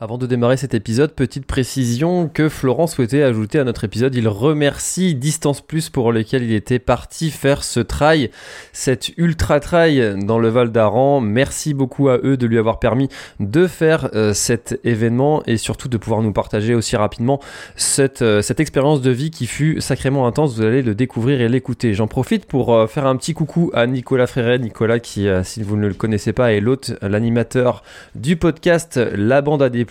Avant 0.00 0.16
de 0.16 0.26
démarrer 0.26 0.56
cet 0.56 0.72
épisode, 0.72 1.12
petite 1.12 1.44
précision 1.44 2.26
que 2.26 2.48
Florent 2.48 2.86
souhaitait 2.86 3.22
ajouter 3.22 3.58
à 3.58 3.64
notre 3.64 3.84
épisode. 3.84 4.14
Il 4.14 4.26
remercie 4.26 5.14
Distance 5.14 5.60
Plus 5.60 5.90
pour 5.90 6.12
lequel 6.12 6.42
il 6.44 6.54
était 6.54 6.78
parti 6.78 7.30
faire 7.30 7.62
ce 7.62 7.78
trail, 7.78 8.30
cet 8.72 9.16
ultra 9.18 9.60
trail 9.60 10.16
dans 10.24 10.38
le 10.38 10.48
Val 10.48 10.72
d'Aran. 10.72 11.20
Merci 11.20 11.74
beaucoup 11.74 12.08
à 12.08 12.18
eux 12.24 12.38
de 12.38 12.46
lui 12.46 12.58
avoir 12.58 12.78
permis 12.78 13.10
de 13.38 13.66
faire 13.66 14.08
euh, 14.14 14.32
cet 14.32 14.80
événement 14.82 15.42
et 15.46 15.58
surtout 15.58 15.88
de 15.88 15.98
pouvoir 15.98 16.22
nous 16.22 16.32
partager 16.32 16.74
aussi 16.74 16.96
rapidement 16.96 17.38
cette, 17.76 18.22
euh, 18.22 18.40
cette 18.40 18.60
expérience 18.60 19.02
de 19.02 19.10
vie 19.10 19.30
qui 19.30 19.46
fut 19.46 19.80
sacrément 19.82 20.26
intense. 20.26 20.56
Vous 20.56 20.62
allez 20.62 20.82
le 20.82 20.94
découvrir 20.94 21.42
et 21.42 21.50
l'écouter. 21.50 21.92
J'en 21.92 22.08
profite 22.08 22.46
pour 22.46 22.74
euh, 22.74 22.86
faire 22.86 23.06
un 23.06 23.14
petit 23.16 23.34
coucou 23.34 23.70
à 23.74 23.86
Nicolas 23.86 24.26
Fréret. 24.26 24.58
Nicolas 24.58 24.98
qui, 25.00 25.28
si 25.44 25.62
vous 25.62 25.76
ne 25.76 25.86
le 25.86 25.94
connaissez 25.94 26.32
pas, 26.32 26.52
est 26.54 26.60
l'hôte, 26.60 26.94
l'animateur 27.02 27.84
du 28.14 28.36
podcast 28.36 28.98
La 29.14 29.42
Bande 29.42 29.62
à 29.62 29.68
des 29.68 29.84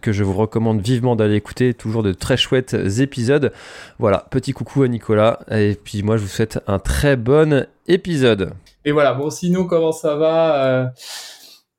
que 0.00 0.12
je 0.12 0.24
vous 0.24 0.32
recommande 0.32 0.80
vivement 0.80 1.16
d'aller 1.16 1.36
écouter. 1.36 1.74
Toujours 1.74 2.02
de 2.02 2.12
très 2.12 2.36
chouettes 2.36 2.74
épisodes. 2.74 3.52
Voilà, 3.98 4.26
petit 4.30 4.52
coucou 4.52 4.82
à 4.82 4.88
Nicolas. 4.88 5.40
Et 5.50 5.74
puis 5.82 6.02
moi, 6.02 6.16
je 6.16 6.22
vous 6.22 6.28
souhaite 6.28 6.60
un 6.66 6.78
très 6.78 7.16
bon 7.16 7.66
épisode. 7.86 8.52
Et 8.84 8.92
voilà, 8.92 9.14
bon, 9.14 9.30
sinon, 9.30 9.66
comment 9.66 9.92
ça 9.92 10.16
va 10.16 10.66
euh, 10.66 10.86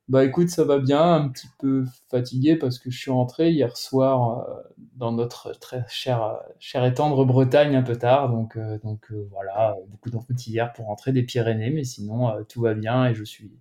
Bah 0.08 0.24
écoute, 0.24 0.48
ça 0.48 0.64
va 0.64 0.78
bien, 0.78 1.14
un 1.14 1.28
petit 1.28 1.48
peu 1.58 1.84
fatigué 2.10 2.56
parce 2.56 2.78
que 2.78 2.90
je 2.90 2.98
suis 2.98 3.10
rentré 3.10 3.50
hier 3.50 3.76
soir 3.76 4.40
euh, 4.40 4.52
dans 4.96 5.12
notre 5.12 5.52
très 5.58 5.84
chère, 5.88 6.38
chère 6.58 6.84
et 6.84 6.94
tendre 6.94 7.24
Bretagne 7.24 7.76
un 7.76 7.82
peu 7.82 7.96
tard. 7.96 8.30
Donc, 8.30 8.56
euh, 8.56 8.78
donc 8.82 9.12
voilà, 9.30 9.76
beaucoup 9.88 10.10
de 10.10 10.16
route 10.16 10.46
hier 10.46 10.72
pour 10.72 10.86
rentrer 10.86 11.12
des 11.12 11.22
Pyrénées, 11.22 11.70
mais 11.70 11.84
sinon, 11.84 12.32
tout 12.48 12.60
va 12.62 12.74
bien 12.74 13.06
et 13.06 13.14
je 13.14 13.24
suis 13.24 13.52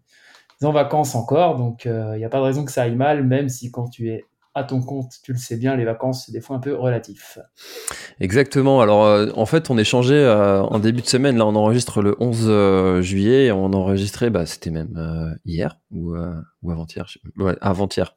en 0.64 0.72
vacances 0.72 1.16
encore, 1.16 1.58
donc 1.58 1.86
il 1.86 2.18
n'y 2.18 2.26
a 2.26 2.30
pas 2.30 2.38
de 2.38 2.44
raison 2.44 2.66
que 2.66 2.72
ça 2.72 2.84
aille 2.84 2.96
mal, 2.96 3.24
même 3.24 3.50
si 3.50 3.72
quand 3.72 3.90
tu 3.90 4.10
es 4.10 4.26
à 4.56 4.64
ton 4.64 4.82
compte, 4.82 5.12
tu 5.22 5.34
le 5.34 5.38
sais 5.38 5.58
bien, 5.58 5.76
les 5.76 5.84
vacances, 5.84 6.26
c'est 6.26 6.32
des 6.32 6.40
fois 6.40 6.56
un 6.56 6.60
peu 6.60 6.74
relatif. 6.74 7.38
Exactement. 8.22 8.80
Alors, 8.80 9.04
euh, 9.04 9.28
en 9.36 9.46
fait, 9.46 9.70
on 9.70 9.78
échangeait 9.78 10.16
euh, 10.16 10.62
en 10.62 10.80
début 10.80 11.02
de 11.02 11.08
semaine. 11.08 11.38
Là, 11.38 11.46
on 11.46 11.56
enregistre 11.56 12.02
le 12.02 12.16
11 12.22 12.46
euh, 12.48 13.02
juillet. 13.02 13.48
Et 13.48 13.52
on 13.52 13.66
enregistrait, 13.74 14.30
bah, 14.30 14.46
c'était 14.46 14.72
même 14.72 15.36
hier 15.46 15.78
ou, 15.96 16.16
ou 16.64 16.72
avant-hier. 16.72 17.08
Ouais, 17.38 17.56
avant-hier. 17.62 18.16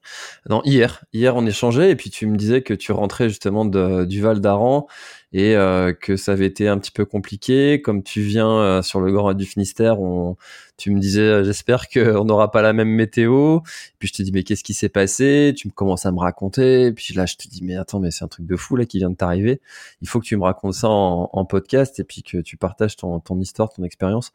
Non, 0.48 0.62
hier. 0.64 1.04
Hier, 1.12 1.36
on 1.36 1.46
échangeait. 1.46 1.90
Et 1.90 1.96
puis, 1.96 2.10
tu 2.10 2.26
me 2.26 2.36
disais 2.36 2.62
que 2.62 2.74
tu 2.74 2.92
rentrais 2.92 3.28
justement 3.28 3.64
de, 3.64 4.04
du 4.04 4.20
Val 4.20 4.40
d'Aran 4.40 4.86
et 5.32 5.54
que 6.00 6.16
ça 6.16 6.32
avait 6.32 6.46
été 6.46 6.68
un 6.68 6.78
petit 6.78 6.90
peu 6.90 7.04
compliqué. 7.04 7.80
Comme 7.82 8.02
tu 8.02 8.20
viens 8.20 8.82
sur 8.82 9.00
le 9.00 9.12
Grand 9.12 9.32
du 9.34 9.44
Finistère, 9.44 10.00
on 10.00 10.36
tu 10.78 10.92
me 10.92 11.00
disais, 11.00 11.22
euh, 11.22 11.44
j'espère 11.44 11.88
qu'on 11.88 12.24
n'aura 12.24 12.50
pas 12.52 12.62
la 12.62 12.72
même 12.72 12.88
météo. 12.88 13.58
Puis 13.98 14.08
je 14.08 14.12
te 14.14 14.22
dis, 14.22 14.30
mais 14.32 14.44
qu'est-ce 14.44 14.62
qui 14.62 14.74
s'est 14.74 14.88
passé? 14.88 15.52
Tu 15.56 15.66
me 15.66 15.72
commences 15.72 16.06
à 16.06 16.12
me 16.12 16.20
raconter. 16.20 16.86
Et 16.86 16.92
puis 16.92 17.14
là, 17.14 17.26
je 17.26 17.34
te 17.34 17.48
dis, 17.48 17.64
mais 17.64 17.76
attends, 17.76 17.98
mais 17.98 18.12
c'est 18.12 18.24
un 18.24 18.28
truc 18.28 18.46
de 18.46 18.56
fou 18.56 18.76
là 18.76 18.86
qui 18.86 18.98
vient 18.98 19.10
de 19.10 19.16
t'arriver. 19.16 19.60
Il 20.02 20.08
faut 20.08 20.20
que 20.20 20.24
tu 20.24 20.36
me 20.36 20.44
racontes 20.44 20.74
ça 20.74 20.88
en, 20.88 21.44
podcast 21.48 21.98
et 21.98 22.04
puis 22.04 22.22
que 22.22 22.38
tu 22.38 22.56
partages 22.56 22.96
ton, 22.96 23.20
ton 23.20 23.40
histoire, 23.40 23.70
ton 23.70 23.82
expérience. 23.82 24.32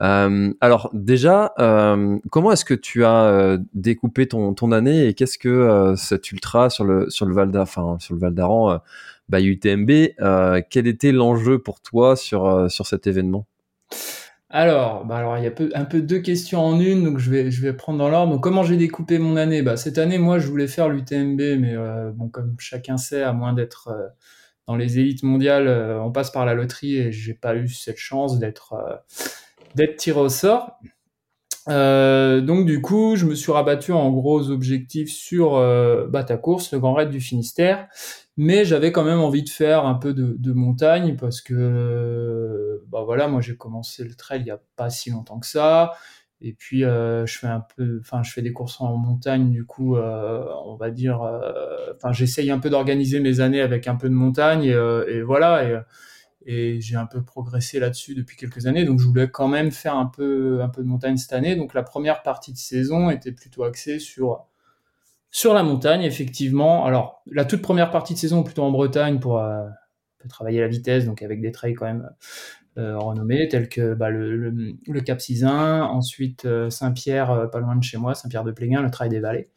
Euh, 0.00 0.52
alors 0.60 0.90
déjà, 0.94 1.52
euh, 1.58 2.18
comment 2.30 2.50
est-ce 2.50 2.64
que 2.64 2.74
tu 2.84 3.04
as 3.04 3.58
découpé 3.72 4.28
ton, 4.28 4.54
ton 4.54 4.72
année 4.72 5.06
et 5.06 5.14
qu'est-ce 5.14 5.38
que 5.38 5.94
cet 5.96 6.30
ultra 6.32 6.70
sur 6.70 6.84
le 6.84 7.08
sur 7.10 7.26
le 7.26 7.34
Val 7.34 7.50
d'Aran, 7.50 7.98
d'Aran, 8.10 8.80
bah, 9.28 9.40
UTMB, 9.40 9.90
quel 10.70 10.86
était 10.86 11.12
l'enjeu 11.12 11.58
pour 11.58 11.80
toi 11.80 12.14
sur 12.16 12.70
sur 12.70 12.86
cet 12.86 13.06
événement? 13.06 13.46
Alors, 14.56 15.04
bah 15.04 15.16
alors 15.16 15.36
il 15.36 15.42
y 15.42 15.48
a 15.48 15.52
un 15.74 15.84
peu 15.84 16.00
deux 16.00 16.20
questions 16.20 16.60
en 16.60 16.78
une, 16.78 17.02
donc 17.02 17.18
je 17.18 17.28
vais, 17.28 17.50
je 17.50 17.60
vais 17.60 17.72
prendre 17.72 17.98
dans 17.98 18.08
l'ordre. 18.08 18.40
comment 18.40 18.62
j'ai 18.62 18.76
découpé 18.76 19.18
mon 19.18 19.34
année? 19.34 19.62
Bah, 19.62 19.76
Cette 19.76 19.98
année, 19.98 20.16
moi, 20.16 20.38
je 20.38 20.46
voulais 20.46 20.68
faire 20.68 20.88
l'UTMB, 20.88 21.40
mais 21.58 21.74
euh, 21.74 22.12
bon, 22.12 22.28
comme 22.28 22.54
chacun 22.60 22.96
sait, 22.96 23.24
à 23.24 23.32
moins 23.32 23.52
d'être 23.52 23.88
euh, 23.88 24.06
dans 24.68 24.76
les 24.76 25.00
élites 25.00 25.24
mondiales, 25.24 25.66
euh, 25.66 26.00
on 26.00 26.12
passe 26.12 26.30
par 26.30 26.46
la 26.46 26.54
loterie 26.54 26.98
et 26.98 27.10
j'ai 27.10 27.34
pas 27.34 27.56
eu 27.56 27.66
cette 27.66 27.98
chance 27.98 28.38
d'être 28.38 28.76
d'être 29.74 29.96
tiré 29.96 30.20
au 30.20 30.28
sort. 30.28 30.78
Donc 31.66 32.66
du 32.66 32.80
coup, 32.80 33.16
je 33.16 33.26
me 33.26 33.34
suis 33.34 33.52
rabattu 33.52 33.92
en 33.92 34.10
gros 34.10 34.50
objectifs 34.50 35.10
sur 35.10 35.52
bah, 36.10 36.24
ta 36.24 36.36
course, 36.36 36.72
le 36.72 36.78
Grand 36.78 36.94
Raid 36.94 37.10
du 37.10 37.20
Finistère, 37.20 37.88
mais 38.36 38.64
j'avais 38.64 38.92
quand 38.92 39.04
même 39.04 39.20
envie 39.20 39.44
de 39.44 39.48
faire 39.48 39.86
un 39.86 39.94
peu 39.94 40.12
de, 40.12 40.52
montagne 40.52 41.16
parce 41.16 41.40
que 41.40 42.82
bah 42.88 43.02
voilà 43.04 43.28
moi 43.28 43.40
j'ai 43.40 43.56
commencé 43.56 44.04
le 44.04 44.14
trail 44.14 44.40
il 44.40 44.46
y 44.46 44.50
a 44.50 44.60
pas 44.76 44.90
si 44.90 45.10
longtemps 45.10 45.38
que 45.38 45.46
ça. 45.46 45.92
Et 46.40 46.52
puis 46.52 46.84
euh, 46.84 47.24
je 47.26 47.38
fais 47.38 47.46
un 47.46 47.64
peu 47.76 47.98
enfin 48.00 48.22
je 48.22 48.32
fais 48.32 48.42
des 48.42 48.52
courses 48.52 48.80
en 48.80 48.96
montagne 48.96 49.50
du 49.50 49.64
coup 49.64 49.96
euh, 49.96 50.44
on 50.66 50.76
va 50.76 50.90
dire 50.90 51.22
euh, 51.22 51.94
enfin 51.96 52.12
j'essaye 52.12 52.50
un 52.50 52.58
peu 52.58 52.70
d'organiser 52.70 53.20
mes 53.20 53.40
années 53.40 53.62
avec 53.62 53.88
un 53.88 53.96
peu 53.96 54.08
de 54.08 54.14
montagne 54.14 54.64
et, 54.64 55.22
voilà. 55.22 55.64
Et, 55.64 55.78
et 56.46 56.80
j'ai 56.80 56.96
un 56.96 57.06
peu 57.06 57.22
progressé 57.22 57.80
là-dessus 57.80 58.14
depuis 58.14 58.36
quelques 58.36 58.66
années 58.66 58.84
donc 58.84 59.00
je 59.00 59.06
voulais 59.06 59.28
quand 59.28 59.48
même 59.48 59.70
faire 59.70 59.96
un 59.96 60.06
peu 60.06 60.62
un 60.62 60.68
peu 60.68 60.82
de 60.82 60.88
montagne 60.88 61.16
cette 61.16 61.32
année 61.32 61.56
donc 61.56 61.74
la 61.74 61.82
première 61.82 62.22
partie 62.22 62.52
de 62.52 62.58
saison 62.58 63.10
était 63.10 63.32
plutôt 63.32 63.64
axée 63.64 63.98
sur 63.98 64.46
sur 65.34 65.52
la 65.52 65.64
montagne, 65.64 66.02
effectivement. 66.02 66.84
Alors, 66.86 67.24
la 67.26 67.44
toute 67.44 67.60
première 67.60 67.90
partie 67.90 68.14
de 68.14 68.18
saison, 68.20 68.44
plutôt 68.44 68.62
en 68.62 68.70
Bretagne, 68.70 69.18
pour 69.18 69.40
euh, 69.40 69.66
travailler 70.28 70.60
la 70.60 70.68
vitesse, 70.68 71.06
donc 71.06 71.22
avec 71.22 71.40
des 71.40 71.50
trails 71.50 71.74
quand 71.74 71.86
même 71.86 72.08
euh, 72.78 72.96
renommés, 72.96 73.48
tels 73.48 73.68
que 73.68 73.94
bah, 73.94 74.10
le, 74.10 74.36
le, 74.36 75.00
Cap 75.00 75.20
Cisin, 75.20 75.82
ensuite 75.82 76.44
euh, 76.44 76.70
Saint-Pierre, 76.70 77.50
pas 77.50 77.58
loin 77.58 77.74
de 77.74 77.82
chez 77.82 77.98
moi, 77.98 78.14
Saint-Pierre 78.14 78.44
de 78.44 78.52
Pléguin, 78.52 78.80
le 78.80 78.92
trail 78.92 79.08
des 79.08 79.18
vallées. 79.18 79.50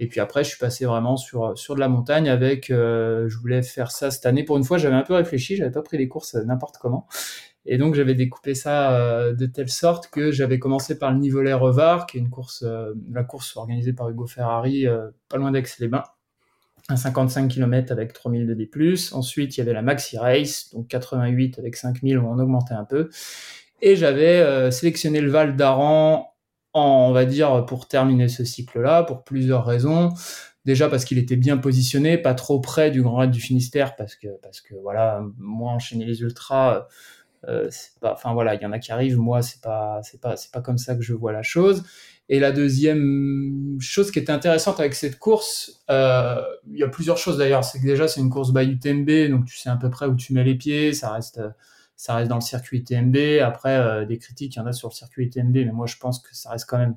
Et 0.00 0.08
puis 0.08 0.18
après, 0.18 0.42
je 0.42 0.48
suis 0.48 0.58
passé 0.58 0.86
vraiment 0.86 1.16
sur, 1.16 1.56
sur 1.56 1.76
de 1.76 1.80
la 1.80 1.88
montagne 1.88 2.28
avec, 2.28 2.68
je 2.68 3.38
voulais 3.38 3.62
faire 3.62 3.90
ça 3.90 4.10
cette 4.10 4.24
année. 4.24 4.44
Pour 4.44 4.56
une 4.56 4.64
fois, 4.64 4.78
j'avais 4.78 4.96
un 4.96 5.02
peu 5.02 5.14
réfléchi, 5.14 5.56
j'avais 5.56 5.70
pas 5.70 5.82
pris 5.82 5.98
les 5.98 6.08
courses 6.08 6.34
n'importe 6.34 6.78
comment. 6.78 7.06
Et 7.66 7.78
donc 7.78 7.94
j'avais 7.94 8.14
découpé 8.14 8.54
ça 8.54 8.96
euh, 8.96 9.34
de 9.34 9.46
telle 9.46 9.68
sorte 9.68 10.08
que 10.08 10.30
j'avais 10.30 10.58
commencé 10.58 10.98
par 10.98 11.12
le 11.12 11.18
Nivolet 11.18 11.52
Revard, 11.52 12.06
qui 12.06 12.16
est 12.16 12.20
une 12.20 12.30
course, 12.30 12.64
euh, 12.66 12.94
la 13.12 13.22
course 13.22 13.56
organisée 13.56 13.92
par 13.92 14.08
Hugo 14.08 14.26
Ferrari, 14.26 14.86
euh, 14.86 15.08
pas 15.28 15.36
loin 15.36 15.50
d'Aix-les-Bains, 15.50 16.04
un 16.88 16.96
55 16.96 17.48
km 17.48 17.92
avec 17.92 18.12
3000 18.12 18.46
de 18.46 18.54
D+. 18.54 18.68
Ensuite, 19.12 19.56
il 19.56 19.60
y 19.60 19.62
avait 19.62 19.74
la 19.74 19.82
Maxi 19.82 20.16
Race, 20.16 20.70
donc 20.72 20.88
88 20.88 21.58
avec 21.58 21.76
5000, 21.76 22.18
où 22.18 22.26
on 22.26 22.38
augmentait 22.38 22.74
un 22.74 22.84
peu. 22.84 23.10
Et 23.82 23.94
j'avais 23.94 24.70
sélectionné 24.70 25.22
le 25.22 25.30
Val 25.30 25.56
d'Aran, 25.56 26.29
on 26.74 27.12
va 27.12 27.24
dire, 27.24 27.64
pour 27.66 27.88
terminer 27.88 28.28
ce 28.28 28.44
cycle-là, 28.44 29.02
pour 29.02 29.24
plusieurs 29.24 29.64
raisons. 29.64 30.10
Déjà 30.64 30.88
parce 30.88 31.04
qu'il 31.04 31.18
était 31.18 31.36
bien 31.36 31.56
positionné, 31.56 32.18
pas 32.18 32.34
trop 32.34 32.60
près 32.60 32.90
du 32.90 33.02
Grand 33.02 33.16
Raid 33.16 33.30
du 33.30 33.40
Finistère, 33.40 33.96
parce 33.96 34.14
que, 34.14 34.28
parce 34.42 34.60
que 34.60 34.74
voilà, 34.74 35.22
moi 35.38 35.72
enchaîner 35.72 36.04
les 36.04 36.20
ultras 36.20 36.86
euh, 37.48 37.70
enfin 38.02 38.34
voilà, 38.34 38.54
il 38.54 38.60
y 38.62 38.66
en 38.66 38.72
a 38.72 38.78
qui 38.78 38.92
arrivent. 38.92 39.18
Moi, 39.18 39.42
c'est 39.42 39.60
pas, 39.60 40.00
c'est 40.02 40.20
pas, 40.20 40.36
c'est 40.36 40.50
pas 40.52 40.60
comme 40.60 40.78
ça 40.78 40.94
que 40.94 41.02
je 41.02 41.14
vois 41.14 41.32
la 41.32 41.42
chose. 41.42 41.84
Et 42.28 42.38
la 42.38 42.52
deuxième 42.52 43.76
chose 43.80 44.10
qui 44.10 44.18
était 44.18 44.32
intéressante 44.32 44.78
avec 44.78 44.94
cette 44.94 45.18
course, 45.18 45.82
euh, 45.90 46.40
il 46.70 46.78
y 46.78 46.82
a 46.82 46.88
plusieurs 46.88 47.18
choses 47.18 47.38
d'ailleurs. 47.38 47.64
C'est 47.64 47.80
que 47.80 47.86
déjà 47.86 48.06
c'est 48.08 48.20
une 48.20 48.30
course 48.30 48.52
by 48.52 48.64
UTMB, 48.64 49.30
donc 49.30 49.46
tu 49.46 49.56
sais 49.56 49.70
à 49.70 49.76
peu 49.76 49.90
près 49.90 50.06
où 50.06 50.14
tu 50.14 50.32
mets 50.32 50.44
les 50.44 50.54
pieds. 50.54 50.92
Ça 50.92 51.12
reste, 51.12 51.40
ça 52.00 52.14
reste 52.14 52.30
dans 52.30 52.36
le 52.36 52.40
circuit 52.40 52.78
UTMB. 52.78 53.42
Après, 53.42 53.76
euh, 53.76 54.06
des 54.06 54.16
critiques, 54.16 54.56
il 54.56 54.58
y 54.58 54.62
en 54.62 54.66
a 54.66 54.72
sur 54.72 54.88
le 54.88 54.94
circuit 54.94 55.26
UTMB, 55.26 55.52
mais 55.52 55.72
moi 55.72 55.84
je 55.84 55.96
pense 55.98 56.18
que 56.18 56.34
ça 56.34 56.48
reste 56.48 56.64
quand 56.66 56.78
même, 56.78 56.96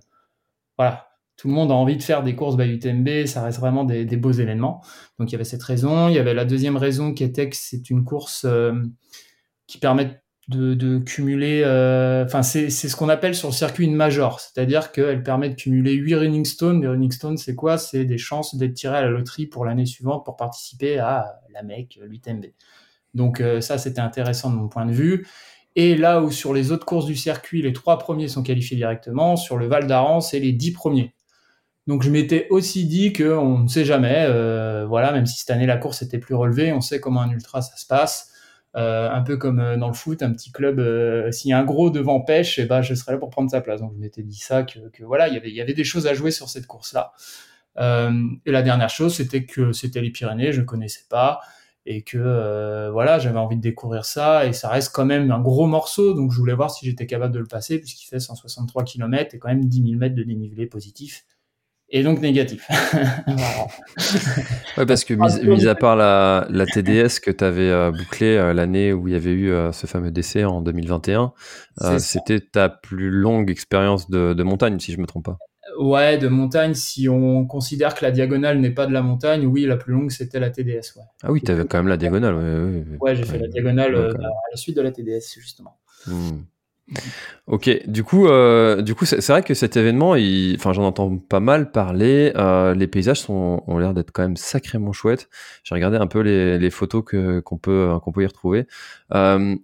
voilà. 0.77 1.09
Tout 1.35 1.49
le 1.49 1.55
monde 1.55 1.71
a 1.71 1.73
envie 1.73 1.97
de 1.97 2.01
faire 2.03 2.23
des 2.23 2.35
courses 2.35 2.55
by 2.55 2.71
UTMB, 2.75 3.25
ça 3.25 3.43
reste 3.43 3.59
vraiment 3.59 3.83
des, 3.83 4.05
beaux 4.15 4.31
événements. 4.31 4.81
Donc 5.19 5.29
il 5.29 5.33
y 5.33 5.35
avait 5.35 5.43
cette 5.43 5.63
raison. 5.63 6.07
Il 6.07 6.13
y 6.13 6.19
avait 6.19 6.33
la 6.33 6.45
deuxième 6.45 6.77
raison 6.77 7.13
qui 7.13 7.23
était 7.23 7.49
que 7.49 7.55
c'est 7.55 7.89
une 7.89 8.05
course 8.05 8.45
qui 9.65 9.79
permet 9.79 10.21
de, 10.47 10.99
cumuler. 10.99 11.63
Enfin, 12.23 12.43
c'est 12.43 12.69
ce 12.69 12.95
qu'on 12.95 13.09
appelle 13.09 13.33
sur 13.33 13.49
le 13.49 13.53
circuit 13.53 13.85
une 13.85 13.95
major, 13.95 14.39
c'est-à-dire 14.39 14.91
qu'elle 14.91 15.23
permet 15.23 15.49
de 15.49 15.55
cumuler 15.55 15.93
8 15.93 16.15
running 16.15 16.45
stones. 16.45 16.81
Les 16.81 16.87
running 16.87 17.11
stones, 17.11 17.37
c'est 17.37 17.55
quoi? 17.55 17.79
C'est 17.79 18.05
des 18.05 18.19
chances 18.19 18.55
d'être 18.55 18.75
tiré 18.75 18.97
à 18.97 19.01
la 19.01 19.09
loterie 19.09 19.47
pour 19.47 19.65
l'année 19.65 19.87
suivante 19.87 20.23
pour 20.23 20.35
participer 20.35 20.99
à 20.99 21.41
la 21.51 21.63
MEC, 21.63 21.99
l'UTMB. 22.03 22.45
Donc 23.13 23.43
ça, 23.59 23.77
c'était 23.77 24.01
intéressant 24.01 24.49
de 24.49 24.55
mon 24.55 24.67
point 24.67 24.85
de 24.85 24.91
vue. 24.91 25.25
Et 25.75 25.95
là 25.95 26.21
où 26.21 26.31
sur 26.31 26.53
les 26.53 26.71
autres 26.71 26.85
courses 26.85 27.05
du 27.05 27.15
circuit, 27.15 27.61
les 27.61 27.73
trois 27.73 27.97
premiers 27.97 28.27
sont 28.27 28.43
qualifiés 28.43 28.77
directement, 28.77 29.35
sur 29.35 29.57
le 29.57 29.67
Val 29.67 29.87
d'Aran, 29.87 30.21
c'est 30.21 30.39
les 30.39 30.51
dix 30.51 30.71
premiers. 30.71 31.13
Donc 31.87 32.03
je 32.03 32.09
m'étais 32.09 32.47
aussi 32.49 32.85
dit 32.85 33.11
qu'on 33.11 33.59
ne 33.59 33.67
sait 33.67 33.83
jamais, 33.83 34.25
euh, 34.27 34.85
voilà, 34.87 35.11
même 35.11 35.25
si 35.25 35.39
cette 35.39 35.49
année 35.49 35.65
la 35.65 35.77
course 35.77 36.01
était 36.01 36.19
plus 36.19 36.35
relevée, 36.35 36.71
on 36.71 36.79
sait 36.79 36.99
comment 36.99 37.21
un 37.21 37.29
ultra 37.31 37.61
ça 37.61 37.75
se 37.75 37.85
passe. 37.85 38.29
Euh, 38.75 39.09
un 39.11 39.21
peu 39.21 39.37
comme 39.37 39.59
euh, 39.59 39.77
dans 39.77 39.87
le 39.87 39.93
foot, 39.93 40.23
un 40.23 40.31
petit 40.31 40.51
club, 40.51 40.81
s'il 41.31 41.51
y 41.51 41.53
a 41.53 41.59
un 41.59 41.63
gros 41.63 41.89
devant 41.89 42.21
pêche, 42.21 42.57
eh 42.57 42.65
ben, 42.65 42.81
je 42.81 42.95
serais 42.95 43.11
là 43.11 43.17
pour 43.17 43.29
prendre 43.29 43.49
sa 43.49 43.61
place. 43.61 43.81
Donc 43.81 43.93
je 43.95 43.99
m'étais 43.99 44.23
dit 44.23 44.37
ça, 44.37 44.63
que, 44.63 44.79
voilà, 45.03 45.27
il 45.27 45.53
y 45.53 45.61
avait 45.61 45.73
des 45.73 45.83
choses 45.83 46.07
à 46.07 46.13
jouer 46.13 46.31
sur 46.31 46.49
cette 46.49 46.67
course-là. 46.67 47.11
et 48.45 48.51
la 48.51 48.61
dernière 48.61 48.89
chose, 48.89 49.15
c'était 49.15 49.45
que 49.45 49.73
c'était 49.73 50.01
les 50.01 50.11
Pyrénées, 50.11 50.53
je 50.53 50.61
ne 50.61 50.65
connaissais 50.65 51.05
pas 51.09 51.41
et 51.85 52.03
que 52.03 52.17
euh, 52.17 52.91
voilà, 52.91 53.19
j'avais 53.19 53.39
envie 53.39 53.57
de 53.57 53.61
découvrir 53.61 54.05
ça 54.05 54.45
et 54.45 54.53
ça 54.53 54.69
reste 54.69 54.93
quand 54.93 55.05
même 55.05 55.29
un 55.31 55.41
gros 55.41 55.67
morceau, 55.67 56.13
donc 56.13 56.31
je 56.31 56.37
voulais 56.37 56.53
voir 56.53 56.71
si 56.71 56.85
j'étais 56.85 57.05
capable 57.05 57.33
de 57.33 57.39
le 57.39 57.45
passer 57.45 57.79
puisqu'il 57.79 58.07
fait 58.07 58.19
163 58.19 58.83
km 58.83 59.35
et 59.35 59.39
quand 59.39 59.49
même 59.49 59.65
10 59.65 59.83
000 59.83 59.99
mètres 59.99 60.15
de 60.15 60.23
dénivelé 60.23 60.65
positif 60.65 61.25
et 61.89 62.01
donc 62.01 62.21
négatif. 62.21 62.67
ouais, 64.77 64.85
parce 64.85 65.03
que 65.03 65.13
mis, 65.13 65.67
à 65.67 65.75
part 65.75 65.95
la, 65.95 66.47
la 66.49 66.65
TDS 66.65 67.19
que 67.21 67.29
tu 67.29 67.43
avais 67.43 67.69
euh, 67.69 67.91
bouclée 67.91 68.37
euh, 68.37 68.53
l'année 68.53 68.93
où 68.93 69.07
il 69.07 69.13
y 69.13 69.17
avait 69.17 69.33
eu 69.33 69.53
ce 69.71 69.85
fameux 69.85 70.11
décès 70.11 70.45
en 70.45 70.61
2021, 70.61 71.33
c'était 71.99 72.39
ta 72.39 72.69
plus 72.69 73.09
longue 73.09 73.51
expérience 73.51 74.09
de, 74.09 74.33
de 74.33 74.43
montagne, 74.43 74.79
si 74.79 74.93
je 74.93 74.99
me 74.99 75.05
trompe 75.05 75.25
pas. 75.25 75.37
Ouais, 75.79 76.17
de 76.17 76.27
montagne, 76.27 76.73
si 76.73 77.09
on 77.09 77.45
considère 77.45 77.95
que 77.95 78.05
la 78.05 78.11
diagonale 78.11 78.59
n'est 78.59 78.71
pas 78.71 78.85
de 78.85 78.93
la 78.93 79.01
montagne, 79.01 79.45
oui, 79.45 79.65
la 79.65 79.77
plus 79.77 79.93
longue, 79.93 80.11
c'était 80.11 80.39
la 80.39 80.49
TDS. 80.49 80.95
Ouais. 80.95 81.03
Ah 81.23 81.31
oui, 81.31 81.41
tu 81.41 81.51
avais 81.51 81.65
quand 81.65 81.77
même 81.77 81.87
la 81.87 81.97
diagonale. 81.97 82.35
Ouais, 82.35 82.97
ouais, 82.99 83.15
j'ai 83.15 83.23
fait 83.23 83.39
la 83.39 83.47
diagonale 83.47 83.95
euh, 83.95 84.13
à 84.13 84.51
la 84.51 84.57
suite 84.57 84.75
de 84.75 84.81
la 84.81 84.91
TDS, 84.91 85.39
justement. 85.39 85.79
Hmm. 86.07 86.41
Ok, 87.47 87.69
du 87.87 88.03
coup, 88.03 88.27
euh, 88.27 88.81
du 88.81 88.93
coup, 88.93 89.05
c'est 89.05 89.25
vrai 89.27 89.41
que 89.41 89.53
cet 89.53 89.77
événement, 89.77 90.11
enfin, 90.55 90.73
j'en 90.73 90.83
entends 90.83 91.17
pas 91.17 91.39
mal 91.39 91.71
parler. 91.71 92.31
Euh, 92.35 92.73
les 92.73 92.87
paysages 92.87 93.21
sont, 93.21 93.63
ont 93.67 93.77
l'air 93.77 93.93
d'être 93.93 94.11
quand 94.11 94.21
même 94.23 94.37
sacrément 94.37 94.93
chouettes. 94.93 95.29
J'ai 95.63 95.75
regardé 95.75 95.97
un 95.97 96.07
peu 96.07 96.19
les, 96.19 96.57
les 96.57 96.69
photos 96.69 97.03
que 97.05 97.39
qu'on 97.39 97.57
peut 97.57 97.89
qu'on 98.01 98.11
peut 98.11 98.23
y 98.23 98.25
retrouver. 98.25 98.67
Euh, 99.13 99.55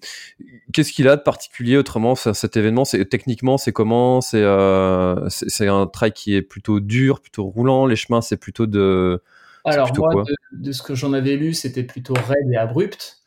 Qu'est-ce 0.74 0.92
qu'il 0.92 1.07
a 1.07 1.18
de 1.18 1.21
particulier 1.21 1.77
autrement 1.77 2.16
cet 2.16 2.57
événement? 2.57 2.86
C'est 2.86 3.06
techniquement, 3.06 3.57
c'est 3.57 3.74
comment? 3.74 4.22
C'est 4.22 4.44
euh, 4.44 5.27
c'est 5.30 5.68
un 5.68 5.88
trail 5.88 6.13
qui 6.13 6.36
est 6.36 6.42
plutôt 6.42 6.80
dur, 6.80 7.22
plutôt 7.22 7.45
roulant? 7.45 7.86
Les 7.86 7.95
chemins, 7.95 8.22
c'est 8.22 8.38
plutôt 8.38 8.65
de. 8.65 9.22
Alors 9.65 9.92
moi, 9.98 10.24
de, 10.24 10.36
de, 10.54 10.72
ce 10.72 10.81
que 10.81 10.95
j'en 10.95 11.13
avais 11.13 11.36
lu, 11.36 11.54
c'était 11.54 11.83
plutôt 11.83 12.13
raide 12.13 12.50
et 12.51 12.57
abrupt. 12.57 13.18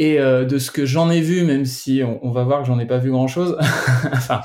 Et 0.00 0.20
euh, 0.20 0.44
de 0.44 0.58
ce 0.58 0.70
que 0.70 0.86
j'en 0.86 1.10
ai 1.10 1.20
vu, 1.20 1.44
même 1.44 1.64
si 1.64 2.02
on, 2.04 2.30
va 2.30 2.44
voir 2.44 2.60
que 2.60 2.66
j'en 2.68 2.78
ai 2.78 2.86
pas 2.86 2.98
vu 2.98 3.10
grand 3.10 3.26
chose, 3.26 3.56
enfin, 4.12 4.42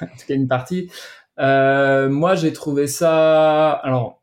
en 0.00 0.06
tout 0.06 0.26
cas 0.26 0.34
une 0.34 0.48
partie, 0.48 0.90
euh, 1.38 2.08
moi 2.08 2.34
j'ai 2.34 2.52
trouvé 2.52 2.88
ça, 2.88 3.70
alors, 3.70 4.22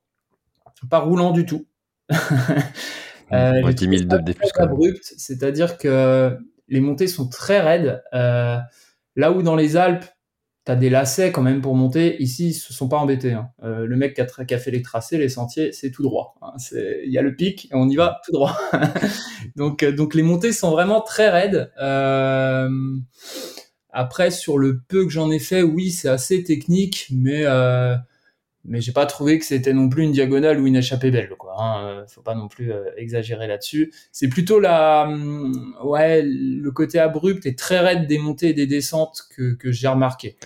pas 0.89 0.99
roulant 0.99 1.31
du 1.31 1.45
tout. 1.45 1.65
euh, 2.11 3.63
ouais, 3.63 3.73
10 3.73 4.07
000 4.07 4.21
de 4.21 4.33
plus 4.33 4.51
abrupt, 4.57 5.13
c'est-à-dire 5.17 5.77
que 5.77 6.37
les 6.67 6.81
montées 6.81 7.07
sont 7.07 7.27
très 7.27 7.59
raides. 7.59 8.03
Euh, 8.13 8.57
là 9.15 9.31
où 9.31 9.41
dans 9.41 9.55
les 9.55 9.77
Alpes, 9.77 10.05
T'as 10.65 10.75
des 10.75 10.89
lacets 10.89 11.33
quand 11.33 11.41
même 11.41 11.61
pour 11.61 11.75
monter. 11.75 12.21
Ici, 12.21 12.49
ils 12.49 12.53
se 12.53 12.71
sont 12.71 12.87
pas 12.87 12.97
embêtés. 12.97 13.33
Hein. 13.33 13.49
Euh, 13.63 13.85
le 13.85 13.97
mec 13.97 14.13
qui 14.13 14.21
a, 14.53 14.57
fait 14.57 14.71
les 14.71 14.81
tracés, 14.81 15.17
les 15.17 15.27
sentiers, 15.27 15.73
c'est 15.73 15.91
tout 15.91 16.03
droit. 16.03 16.35
Hein. 16.41 16.53
Il 16.71 17.11
y 17.11 17.17
a 17.17 17.21
le 17.21 17.35
pic 17.35 17.65
et 17.65 17.75
on 17.75 17.89
y 17.89 17.97
va 17.97 18.21
tout 18.25 18.31
droit. 18.31 18.57
donc, 19.57 19.83
euh, 19.83 19.91
donc 19.91 20.15
les 20.15 20.23
montées 20.23 20.53
sont 20.53 20.71
vraiment 20.71 21.01
très 21.01 21.29
raides. 21.29 21.69
Euh, 21.81 22.69
après, 23.89 24.31
sur 24.31 24.57
le 24.57 24.79
peu 24.87 25.03
que 25.03 25.11
j'en 25.11 25.31
ai 25.31 25.39
fait, 25.39 25.63
oui, 25.63 25.91
c'est 25.91 26.07
assez 26.07 26.43
technique, 26.45 27.07
mais 27.11 27.43
mais 28.65 28.79
j'ai 28.79 28.93
pas 28.93 29.05
trouvé 29.05 29.39
que 29.39 29.45
c'était 29.45 29.73
non 29.73 29.89
plus 29.89 30.03
une 30.03 30.13
diagonale 30.13 30.59
ou 30.59 30.67
une 30.67 30.77
échappée 30.77 31.11
belle 31.11 31.29
quoi 31.37 31.55
hein. 31.61 31.85
Euh, 31.85 32.07
faut 32.07 32.21
pas 32.21 32.35
non 32.35 32.47
plus 32.47 32.71
euh, 32.71 32.85
exagérer 32.97 33.47
là-dessus. 33.47 33.93
C'est 34.11 34.29
plutôt 34.29 34.59
la 34.59 35.03
hum, 35.07 35.75
ouais 35.83 36.21
le 36.23 36.71
côté 36.71 36.99
abrupt 36.99 37.45
et 37.45 37.55
très 37.55 37.79
raide 37.79 38.07
des 38.07 38.17
montées 38.17 38.49
et 38.49 38.53
des 38.53 38.67
descentes 38.67 39.23
que, 39.35 39.53
que 39.53 39.71
j'ai 39.71 39.87
remarqué. 39.87 40.37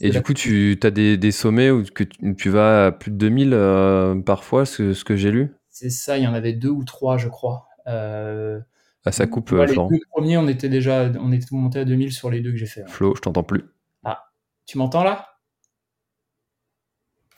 Et 0.00 0.10
du 0.10 0.22
coup 0.22 0.32
tu 0.32 0.78
as 0.82 0.90
des, 0.90 1.16
des 1.16 1.32
sommets 1.32 1.70
où 1.70 1.84
que 1.84 2.04
tu, 2.04 2.50
vas 2.50 2.86
à 2.86 2.92
plus 2.92 3.10
de 3.10 3.16
2000 3.16 3.50
euh, 3.52 4.14
parfois 4.22 4.64
ce, 4.64 4.94
ce 4.94 5.04
que 5.04 5.16
j'ai 5.16 5.30
lu? 5.30 5.54
C'est 5.68 5.90
ça 5.90 6.16
il 6.16 6.24
y 6.24 6.26
en 6.26 6.34
avait 6.34 6.54
deux 6.54 6.70
ou 6.70 6.84
trois 6.84 7.18
je 7.18 7.28
crois. 7.28 7.68
Euh, 7.86 8.58
ah 9.04 9.12
ça 9.12 9.26
coupe 9.26 9.50
les 9.50 9.66
deux 9.66 10.00
premiers 10.10 10.36
on 10.38 10.48
était 10.48 10.68
déjà 10.68 11.12
on 11.20 11.30
était 11.30 11.46
monté 11.52 11.78
à 11.78 11.84
2000 11.84 12.12
sur 12.12 12.30
les 12.30 12.40
deux 12.40 12.50
que 12.50 12.56
j'ai 12.56 12.66
fait 12.66 12.82
Flo 12.88 13.14
je 13.14 13.20
t'entends 13.20 13.44
plus. 13.44 13.64
Ah 14.02 14.24
tu 14.64 14.78
m'entends 14.78 15.04
là? 15.04 15.35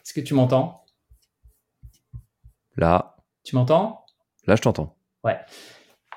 Est-ce 0.08 0.14
que 0.14 0.26
tu 0.26 0.32
m'entends? 0.32 0.87
Là. 2.78 3.16
Tu 3.44 3.55
m'entends? 3.56 4.06
Là, 4.46 4.56
je 4.56 4.62
t'entends. 4.62 4.96
Ouais. 5.22 5.37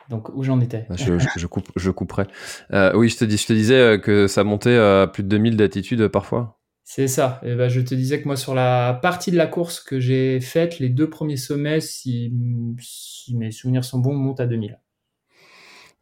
Donc, 0.07 0.29
où 0.33 0.43
j'en 0.43 0.61
étais? 0.61 0.87
Je, 0.91 1.45
coupe, 1.45 1.69
je 1.75 1.91
couperai. 1.91 2.23
Euh, 2.71 2.93
oui, 2.95 3.09
je 3.09 3.17
te, 3.17 3.25
dis, 3.25 3.35
je 3.35 3.47
te 3.47 3.51
disais 3.51 3.75
euh, 3.75 3.97
que 3.97 4.27
ça 4.27 4.45
montait 4.45 4.77
à 4.77 5.07
plus 5.11 5.23
de 5.23 5.27
2000 5.27 5.57
d'altitude 5.57 6.07
parfois. 6.07 6.61
C'est 6.85 7.09
ça. 7.09 7.41
Et 7.43 7.53
ben, 7.53 7.67
je 7.67 7.81
te 7.81 7.93
disais 7.93 8.21
que 8.21 8.27
moi, 8.27 8.37
sur 8.37 8.55
la 8.55 8.97
partie 9.01 9.29
de 9.29 9.35
la 9.35 9.47
course 9.47 9.81
que 9.81 9.99
j'ai 9.99 10.39
faite, 10.39 10.79
les 10.79 10.87
deux 10.87 11.09
premiers 11.09 11.35
sommets, 11.35 11.81
si, 11.81 12.33
si 12.79 13.35
mes 13.35 13.51
souvenirs 13.51 13.83
sont 13.83 13.99
bons, 13.99 14.13
montent 14.13 14.39
à 14.39 14.47
2000. 14.47 14.79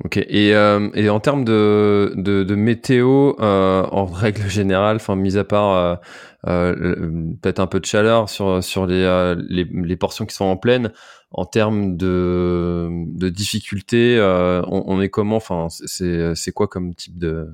Ok. 0.06 0.18
Et, 0.18 0.56
euh, 0.56 0.90
et 0.94 1.10
en 1.10 1.20
termes 1.20 1.44
de, 1.44 2.14
de, 2.16 2.44
de 2.44 2.56
météo, 2.56 3.34
euh, 3.40 3.84
en 3.92 4.06
règle 4.06 4.48
générale, 4.50 4.96
enfin, 4.96 5.16
mis 5.16 5.38
à 5.38 5.44
part 5.44 5.76
euh, 5.76 5.96
euh 6.48 7.34
peut-être 7.42 7.60
un 7.60 7.68
peu 7.68 7.82
de 7.82 7.86
chaleur 7.86 8.30
sur, 8.30 8.64
sur 8.64 8.86
les, 8.86 9.04
euh, 9.04 9.36
les, 9.50 9.66
les, 9.66 9.98
portions 9.98 10.26
qui 10.26 10.36
sont 10.36 10.46
en 10.46 10.56
pleine, 10.56 10.94
en 11.32 11.46
termes 11.46 11.98
de, 11.98 12.90
de 13.08 13.30
difficulté, 13.30 14.18
on, 14.68 14.84
on, 14.88 15.02
est 15.02 15.10
comment? 15.10 15.36
Enfin, 15.36 15.68
c'est, 15.70 16.34
c'est 16.34 16.52
quoi 16.54 16.68
comme 16.70 16.96
type 16.96 17.20
de, 17.20 17.50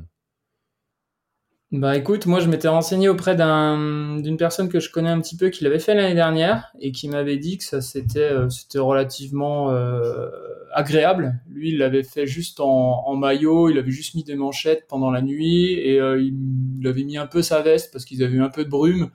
bah 1.79 1.97
écoute, 1.97 2.25
moi 2.25 2.39
je 2.39 2.47
m'étais 2.47 2.69
renseigné 2.69 3.09
auprès 3.09 3.35
d'une 3.35 4.37
personne 4.37 4.69
que 4.69 4.79
je 4.79 4.89
connais 4.89 5.09
un 5.09 5.19
petit 5.19 5.35
peu 5.35 5.49
qui 5.49 5.65
l'avait 5.65 5.79
fait 5.79 5.93
l'année 5.93 6.15
dernière 6.15 6.71
et 6.79 6.93
qui 6.93 7.09
m'avait 7.09 7.35
dit 7.35 7.57
que 7.57 7.65
ça 7.65 7.81
c'était 7.81 8.19
euh, 8.19 8.49
c'était 8.49 8.79
relativement 8.79 9.71
euh, 9.71 10.29
agréable. 10.73 11.41
Lui 11.49 11.71
il 11.71 11.79
l'avait 11.79 12.03
fait 12.03 12.27
juste 12.27 12.61
en, 12.61 13.05
en, 13.05 13.15
maillot, 13.15 13.69
il 13.69 13.77
avait 13.77 13.91
juste 13.91 14.15
mis 14.15 14.23
des 14.23 14.35
manchettes 14.35 14.87
pendant 14.87 15.11
la 15.11 15.21
nuit 15.21 15.73
et 15.73 15.99
euh, 15.99 16.21
il, 16.21 16.87
avait 16.87 17.03
mis 17.03 17.17
un 17.17 17.27
peu 17.27 17.41
sa 17.41 17.61
veste 17.61 17.91
parce 17.91 18.05
qu'ils 18.05 18.23
avaient 18.23 18.35
eu 18.35 18.43
un 18.43 18.49
peu 18.49 18.63
de 18.63 18.69
brume, 18.69 19.09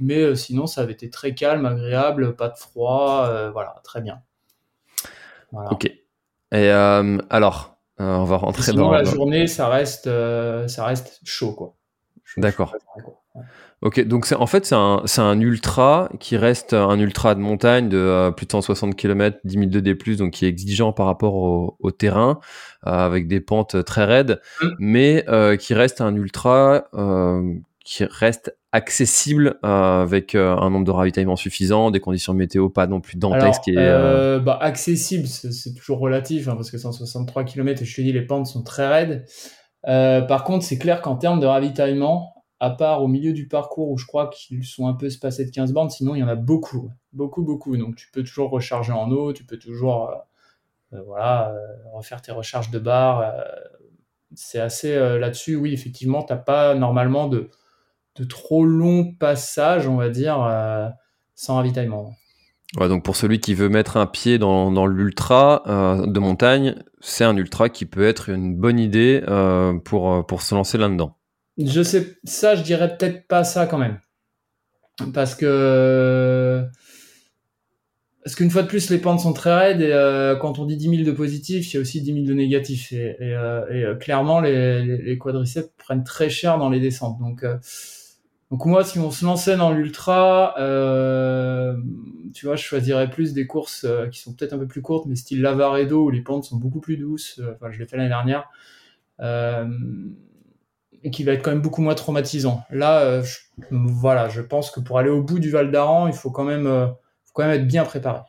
mais 0.00 0.34
sinon 0.34 0.66
ça 0.66 0.80
avait 0.80 0.94
été 0.94 1.08
très 1.08 1.34
calme, 1.34 1.66
agréable, 1.66 2.34
pas 2.34 2.48
de 2.48 2.56
froid, 2.56 3.50
voilà, 3.52 3.76
très 3.84 4.00
bien. 4.00 4.22
Ok. 5.52 5.84
Et 6.52 6.68
alors, 6.70 7.76
on 7.98 8.24
va 8.24 8.36
rentrer 8.38 8.72
sinon, 8.72 8.86
dans 8.86 8.92
la 8.92 9.04
journée, 9.04 9.46
ça 9.46 9.68
reste 9.68 10.10
ça 10.68 10.84
reste 10.84 11.20
chaud 11.22 11.52
quoi. 11.52 11.76
D'accord. 12.36 12.74
Ok, 13.82 14.00
donc 14.06 14.26
c'est 14.26 14.36
en 14.36 14.46
fait 14.46 14.64
c'est 14.64 14.76
un, 14.76 15.02
un, 15.18 15.40
ultra 15.40 16.08
qui 16.20 16.36
reste 16.36 16.72
un 16.72 17.00
ultra 17.00 17.34
de 17.34 17.40
montagne 17.40 17.88
de 17.88 17.96
euh, 17.96 18.30
plus 18.30 18.46
de 18.46 18.52
160 18.52 18.94
km, 18.94 19.38
10 19.42 19.54
000 19.54 19.66
de 19.66 19.80
D+, 19.80 19.94
donc 20.16 20.30
qui 20.30 20.44
est 20.44 20.48
exigeant 20.48 20.92
par 20.92 21.06
rapport 21.06 21.34
au, 21.34 21.76
au 21.80 21.90
terrain, 21.90 22.38
euh, 22.86 22.90
avec 22.90 23.26
des 23.26 23.40
pentes 23.40 23.84
très 23.84 24.04
raides, 24.04 24.40
mm. 24.62 24.68
mais 24.78 25.24
euh, 25.28 25.56
qui 25.56 25.74
reste 25.74 26.00
un 26.00 26.14
ultra 26.14 26.84
euh, 26.94 27.54
qui 27.84 28.04
reste 28.04 28.56
accessible 28.70 29.56
euh, 29.64 30.02
avec 30.02 30.36
un 30.36 30.70
nombre 30.70 30.86
de 30.86 30.92
ravitaillements 30.92 31.36
suffisant, 31.36 31.90
des 31.90 31.98
conditions 31.98 32.34
météo 32.34 32.68
pas 32.68 32.86
non 32.86 33.00
plus 33.00 33.18
dantesques. 33.18 33.66
et, 33.66 33.74
bah, 33.74 34.58
accessible, 34.60 35.26
c'est 35.26 35.74
toujours 35.74 35.98
relatif, 35.98 36.46
hein, 36.46 36.54
parce 36.54 36.70
que 36.70 36.78
163 36.78 37.42
km, 37.42 37.82
et 37.82 37.84
je 37.84 37.96
te 37.96 38.00
dis, 38.00 38.12
les 38.12 38.22
pentes 38.22 38.46
sont 38.46 38.62
très 38.62 38.86
raides. 38.86 39.24
Euh, 39.88 40.22
par 40.22 40.44
contre, 40.44 40.64
c'est 40.64 40.78
clair 40.78 41.02
qu'en 41.02 41.16
termes 41.16 41.40
de 41.40 41.46
ravitaillement, 41.46 42.44
à 42.60 42.70
part 42.70 43.02
au 43.02 43.08
milieu 43.08 43.32
du 43.32 43.48
parcours 43.48 43.90
où 43.90 43.98
je 43.98 44.06
crois 44.06 44.28
qu'ils 44.28 44.64
sont 44.64 44.86
un 44.86 44.94
peu 44.94 45.06
espacés 45.06 45.44
de 45.44 45.50
15 45.50 45.72
bandes, 45.72 45.90
sinon 45.90 46.14
il 46.14 46.20
y 46.20 46.22
en 46.22 46.28
a 46.28 46.36
beaucoup, 46.36 46.90
beaucoup, 47.12 47.42
beaucoup. 47.42 47.76
Donc 47.76 47.96
tu 47.96 48.10
peux 48.12 48.22
toujours 48.22 48.50
recharger 48.50 48.92
en 48.92 49.10
eau, 49.10 49.32
tu 49.32 49.44
peux 49.44 49.58
toujours 49.58 50.10
euh, 50.10 50.96
euh, 50.98 51.02
voilà, 51.06 51.54
refaire 51.92 52.22
tes 52.22 52.32
recharges 52.32 52.70
de 52.70 52.78
barre. 52.78 53.34
c'est 54.34 54.60
assez 54.60 54.94
là-dessus, 55.18 55.56
oui, 55.56 55.72
effectivement, 55.72 56.22
tu 56.22 56.34
pas 56.46 56.74
normalement 56.74 57.28
de, 57.28 57.50
de 58.16 58.24
trop 58.24 58.64
longs 58.64 59.12
passages, 59.14 59.88
on 59.88 59.96
va 59.96 60.10
dire, 60.10 60.36
sans 61.34 61.56
ravitaillement. 61.56 62.12
Ouais, 62.78 62.88
donc 62.88 63.04
pour 63.04 63.16
celui 63.16 63.38
qui 63.38 63.54
veut 63.54 63.68
mettre 63.68 63.96
un 63.98 64.06
pied 64.06 64.38
dans, 64.38 64.72
dans 64.72 64.86
l'ultra 64.86 65.62
euh, 65.66 66.06
de 66.06 66.18
montagne, 66.20 66.74
c'est 67.00 67.24
un 67.24 67.36
ultra 67.36 67.68
qui 67.68 67.84
peut 67.84 68.06
être 68.06 68.30
une 68.30 68.56
bonne 68.56 68.78
idée 68.78 69.22
euh, 69.28 69.74
pour, 69.78 70.26
pour 70.26 70.42
se 70.42 70.54
lancer 70.54 70.78
là-dedans. 70.78 71.18
Je 71.58 71.82
sais, 71.82 72.16
ça, 72.24 72.54
je 72.54 72.62
dirais 72.62 72.96
peut-être 72.96 73.26
pas 73.26 73.44
ça 73.44 73.66
quand 73.66 73.78
même. 73.78 73.98
Parce 75.12 75.34
que. 75.34 76.64
Parce 78.24 78.36
qu'une 78.36 78.50
fois 78.50 78.62
de 78.62 78.68
plus, 78.68 78.88
les 78.90 78.98
pentes 78.98 79.18
sont 79.18 79.32
très 79.32 79.52
raides 79.52 79.80
et 79.80 79.92
euh, 79.92 80.36
quand 80.36 80.60
on 80.60 80.64
dit 80.64 80.76
10 80.76 80.90
000 80.90 81.02
de 81.02 81.10
positifs, 81.10 81.72
il 81.72 81.76
y 81.76 81.78
a 81.78 81.80
aussi 81.80 82.00
10 82.00 82.14
000 82.14 82.26
de 82.26 82.34
négatifs. 82.34 82.92
Et, 82.92 83.16
euh, 83.20 83.62
euh, 83.68 83.94
clairement, 83.96 84.40
les, 84.40 84.84
les, 84.84 85.18
quadriceps 85.18 85.72
prennent 85.76 86.04
très 86.04 86.30
cher 86.30 86.56
dans 86.56 86.70
les 86.70 86.78
descentes. 86.78 87.18
Donc, 87.18 87.42
euh, 87.42 87.56
donc 88.52 88.64
moi, 88.66 88.84
si 88.84 89.00
on 89.00 89.10
se 89.10 89.24
lançait 89.24 89.56
dans 89.56 89.72
l'ultra, 89.72 90.54
euh, 90.60 91.74
tu 92.32 92.46
vois, 92.46 92.54
je 92.54 92.62
choisirais 92.62 93.10
plus 93.10 93.32
des 93.32 93.48
courses 93.48 93.84
qui 94.12 94.20
sont 94.20 94.32
peut-être 94.32 94.52
un 94.52 94.58
peu 94.58 94.68
plus 94.68 94.82
courtes, 94.82 95.06
mais 95.06 95.16
style 95.16 95.42
Lavaredo 95.42 96.04
où 96.04 96.10
les 96.10 96.20
pentes 96.20 96.44
sont 96.44 96.56
beaucoup 96.56 96.80
plus 96.80 96.96
douces. 96.96 97.40
Enfin, 97.54 97.72
je 97.72 97.80
l'ai 97.80 97.86
fait 97.86 97.96
l'année 97.96 98.08
dernière 98.08 98.48
et 101.04 101.10
qui 101.10 101.24
va 101.24 101.32
être 101.32 101.42
quand 101.42 101.50
même 101.50 101.62
beaucoup 101.62 101.82
moins 101.82 101.94
traumatisant. 101.94 102.62
Là, 102.70 103.00
euh, 103.00 103.22
je, 103.22 103.38
voilà, 103.70 104.28
je 104.28 104.40
pense 104.40 104.70
que 104.70 104.80
pour 104.80 104.98
aller 104.98 105.10
au 105.10 105.22
bout 105.22 105.38
du 105.38 105.50
Val 105.50 105.70
d'Aran, 105.70 106.06
il 106.06 106.14
faut 106.14 106.30
quand 106.30 106.44
même, 106.44 106.66
euh, 106.66 106.86
faut 106.86 107.32
quand 107.34 107.44
même 107.44 107.60
être 107.60 107.66
bien 107.66 107.84
préparé. 107.84 108.20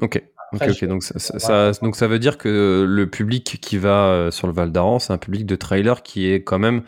Ok. 0.00 0.22
Après, 0.52 0.66
okay, 0.66 0.76
okay. 0.76 0.86
Donc, 0.86 1.02
ça, 1.02 1.18
ça, 1.18 1.72
donc 1.82 1.96
ça 1.96 2.06
veut 2.06 2.18
dire 2.18 2.38
que 2.38 2.84
le 2.88 3.10
public 3.10 3.58
qui 3.60 3.76
va 3.76 4.06
euh, 4.06 4.30
sur 4.30 4.46
le 4.46 4.52
Val 4.52 4.72
d'Aran, 4.72 4.98
c'est 4.98 5.12
un 5.12 5.18
public 5.18 5.46
de 5.46 5.56
trailer 5.56 6.02
qui 6.02 6.30
est 6.30 6.42
quand 6.42 6.58
même 6.58 6.82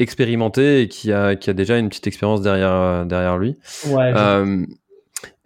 expérimenté 0.00 0.80
et 0.82 0.88
qui 0.88 1.12
a, 1.12 1.36
qui 1.36 1.50
a 1.50 1.52
déjà 1.52 1.78
une 1.78 1.88
petite 1.88 2.06
expérience 2.06 2.42
derrière, 2.42 3.06
derrière 3.06 3.38
lui. 3.38 3.56
Ouais, 3.86 4.12
euh, 4.16 4.64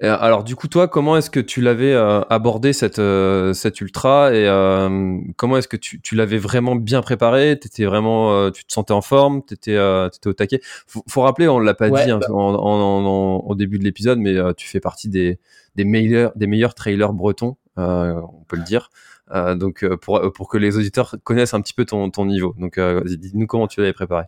alors 0.02 0.44
du 0.44 0.54
coup 0.54 0.68
toi 0.68 0.86
comment 0.86 1.16
est-ce 1.16 1.30
que 1.30 1.40
tu 1.40 1.60
l'avais 1.60 1.92
euh, 1.92 2.20
abordé 2.30 2.72
cette 2.72 2.98
euh, 3.00 3.52
cette 3.54 3.80
ultra 3.80 4.32
et 4.32 4.46
euh, 4.46 5.18
comment 5.36 5.56
est-ce 5.56 5.66
que 5.68 5.76
tu, 5.76 6.00
tu 6.00 6.14
l'avais 6.14 6.38
vraiment 6.38 6.76
bien 6.76 7.00
préparé? 7.02 7.58
T'étais 7.58 7.84
vraiment 7.84 8.32
euh, 8.34 8.50
tu 8.50 8.64
te 8.64 8.72
sentais 8.72 8.92
en 8.92 9.02
forme? 9.02 9.42
T'étais 9.42 9.72
étais 9.72 10.28
au 10.28 10.32
taquet? 10.32 10.60
Faut, 10.86 11.02
faut 11.08 11.22
rappeler 11.22 11.48
on 11.48 11.58
l'a 11.58 11.74
pas 11.74 11.88
Ouais, 11.88 12.04
dit 12.04 12.10
hein, 12.10 12.18
bah. 12.20 12.26
en, 12.32 12.54
en- 12.54 13.04
en- 13.06 13.36
au 13.46 13.54
début 13.54 13.78
de 13.78 13.84
l'épisode 13.84 14.18
mais 14.18 14.34
tu 14.56 14.68
fais 14.68 14.80
partie 14.80 15.08
des 15.08 15.38
des 15.74 15.84
meilleurs 15.84 16.32
des 16.36 16.46
meilleurs 16.46 16.74
trailers 16.74 17.12
bretons 17.12 17.56
on 17.76 18.44
peut 18.46 18.56
le 18.56 18.64
dire 18.64 18.90
Euh, 19.34 19.54
donc 19.56 19.84
pour 20.02 20.20
pour 20.34 20.48
que 20.48 20.58
les 20.58 20.76
auditeurs 20.76 21.16
connaissent 21.24 21.54
un 21.54 21.62
petit 21.62 21.72
peu 21.74 21.84
ton 21.86 22.10
ton 22.10 22.26
niveau 22.26 22.54
donc 22.58 22.78
dis-nous 22.78 23.46
comment 23.46 23.66
tu 23.66 23.80
l'avais 23.80 23.94
préparé. 23.94 24.24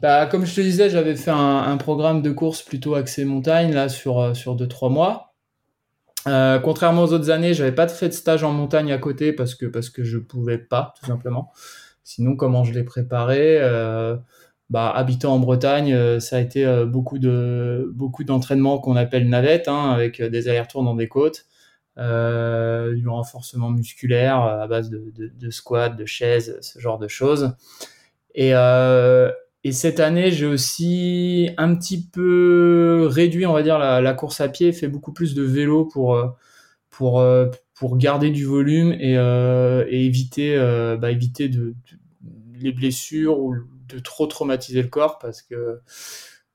Bah, 0.00 0.26
comme 0.26 0.44
je 0.44 0.54
te 0.54 0.60
disais, 0.60 0.90
j'avais 0.90 1.16
fait 1.16 1.30
un, 1.30 1.76
programme 1.76 2.22
de 2.22 2.30
course 2.30 2.62
plutôt 2.62 2.94
axé 2.94 3.24
montagne 3.24 3.72
là 3.72 3.88
sur 3.88 4.20
euh, 4.20 4.34
sur 4.34 4.54
deux 4.54 4.68
trois 4.68 4.90
mois. 4.90 5.34
Euh, 6.28 6.58
contrairement 6.60 7.02
aux 7.02 7.12
autres 7.12 7.30
années, 7.30 7.54
j'avais 7.54 7.72
pas 7.72 7.88
fait 7.88 8.08
de 8.08 8.14
stage 8.14 8.44
en 8.44 8.52
montagne 8.52 8.92
à 8.92 8.98
côté 8.98 9.32
parce 9.32 9.54
que 9.54 9.66
parce 9.66 9.90
que 9.90 10.04
je 10.04 10.18
pouvais 10.18 10.58
pas 10.58 10.94
tout 11.00 11.06
simplement. 11.06 11.52
Sinon, 12.04 12.36
comment 12.36 12.64
je 12.64 12.72
l'ai 12.72 12.84
préparé 12.84 13.58
euh, 13.60 14.16
Bah, 14.70 14.90
habitant 14.90 15.34
en 15.34 15.38
Bretagne, 15.38 15.92
euh, 15.92 16.20
ça 16.20 16.36
a 16.36 16.40
été 16.40 16.64
euh, 16.66 16.86
beaucoup 16.86 17.18
de 17.18 17.90
beaucoup 17.94 18.24
d'entraînements 18.24 18.78
qu'on 18.78 18.96
appelle 18.96 19.28
navette, 19.28 19.68
hein, 19.68 19.90
avec 19.92 20.20
euh, 20.20 20.28
des 20.28 20.48
allers-retours 20.48 20.84
dans 20.84 20.94
des 20.94 21.08
côtes, 21.08 21.46
euh, 21.98 22.94
du 22.94 23.08
renforcement 23.08 23.70
musculaire 23.70 24.42
euh, 24.42 24.62
à 24.62 24.66
base 24.66 24.90
de, 24.90 25.12
de, 25.14 25.50
squats, 25.50 25.90
de 25.90 26.06
chaises, 26.06 26.58
ce 26.60 26.78
genre 26.78 26.98
de 26.98 27.08
choses. 27.08 27.54
Et, 28.34 28.54
euh, 28.54 29.30
et 29.64 29.72
cette 29.72 30.00
année, 30.00 30.30
j'ai 30.32 30.46
aussi 30.46 31.50
un 31.56 31.74
petit 31.74 32.02
peu 32.04 33.06
réduit, 33.10 33.46
on 33.46 33.52
va 33.52 33.62
dire, 33.62 33.78
la, 33.78 34.00
la 34.00 34.14
course 34.14 34.40
à 34.40 34.48
pied, 34.48 34.72
fait 34.72 34.88
beaucoup 34.88 35.12
plus 35.12 35.34
de 35.34 35.42
vélo 35.42 35.84
pour, 35.84 36.14
euh, 36.14 36.28
pour, 36.90 37.20
euh, 37.20 37.46
pour 37.74 37.96
garder 37.96 38.30
du 38.30 38.44
volume 38.44 38.92
et, 38.92 39.16
euh, 39.16 39.84
et 39.88 40.04
éviter, 40.04 40.56
euh, 40.56 40.96
bah, 40.96 41.10
éviter 41.10 41.48
de, 41.48 41.58
de- 41.58 41.74
les 42.60 42.72
blessures 42.72 43.38
ou 43.40 43.54
de 43.88 43.98
trop 43.98 44.26
traumatiser 44.26 44.82
le 44.82 44.88
corps 44.88 45.18
parce 45.18 45.42
que 45.42 45.80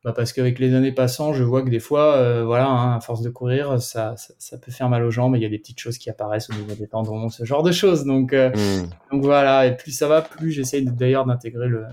bah 0.04 0.14
parce 0.16 0.32
qu'avec 0.32 0.60
les 0.60 0.74
années 0.74 0.94
passant, 0.94 1.34
je 1.34 1.44
vois 1.44 1.64
que 1.64 1.70
des 1.70 1.80
fois, 1.82 2.16
euh, 2.16 2.46
voilà, 2.46 2.68
hein, 2.68 2.96
à 2.96 3.02
force 3.02 3.22
de 3.22 3.30
courir, 3.30 3.82
ça, 3.82 4.16
ça, 4.16 4.34
ça 4.38 4.58
peut 4.58 4.72
faire 4.72 4.88
mal 4.90 5.04
aux 5.04 5.12
jambes. 5.12 5.36
Il 5.36 5.42
y 5.42 5.46
a 5.46 5.50
des 5.50 5.58
petites 5.60 5.80
choses 5.80 5.98
qui 5.98 6.10
apparaissent 6.10 6.50
au 6.50 6.54
niveau 6.54 6.76
des 6.76 6.88
tendons, 6.88 7.28
ce 7.30 7.44
genre 7.44 7.64
de 7.64 7.72
choses. 7.74 8.06
Donc, 8.06 8.34
Hmm. 8.34 8.86
donc 9.12 9.24
voilà, 9.24 9.66
et 9.66 9.76
plus 9.76 9.92
ça 9.92 10.08
va, 10.08 10.22
plus 10.22 10.52
j'essaye 10.52 10.86
d'ailleurs 10.86 11.26
d'intégrer 11.26 11.68
le, 11.68 11.84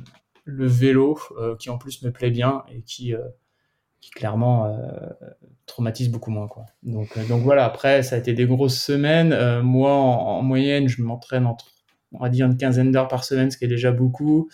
le 0.45 0.67
vélo, 0.67 1.19
euh, 1.39 1.57
qui 1.57 1.71
en 1.71 1.79
plus 1.79 2.03
me 2.03 2.11
plaît 2.11 2.31
bien 2.31 2.63
et 2.73 2.83
qui, 2.83 3.15
euh, 3.15 3.21
clairement 4.15 4.67
euh, 4.67 5.09
traumatise 5.65 6.11
beaucoup 6.11 6.31
moins. 6.31 6.47
Quoi. 6.47 6.67
Donc, 6.83 7.17
voilà, 7.43 7.65
après, 7.65 8.03
ça 8.03 8.17
a 8.17 8.19
été 8.19 8.35
des 8.35 8.45
grosses 8.45 8.79
semaines. 8.79 9.61
Moi, 9.63 9.91
en, 9.91 10.39
en 10.39 10.43
moyenne, 10.43 10.89
je 10.89 11.01
m'entraîne 11.01 11.47
entre, 11.47 11.73
on 12.13 12.19
va 12.19 12.29
dire, 12.29 12.45
une 12.45 12.59
quinzaine 12.59 12.93
d'heures 12.93 13.09
par 13.09 13.25
semaine, 13.25 13.51
ce 13.51 13.57
qui 13.57 13.65
est 13.65 13.69
déjà 13.69 13.93
beaucoup. 13.93 14.51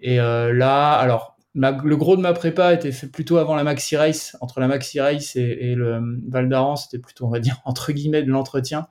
Et 0.00 0.18
là, 0.18 0.92
alors, 0.92 1.36
le 1.54 1.96
gros 1.96 2.16
de 2.16 2.22
ma 2.22 2.34
prépa 2.34 2.72
été 2.72 2.92
fait 2.92 3.08
plutôt 3.08 3.38
avant 3.38 3.56
la 3.56 3.64
Maxi 3.64 3.96
Race. 3.96 4.36
Entre 4.40 4.60
la 4.60 4.68
Maxi 4.68 5.00
Race 5.00 5.34
et, 5.34 5.40
et 5.40 5.74
le 5.74 6.00
Val 6.28 6.48
d'Aran, 6.48 6.76
c'était 6.76 7.00
plutôt, 7.00 7.26
on 7.26 7.30
va 7.30 7.40
dire, 7.40 7.60
entre 7.64 7.90
guillemets, 7.90 8.22
de 8.22 8.30
l'entretien. 8.30 8.86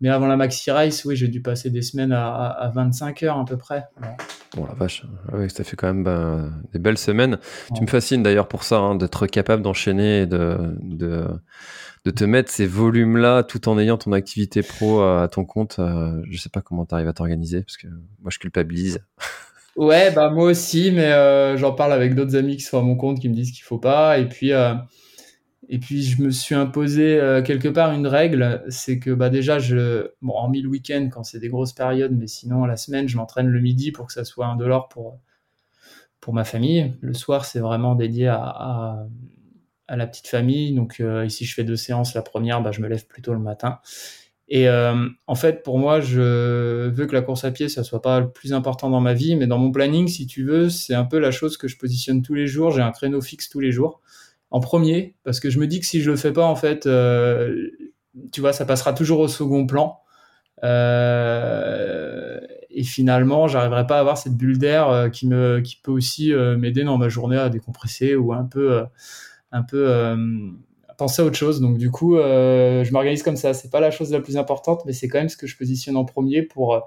Mais 0.00 0.08
avant 0.10 0.26
la 0.28 0.36
Maxi 0.36 0.70
Race, 0.70 1.04
oui, 1.04 1.16
j'ai 1.16 1.28
dû 1.28 1.42
passer 1.42 1.70
des 1.70 1.82
semaines 1.82 2.12
à, 2.12 2.28
à, 2.28 2.46
à 2.66 2.68
25 2.70 3.22
heures 3.24 3.38
à 3.38 3.44
peu 3.44 3.56
près. 3.56 3.84
Bon 4.54 4.64
la 4.64 4.74
vache, 4.74 5.04
Ah 5.28 5.36
oui, 5.36 5.50
ça 5.50 5.64
fait 5.64 5.76
quand 5.76 5.88
même 5.88 6.04
ben, 6.04 6.52
des 6.72 6.78
belles 6.78 6.98
semaines. 6.98 7.38
Tu 7.74 7.82
me 7.82 7.88
fascines 7.88 8.22
d'ailleurs 8.22 8.48
pour 8.48 8.62
ça, 8.62 8.78
hein, 8.78 8.94
d'être 8.94 9.26
capable 9.26 9.62
d'enchaîner 9.62 10.22
et 10.22 10.26
de, 10.26 10.56
de, 10.80 11.26
de 12.04 12.10
te 12.10 12.24
mettre 12.24 12.50
ces 12.50 12.66
volumes-là 12.66 13.42
tout 13.42 13.68
en 13.68 13.78
ayant 13.78 13.98
ton 13.98 14.12
activité 14.12 14.62
pro 14.62 15.02
à 15.02 15.28
ton 15.28 15.44
compte. 15.44 15.78
Euh, 15.80 16.22
je 16.30 16.38
sais 16.38 16.48
pas 16.48 16.60
comment 16.62 16.86
tu 16.86 16.94
arrives 16.94 17.08
à 17.08 17.12
t'organiser 17.12 17.62
parce 17.62 17.76
que 17.76 17.88
moi 18.20 18.30
je 18.30 18.38
culpabilise. 18.38 19.00
Ouais, 19.76 20.10
bah 20.10 20.30
moi 20.30 20.44
aussi, 20.46 20.90
mais 20.90 21.12
euh, 21.12 21.56
j'en 21.56 21.72
parle 21.72 21.92
avec 21.92 22.14
d'autres 22.14 22.34
amis 22.34 22.56
qui 22.56 22.64
sont 22.64 22.78
à 22.78 22.82
mon 22.82 22.96
compte 22.96 23.20
qui 23.20 23.28
me 23.28 23.34
disent 23.34 23.52
qu'il 23.52 23.62
faut 23.62 23.78
pas. 23.78 24.18
Et 24.18 24.28
puis, 24.28 24.52
euh, 24.52 24.74
et 25.68 25.78
puis 25.78 26.02
je 26.02 26.22
me 26.22 26.30
suis 26.30 26.54
imposé 26.54 27.20
euh, 27.20 27.42
quelque 27.42 27.68
part 27.68 27.92
une 27.92 28.06
règle, 28.06 28.64
c'est 28.68 28.98
que 28.98 29.10
bah 29.10 29.30
déjà 29.30 29.58
je, 29.58 30.08
bon, 30.22 30.32
hormis 30.34 30.64
week-end 30.66 31.08
quand 31.12 31.24
c'est 31.24 31.38
des 31.38 31.48
grosses 31.48 31.72
périodes, 31.72 32.12
mais 32.12 32.26
sinon 32.26 32.64
la 32.64 32.76
semaine 32.76 33.08
je 33.08 33.16
m'entraîne 33.16 33.48
le 33.48 33.60
midi 33.60 33.92
pour 33.92 34.06
que 34.06 34.12
ça 34.12 34.24
soit 34.24 34.46
un 34.46 34.56
dollar 34.56 34.88
pour 34.88 35.20
pour 36.20 36.34
ma 36.34 36.44
famille. 36.44 36.96
Le 37.00 37.14
soir 37.14 37.44
c'est 37.44 37.60
vraiment 37.60 37.94
dédié 37.94 38.28
à, 38.28 38.42
à, 38.42 39.06
à 39.88 39.96
la 39.96 40.06
petite 40.06 40.28
famille. 40.28 40.74
Donc 40.74 41.00
euh, 41.00 41.26
ici 41.26 41.44
je 41.44 41.54
fais 41.54 41.64
deux 41.64 41.76
séances. 41.76 42.14
La 42.14 42.22
première, 42.22 42.62
bah, 42.62 42.70
je 42.72 42.80
me 42.80 42.88
lève 42.88 43.06
plutôt 43.06 43.32
le 43.32 43.40
matin. 43.40 43.80
Et 44.50 44.66
euh, 44.66 45.06
en 45.26 45.34
fait, 45.34 45.62
pour 45.62 45.78
moi, 45.78 46.00
je 46.00 46.88
veux 46.88 47.06
que 47.06 47.12
la 47.12 47.20
course 47.20 47.44
à 47.44 47.50
pied, 47.50 47.68
ça 47.68 47.84
soit 47.84 48.00
pas 48.00 48.20
le 48.20 48.30
plus 48.30 48.54
important 48.54 48.88
dans 48.88 49.00
ma 49.00 49.12
vie, 49.12 49.36
mais 49.36 49.46
dans 49.46 49.58
mon 49.58 49.70
planning, 49.70 50.08
si 50.08 50.26
tu 50.26 50.42
veux, 50.42 50.70
c'est 50.70 50.94
un 50.94 51.04
peu 51.04 51.18
la 51.18 51.30
chose 51.30 51.58
que 51.58 51.68
je 51.68 51.76
positionne 51.76 52.22
tous 52.22 52.32
les 52.32 52.46
jours. 52.46 52.70
J'ai 52.70 52.80
un 52.80 52.90
créneau 52.90 53.20
fixe 53.20 53.50
tous 53.50 53.60
les 53.60 53.72
jours, 53.72 54.00
en 54.50 54.60
premier, 54.60 55.14
parce 55.24 55.40
que 55.40 55.50
je 55.50 55.58
me 55.58 55.66
dis 55.66 55.80
que 55.80 55.86
si 55.86 56.00
je 56.00 56.10
le 56.10 56.16
fais 56.16 56.32
pas, 56.32 56.44
en 56.44 56.56
fait, 56.56 56.86
euh, 56.86 57.70
tu 58.32 58.40
vois, 58.40 58.52
ça 58.52 58.64
passera 58.64 58.92
toujours 58.92 59.20
au 59.20 59.28
second 59.28 59.66
plan. 59.66 60.00
Euh, 60.64 62.40
et 62.70 62.82
finalement, 62.82 63.46
j'arriverai 63.48 63.86
pas 63.86 63.96
à 63.98 64.00
avoir 64.00 64.18
cette 64.18 64.36
bulle 64.36 64.58
d'air 64.58 64.88
euh, 64.88 65.08
qui 65.08 65.80
peut 65.82 65.92
aussi 65.92 66.32
m'aider 66.32 66.84
dans 66.84 66.98
ma 66.98 67.08
journée 67.08 67.36
à 67.36 67.48
décompresser 67.48 68.14
ou 68.16 68.32
un 68.32 68.44
peu, 68.44 68.82
un 69.52 69.64
penser 70.96 71.22
à 71.22 71.24
autre 71.24 71.36
chose. 71.36 71.60
Donc 71.60 71.78
du 71.78 71.90
coup, 71.90 72.16
je 72.16 72.90
m'organise 72.92 73.22
comme 73.22 73.36
ça. 73.36 73.54
C'est 73.54 73.70
pas 73.70 73.80
la 73.80 73.90
chose 73.90 74.12
la 74.12 74.20
plus 74.20 74.36
importante, 74.36 74.82
mais 74.86 74.92
c'est 74.92 75.08
quand 75.08 75.18
même 75.18 75.28
ce 75.28 75.36
que 75.36 75.46
je 75.46 75.56
positionne 75.56 75.96
en 75.96 76.04
premier 76.04 76.42
pour 76.42 76.74
euh, 76.74 76.80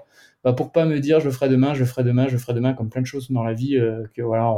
bah, 0.44 0.52
pour 0.52 0.72
pas 0.72 0.84
me 0.84 0.98
dire 0.98 1.20
je 1.20 1.26
le 1.26 1.30
ferai 1.30 1.48
demain, 1.48 1.72
je 1.72 1.80
le 1.80 1.86
ferai 1.86 2.02
demain, 2.02 2.26
je 2.26 2.32
le 2.32 2.38
ferai 2.38 2.52
demain, 2.52 2.74
comme 2.74 2.90
plein 2.90 3.00
de 3.00 3.06
choses 3.06 3.30
dans 3.30 3.44
la 3.44 3.52
vie 3.52 3.78
que 4.12 4.22
voilà, 4.22 4.52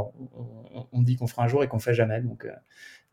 on, 0.91 1.01
dit 1.03 1.15
qu'on 1.15 1.27
fera 1.27 1.43
un 1.43 1.47
jour 1.47 1.63
et 1.63 1.67
qu'on 1.67 1.79
fait 1.79 1.93
jamais. 1.93 2.21
Donc 2.21 2.47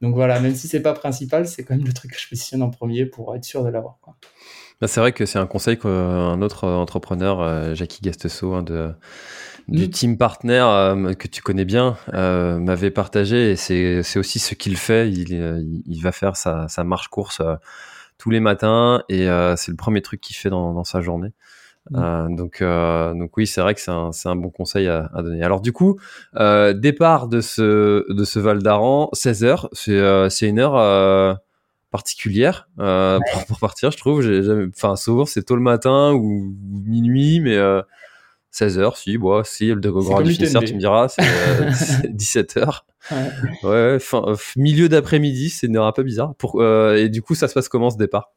donc 0.03 0.15
voilà, 0.15 0.41
même 0.41 0.55
si 0.55 0.69
c'est 0.69 0.83
pas 0.83 0.93
principal, 0.93 1.47
c'est 1.47 1.65
quand 1.65 1.75
même 1.77 1.87
le 1.87 1.93
truc 1.93 2.11
que 2.11 2.19
je 2.19 2.29
positionne 2.29 2.63
en 2.63 2.71
premier 2.71 3.07
pour 3.07 3.35
être 3.35 3.45
sûr 3.45 3.65
de 3.65 3.71
l'avoir. 3.71 3.99
Là, 4.81 4.89
c'est 4.89 5.01
vrai 5.01 5.13
que 5.13 5.25
c'est 5.27 5.39
un 5.39 5.47
conseil 5.47 5.79
qu'un 5.79 6.43
autre 6.43 6.67
entrepreneur, 6.69 7.41
euh, 7.41 7.75
Jackie 7.75 8.01
Gastesso, 8.03 8.53
hein, 8.53 8.65
de, 8.65 8.93
du 9.69 9.87
Mm. 9.87 9.91
team 9.91 10.19
partner 10.19 10.65
euh, 10.67 11.15
que 11.15 11.29
tu 11.29 11.41
connais 11.43 11.65
bien, 11.65 11.97
euh, 12.15 12.59
m'avait 12.59 12.91
partagé 12.91 13.53
et 13.53 13.57
c'est 13.57 14.03
c'est 14.03 14.19
aussi 14.19 14.39
ce 14.39 14.55
qu'il 14.55 14.77
fait. 14.77 15.11
Il, 15.11 15.35
euh, 15.35 15.63
il, 15.87 16.03
va 16.03 16.13
faire 16.13 16.37
sa, 16.37 16.67
sa 16.69 16.85
marche 16.85 17.09
course 17.09 17.41
euh, 17.41 17.55
tous 18.19 18.31
les 18.31 18.41
matins 18.41 19.03
et 19.09 19.29
euh, 19.29 19.57
c'est 19.57 19.71
le 19.71 19.77
premier 19.77 20.03
truc 20.03 20.21
qu'il 20.21 20.37
fait 20.37 20.51
dans, 20.51 20.73
dans 20.73 20.85
sa 20.85 21.01
journée. 21.01 21.33
Mm. 21.91 21.99
Euh, 21.99 22.29
donc, 22.37 22.63
euh, 22.63 23.15
donc 23.15 23.37
oui, 23.37 23.47
c'est 23.47 23.61
vrai 23.61 23.75
que 23.75 23.81
c'est 23.81 23.91
un, 23.91 24.37
bon 24.37 24.51
conseil 24.51 24.89
à, 24.89 25.11
à 25.15 25.23
donner. 25.23 25.43
Alors 25.43 25.61
du 25.61 25.73
coup, 25.73 25.99
euh, 26.37 26.73
départ 26.73 27.29
de 27.29 27.41
ce, 27.41 28.11
de 28.13 28.25
ce 28.25 28.39
Val 28.39 28.63
d'Aran, 28.63 29.11
16 29.13 29.45
heures, 29.45 29.69
c'est 29.73 30.01
c'est 30.31 30.49
une 30.49 30.59
heure 30.59 31.39
particulière 31.93 32.69
euh, 32.81 33.21
pour, 33.33 33.47
pour 33.47 33.59
partir, 33.61 33.93
je 33.93 33.99
trouve. 33.99 34.23
Jamais- 34.23 34.67
Enfin, 34.75 34.97
souvent 34.97 35.27
c'est 35.27 35.43
tôt 35.45 35.55
le 35.57 35.63
matin 35.63 36.13
ou, 36.13 36.55
minuit, 36.85 37.39
mais 37.41 37.57
euh, 37.57 37.83
16 38.51 38.79
heures, 38.79 38.97
si, 38.97 39.19
bon, 39.19 39.45
si, 39.45 39.69
le 39.69 39.77
grand 39.77 40.23
du 40.23 40.33
finisseur, 40.33 40.65
tu 40.65 40.75
me 40.75 40.79
diras, 40.79 41.09
c'est 41.09 41.23
euh, 41.23 41.71
17 42.09 42.57
heures. 42.57 42.87
ouais, 43.63 43.99
fin, 44.01 44.25
milieu 44.57 44.89
d'après-midi, 44.89 45.51
c'est 45.51 45.75
un 45.77 45.93
peu 45.93 46.03
bizarre. 46.03 46.35
Pour, 46.37 46.63
et 46.65 47.09
du 47.09 47.23
coup, 47.23 47.35
ça 47.35 47.49
se 47.49 47.55
passe 47.55 47.69
comment 47.69 47.91
ce 47.91 47.99
départ? 47.99 48.33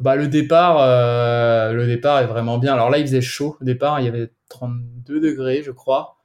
Bah, 0.00 0.16
le 0.16 0.28
départ, 0.28 0.78
le 1.72 1.86
départ 1.86 2.20
est 2.20 2.26
vraiment 2.26 2.58
bien. 2.58 2.74
Alors 2.74 2.90
là, 2.90 2.98
il 2.98 3.06
faisait 3.06 3.20
chaud. 3.20 3.56
Au 3.60 3.64
départ, 3.64 4.00
il 4.00 4.06
y 4.06 4.08
avait 4.08 4.32
32 4.48 5.20
degrés, 5.20 5.62
je 5.62 5.70
crois. 5.70 6.18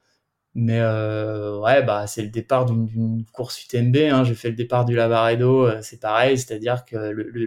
Mais 0.56 0.78
euh, 0.78 1.58
ouais, 1.58 1.82
bah 1.82 2.06
c'est 2.06 2.22
le 2.22 2.28
départ 2.28 2.64
d'une 2.64 3.24
course 3.32 3.64
UTMB. 3.64 3.96
Hein. 3.96 4.22
J'ai 4.22 4.34
fait 4.34 4.50
le 4.50 4.54
départ 4.54 4.84
du 4.84 4.94
Lavaredo, 4.94 5.66
euh, 5.66 5.78
c'est 5.82 6.00
pareil, 6.00 6.38
c'est-à-dire 6.38 6.84
que 6.84 6.96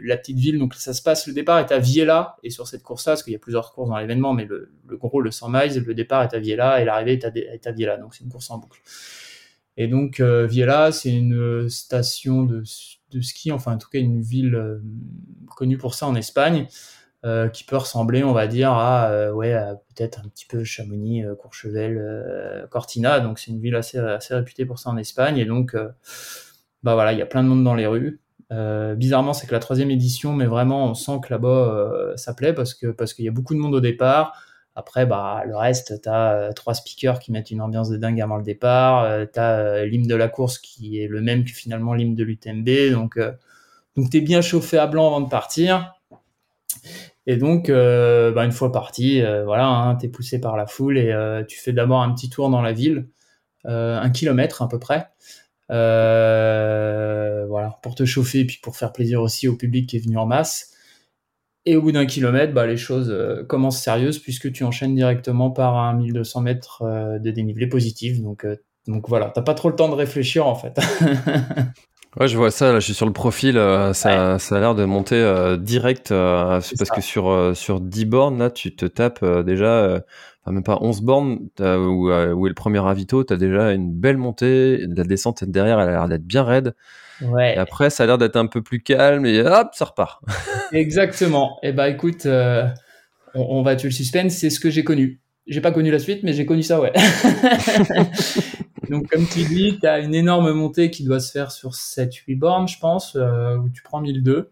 la 0.04 0.18
petite 0.18 0.38
ville, 0.38 0.60
donc 0.60 0.74
ça 0.76 0.94
se 0.94 1.02
passe, 1.02 1.26
le 1.26 1.34
départ 1.34 1.60
est 1.60 1.72
à 1.72 1.80
Viella, 1.80 2.36
et 2.44 2.50
sur 2.50 2.68
cette 2.68 2.84
course-là, 2.84 3.14
parce 3.14 3.24
qu'il 3.24 3.32
y 3.32 3.36
a 3.38 3.40
plusieurs 3.40 3.72
courses 3.72 3.90
dans 3.90 3.98
l'événement, 3.98 4.34
mais 4.34 4.44
le, 4.44 4.70
gros, 4.98 5.22
le 5.22 5.32
100 5.32 5.50
miles, 5.50 5.84
le 5.86 5.94
départ 5.94 6.24
est 6.24 6.34
à 6.34 6.40
Viella 6.40 6.82
et 6.82 6.86
l'arrivée 6.86 7.14
est 7.14 7.24
à, 7.24 7.30
est 7.30 7.72
Viella, 7.72 7.96
donc 7.96 8.14
c'est 8.14 8.26
une 8.26 8.32
course 8.32 8.52
en 8.52 8.58
boucle. 8.58 8.82
Et 9.78 9.88
donc 9.88 10.20
euh, 10.20 10.46
Viella, 10.46 10.92
c'est 10.92 11.14
une 11.16 11.70
station 11.70 12.44
de, 12.44 12.64
de, 13.12 13.22
ski, 13.22 13.52
enfin 13.52 13.74
en 13.74 13.78
tout 13.78 13.90
cas 13.90 14.00
une 14.00 14.22
ville 14.22 14.56
euh, 14.56 14.82
connue 15.56 15.78
pour 15.78 15.94
ça 15.94 16.08
en 16.08 16.16
Espagne. 16.16 16.68
Euh, 17.26 17.50
qui 17.50 17.64
peut 17.64 17.76
ressembler, 17.76 18.24
on 18.24 18.32
va 18.32 18.46
dire, 18.46 18.72
à 18.72 19.10
euh, 19.10 19.32
ouais, 19.32 19.52
peut-être 19.90 20.20
un 20.24 20.30
petit 20.30 20.46
peu 20.46 20.64
Chamonix, 20.64 21.26
Courchevel, 21.40 22.68
Cortina. 22.70 23.20
Donc 23.20 23.40
c'est 23.40 23.52
une 23.52 23.60
ville 23.60 23.76
assez, 23.76 23.98
assez 23.98 24.36
réputée 24.36 24.66
pour 24.66 24.78
ça 24.78 24.92
en 24.92 24.98
Espagne. 24.98 25.38
Et 25.38 25.46
donc, 25.46 25.76
bah 26.84 26.94
voilà, 26.94 27.14
il 27.14 27.20
y 27.20 27.22
a 27.22 27.26
plein 27.26 27.44
de 27.44 27.50
monde 27.50 27.64
dans 27.64 27.74
les 27.74 27.88
rues. 27.88 28.22
bizarrement, 28.96 29.34
c'est 29.34 29.48
que 29.48 29.52
la 29.52 29.60
troisième 29.60 29.90
édition, 29.90 30.34
mais 30.34 30.46
vraiment, 30.46 30.86
on 30.86 30.94
sent 30.94 31.20
que 31.24 31.34
là-bas, 31.34 32.14
ça 32.18 32.36
plaît 32.36 32.54
parce 32.54 32.76
que 32.76 32.88
parce 32.88 33.16
qu'il 33.16 33.26
y 33.26 33.30
a 33.30 33.32
beaucoup 33.32 33.56
de 33.56 33.60
monde 33.60 33.74
au 33.74 33.82
départ. 33.82 34.40
Après, 34.80 35.08
bah, 35.08 35.44
le 35.46 35.58
reste, 35.58 36.02
tu 36.04 36.10
as 36.10 36.52
trois 36.56 36.76
speakers 36.76 37.20
qui 37.20 37.32
mettent 37.32 37.52
une 37.52 37.62
ambiance 37.62 37.90
de 37.90 37.98
dingue 37.98 38.22
avant 38.22 38.38
le 38.38 38.44
départ. 38.44 39.28
tu 39.34 39.40
as 39.40 39.86
l'hymne 39.86 40.08
de 40.08 40.16
la 40.16 40.28
course 40.28 40.60
qui 40.60 41.02
est 41.02 41.08
le 41.08 41.20
même 41.20 41.44
que 41.44 41.52
finalement 41.52 41.94
l'hymne 41.94 42.16
de 42.16 42.24
l'UTMB. 42.24 42.92
Donc, 42.92 43.20
donc 43.96 44.12
tu 44.12 44.18
es 44.18 44.22
bien 44.22 44.42
chauffé 44.42 44.78
à 44.78 44.86
blanc 44.86 45.08
avant 45.08 45.22
de 45.22 45.30
partir. 45.30 45.98
Et 47.28 47.36
donc, 47.36 47.70
euh, 47.70 48.32
bah, 48.32 48.46
une 48.46 48.54
fois 48.54 48.72
parti, 48.72 49.22
euh, 49.22 49.44
voilà, 49.44 49.68
hein, 49.68 49.98
tu 49.98 50.06
es 50.06 50.10
poussé 50.10 50.40
par 50.40 50.56
la 50.56 50.66
foule 50.66 50.98
et 50.98 51.12
euh, 51.12 51.44
tu 51.44 51.60
fais 51.60 51.74
d'abord 51.74 52.02
un 52.02 52.14
petit 52.14 52.30
tour 52.30 52.50
dans 52.50 52.62
la 52.62 52.72
ville, 52.72 53.10
un 53.66 54.10
kilomètre 54.12 54.62
à 54.62 54.70
peu 54.70 54.80
près, 54.80 55.10
voilà, 55.70 57.78
pour 57.82 57.96
te 57.96 58.06
chauffer 58.06 58.40
et 58.40 58.46
puis 58.46 58.60
pour 58.64 58.78
faire 58.78 58.94
plaisir 58.94 59.22
aussi 59.22 59.50
au 59.50 59.58
public 59.58 59.90
qui 59.90 59.98
est 59.98 60.00
venu 60.00 60.18
en 60.18 60.26
masse. 60.26 60.74
Et 61.70 61.76
au 61.76 61.82
bout 61.82 61.92
d'un 61.92 62.06
kilomètre, 62.06 62.54
bah, 62.54 62.66
les 62.66 62.78
choses 62.78 63.16
commencent 63.48 63.82
sérieuses 63.82 64.20
puisque 64.20 64.52
tu 64.52 64.64
enchaînes 64.64 64.96
directement 64.96 65.52
par 65.52 65.78
un 65.78 65.94
1200 65.94 66.42
mètres 66.42 66.84
de 67.22 67.30
dénivelé 67.30 67.68
positif. 67.68 68.22
Donc, 68.22 68.46
donc 68.88 69.10
voilà, 69.10 69.32
t'as 69.36 69.42
pas 69.42 69.54
trop 69.54 69.70
le 69.70 69.76
temps 69.76 69.90
de 69.90 69.96
réfléchir 69.96 70.48
en 70.48 70.56
fait. 70.56 70.80
Ouais, 72.20 72.28
je 72.28 72.36
vois 72.36 72.50
ça. 72.50 72.72
Là, 72.72 72.80
je 72.80 72.86
suis 72.86 72.94
sur 72.96 73.06
le 73.06 73.14
profil. 73.14 73.58
Euh, 73.58 73.94
ça, 73.94 74.40
ça 74.40 74.56
a 74.56 74.60
l'air 74.60 74.74
de 74.74 74.86
monter 74.86 75.16
euh, 75.16 75.56
direct. 75.56 76.12
Euh, 76.12 76.60
parce 76.78 76.90
que 76.90 77.02
sur 77.02 77.56
sur 77.56 77.80
10 77.80 78.06
bornes, 78.06 78.40
là, 78.40 78.50
tu 78.50 78.76
te 78.76 78.86
tapes 78.86 79.24
déjà, 79.46 80.02
enfin 80.44 80.52
même 80.52 80.64
pas 80.64 80.80
11 80.82 81.02
bornes 81.02 81.50
où, 81.60 82.10
où 82.10 82.46
est 82.48 82.50
le 82.50 82.54
premier 82.56 82.80
ravito. 82.80 83.24
Tu 83.24 83.34
as 83.34 83.38
déjà 83.38 83.72
une 83.72 83.94
belle 83.94 84.18
montée. 84.18 84.80
La 84.88 85.04
descente 85.04 85.44
derrière, 85.44 85.80
elle 85.80 85.90
a 85.90 85.92
l'air 85.92 86.08
d'être 86.08 86.26
bien 86.26 86.44
raide. 86.44 86.74
Ouais. 87.22 87.56
Et 87.56 87.58
après, 87.58 87.90
ça 87.90 88.04
a 88.04 88.06
l'air 88.06 88.18
d'être 88.18 88.36
un 88.36 88.48
peu 88.48 88.62
plus 88.62 88.82
calme 88.82 89.26
et 89.26 89.42
hop, 89.42 89.70
ça 89.74 89.86
repart. 89.86 90.22
Exactement. 90.72 91.60
Et 91.64 91.70
eh 91.70 91.72
bah 91.72 91.88
ben, 91.88 91.94
écoute, 91.94 92.26
on, 92.26 92.70
on, 93.34 93.62
va 93.64 93.76
tuer 93.76 93.90
le 93.90 93.94
suspense. 93.94 94.34
C'est 94.34 94.50
ce 94.50 94.60
que 94.60 94.70
j'ai 94.70 94.84
connu. 94.84 95.20
J'ai 95.48 95.62
pas 95.62 95.72
connu 95.72 95.92
la 95.92 96.00
suite, 96.00 96.24
mais 96.24 96.34
j'ai 96.34 96.46
connu 96.46 96.62
ça, 96.62 96.82
ouais. 96.82 96.92
Donc, 98.90 99.10
comme 99.10 99.26
tu 99.26 99.44
dis, 99.44 99.78
tu 99.80 99.88
as 99.88 100.00
une 100.00 100.16
énorme 100.16 100.52
montée 100.52 100.92
qui 100.92 101.04
doit 101.04 101.20
se 101.20 101.32
faire 101.32 101.52
sur 101.52 101.72
7-8 101.72 102.38
bornes, 102.38 102.68
je 102.68 102.80
pense, 102.80 103.16
euh, 103.16 103.56
où 103.58 103.70
tu 103.70 103.82
prends 103.82 104.02
1002. 104.02 104.52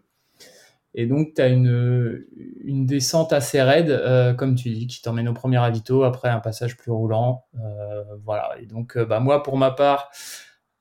Et 0.94 1.06
donc, 1.06 1.34
tu 1.34 1.42
as 1.42 1.48
une, 1.48 2.24
une 2.64 2.86
descente 2.86 3.32
assez 3.32 3.60
raide, 3.60 3.90
euh, 3.90 4.32
comme 4.32 4.54
tu 4.54 4.70
dis, 4.70 4.86
qui 4.86 5.02
t'emmène 5.02 5.28
au 5.28 5.34
premier 5.34 5.58
ravito, 5.58 6.04
après 6.04 6.28
un 6.30 6.40
passage 6.40 6.76
plus 6.76 6.90
roulant. 6.90 7.44
Euh, 7.56 8.02
voilà. 8.24 8.50
Et 8.60 8.66
donc, 8.66 8.98
bah, 8.98 9.20
moi, 9.20 9.42
pour 9.42 9.58
ma 9.58 9.70
part, 9.70 10.10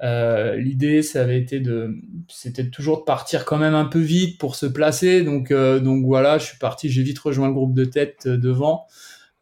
l'idée, 0.01 1.01
ça 1.01 1.21
avait 1.21 1.39
été 1.39 1.59
de, 1.59 1.95
c'était 2.27 2.69
toujours 2.69 2.99
de 2.99 3.03
partir 3.03 3.45
quand 3.45 3.57
même 3.57 3.75
un 3.75 3.85
peu 3.85 3.99
vite 3.99 4.39
pour 4.39 4.55
se 4.55 4.65
placer. 4.65 5.23
Donc, 5.23 5.51
donc 5.51 6.05
voilà, 6.05 6.37
je 6.37 6.45
suis 6.45 6.57
parti, 6.57 6.89
j'ai 6.89 7.03
vite 7.03 7.19
rejoint 7.19 7.47
le 7.47 7.53
groupe 7.53 7.73
de 7.73 7.85
tête 7.85 8.27
devant. 8.27 8.87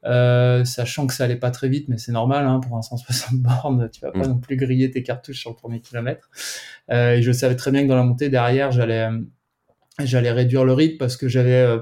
Euh, 0.06 0.66
sachant 0.66 1.08
que 1.08 1.14
ça 1.14 1.24
allait 1.24 1.38
pas 1.38 1.52
très 1.52 1.70
vite, 1.70 1.88
mais 1.88 1.98
c'est 1.98 2.12
normal 2.12 2.46
hein, 2.46 2.60
pour 2.60 2.78
un 2.78 2.82
160 2.82 3.40
bornes, 3.40 3.90
tu 3.90 4.02
vas 4.02 4.12
pas 4.12 4.20
mm. 4.20 4.28
non 4.28 4.38
plus 4.38 4.58
griller 4.58 4.92
tes 4.92 5.04
cartouches 5.04 5.40
sur 5.40 5.52
le 5.52 5.56
premier 5.56 5.80
kilomètre. 5.80 6.30
Euh, 6.92 7.16
et 7.16 7.22
je 7.22 7.32
savais 7.32 7.56
très 7.56 7.72
bien 7.72 7.84
que 7.84 7.88
dans 7.88 7.96
la 7.96 8.04
montée 8.04 8.30
derrière, 8.30 8.72
j'allais 8.72 9.08
j'allais 10.04 10.32
réduire 10.32 10.66
le 10.66 10.74
rythme 10.74 10.98
parce 10.98 11.18
que 11.18 11.28
j'avais 11.28 11.62
euh, 11.62 11.80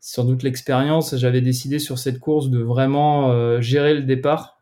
sans 0.00 0.24
doute 0.24 0.42
l'expérience, 0.42 1.16
j'avais 1.16 1.40
décidé 1.40 1.78
sur 1.78 1.98
cette 1.98 2.20
course 2.20 2.48
de 2.48 2.60
vraiment 2.60 3.32
euh, 3.32 3.60
gérer 3.60 3.94
le 3.94 4.02
départ, 4.02 4.53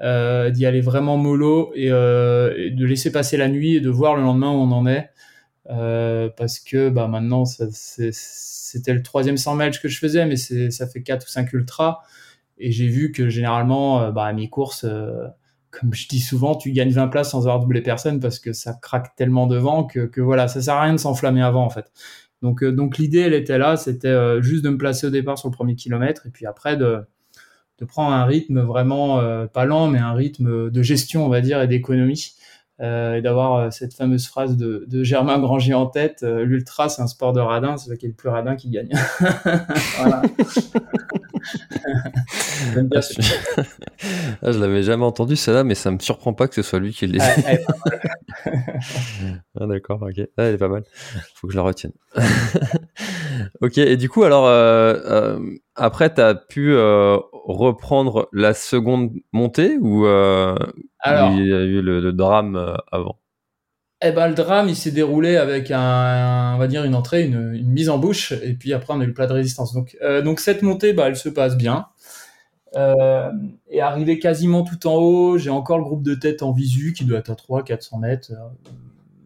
euh, 0.00 0.50
d'y 0.50 0.66
aller 0.66 0.80
vraiment 0.80 1.16
mollo 1.16 1.72
et, 1.74 1.86
et, 1.86 1.90
de 2.70 2.84
laisser 2.84 3.12
passer 3.12 3.36
la 3.36 3.48
nuit 3.48 3.76
et 3.76 3.80
de 3.80 3.90
voir 3.90 4.16
le 4.16 4.22
lendemain 4.22 4.50
où 4.50 4.56
on 4.56 4.72
en 4.72 4.86
est. 4.86 5.10
parce 5.66 6.58
que 6.60 6.88
bah, 6.88 7.08
maintenant, 7.08 7.44
c'était 7.44 8.94
le 8.94 9.02
troisième 9.02 9.36
100 9.36 9.54
match 9.54 9.80
que 9.80 9.88
je 9.88 9.98
faisais, 9.98 10.26
mais 10.26 10.36
ça 10.36 10.86
fait 10.86 11.02
4 11.02 11.24
ou 11.24 11.28
5 11.28 11.52
ultras. 11.52 12.00
Et 12.62 12.70
j'ai 12.70 12.86
vu 12.86 13.12
que 13.12 13.28
généralement, 13.28 14.02
euh, 14.02 14.10
bah, 14.12 14.24
à 14.26 14.32
mes 14.32 14.48
courses, 14.48 14.84
euh, 14.84 15.26
comme 15.70 15.92
je 15.94 16.06
dis 16.08 16.20
souvent, 16.20 16.54
tu 16.54 16.70
gagnes 16.72 16.92
20 16.92 17.08
places 17.08 17.30
sans 17.30 17.40
avoir 17.40 17.60
doublé 17.60 17.82
personne 17.82 18.20
parce 18.20 18.38
que 18.38 18.52
ça 18.52 18.74
craque 18.74 19.16
tellement 19.16 19.46
devant 19.46 19.84
que, 19.84 20.06
que 20.06 20.20
voilà, 20.20 20.48
ça 20.48 20.62
sert 20.62 20.74
à 20.74 20.82
rien 20.82 20.92
de 20.92 20.98
s'enflammer 20.98 21.42
avant 21.42 21.64
en 21.64 21.70
fait. 21.70 21.90
Donc, 22.42 22.62
euh, 22.62 22.72
donc 22.72 22.98
l'idée, 22.98 23.20
elle 23.20 23.34
était 23.34 23.58
là, 23.58 23.76
c'était 23.76 24.42
juste 24.42 24.64
de 24.64 24.70
me 24.70 24.78
placer 24.78 25.06
au 25.06 25.10
départ 25.10 25.38
sur 25.38 25.48
le 25.48 25.54
premier 25.54 25.74
kilomètre 25.74 26.26
et 26.26 26.30
puis 26.30 26.46
après 26.46 26.76
de, 26.76 27.00
de 27.82 27.86
prendre 27.86 28.12
un 28.12 28.24
rythme 28.24 28.60
vraiment 28.60 29.20
pas 29.52 29.64
lent, 29.64 29.88
mais 29.88 29.98
un 29.98 30.12
rythme 30.12 30.70
de 30.70 30.82
gestion, 30.82 31.26
on 31.26 31.28
va 31.28 31.40
dire, 31.40 31.60
et 31.60 31.66
d'économie. 31.66 32.36
Euh, 32.82 33.16
et 33.16 33.22
d'avoir 33.22 33.54
euh, 33.54 33.70
cette 33.70 33.94
fameuse 33.94 34.26
phrase 34.26 34.56
de, 34.56 35.04
Germain 35.04 35.38
Granger 35.38 35.74
en 35.74 35.86
tête 35.86 36.24
euh, 36.24 36.44
l'ultra 36.44 36.88
c'est 36.88 37.00
un 37.00 37.06
sport 37.06 37.32
de 37.32 37.38
radin 37.38 37.76
c'est 37.76 37.96
qui 37.96 38.06
est 38.06 38.08
le 38.08 38.14
plus 38.14 38.30
radin 38.30 38.56
qui 38.56 38.70
gagne. 38.70 38.88
ah, 44.42 44.52
je 44.52 44.58
l'avais 44.58 44.82
jamais 44.82 45.04
entendu 45.04 45.36
celle-là 45.36 45.64
mais 45.64 45.74
ça 45.74 45.90
me 45.90 45.98
surprend 45.98 46.32
pas 46.32 46.48
que 46.48 46.54
ce 46.54 46.62
soit 46.62 46.78
lui 46.78 46.92
qui 46.92 47.06
l'ait 47.06 47.18
dit. 47.18 47.24
ah, 49.60 49.66
d'accord 49.66 50.02
ok. 50.02 50.26
Ah, 50.36 50.44
elle 50.44 50.54
est 50.54 50.58
pas 50.58 50.68
mal. 50.68 50.84
Faut 51.34 51.46
que 51.46 51.52
je 51.52 51.58
la 51.58 51.64
retienne. 51.64 51.92
Ok 53.60 53.78
et 53.78 53.96
du 53.96 54.08
coup 54.08 54.22
alors 54.24 54.46
euh, 54.46 55.38
après 55.74 56.12
tu 56.14 56.20
as 56.20 56.34
pu 56.34 56.76
reprendre 56.76 58.28
la 58.32 58.54
seconde 58.54 59.10
montée 59.32 59.78
ou 59.80 60.06
alors, 61.02 61.32
il 61.32 61.46
y 61.46 61.52
a 61.52 61.60
eu 61.62 61.82
le, 61.82 62.12
drame 62.12 62.56
euh, 62.56 62.76
avant? 62.90 63.18
Eh 64.02 64.12
ben, 64.12 64.28
le 64.28 64.34
drame, 64.34 64.68
il 64.68 64.76
s'est 64.76 64.90
déroulé 64.90 65.36
avec 65.36 65.70
un, 65.70 66.56
va 66.58 66.66
dire 66.66 66.84
une 66.84 66.94
entrée, 66.94 67.24
une, 67.24 67.52
mise 67.66 67.88
en 67.88 67.98
bouche, 67.98 68.32
et 68.32 68.54
puis 68.54 68.72
après 68.72 68.94
on 68.94 69.00
a 69.00 69.04
eu 69.04 69.08
le 69.08 69.14
plat 69.14 69.26
de 69.26 69.32
résistance. 69.32 69.72
Donc, 69.72 69.96
euh, 70.02 70.34
cette 70.36 70.62
montée, 70.62 70.92
bah, 70.92 71.08
elle 71.08 71.16
se 71.16 71.28
passe 71.28 71.56
bien. 71.56 71.86
Euh, 72.74 73.30
et 73.68 73.80
arrivé 73.80 74.18
quasiment 74.18 74.62
tout 74.64 74.86
en 74.86 74.94
haut, 74.96 75.38
j'ai 75.38 75.50
encore 75.50 75.78
le 75.78 75.84
groupe 75.84 76.02
de 76.02 76.14
tête 76.14 76.42
en 76.42 76.52
visu 76.52 76.94
qui 76.94 77.04
doit 77.04 77.18
être 77.18 77.30
à 77.30 77.34
300-400 77.34 78.00
mètres. 78.00 78.32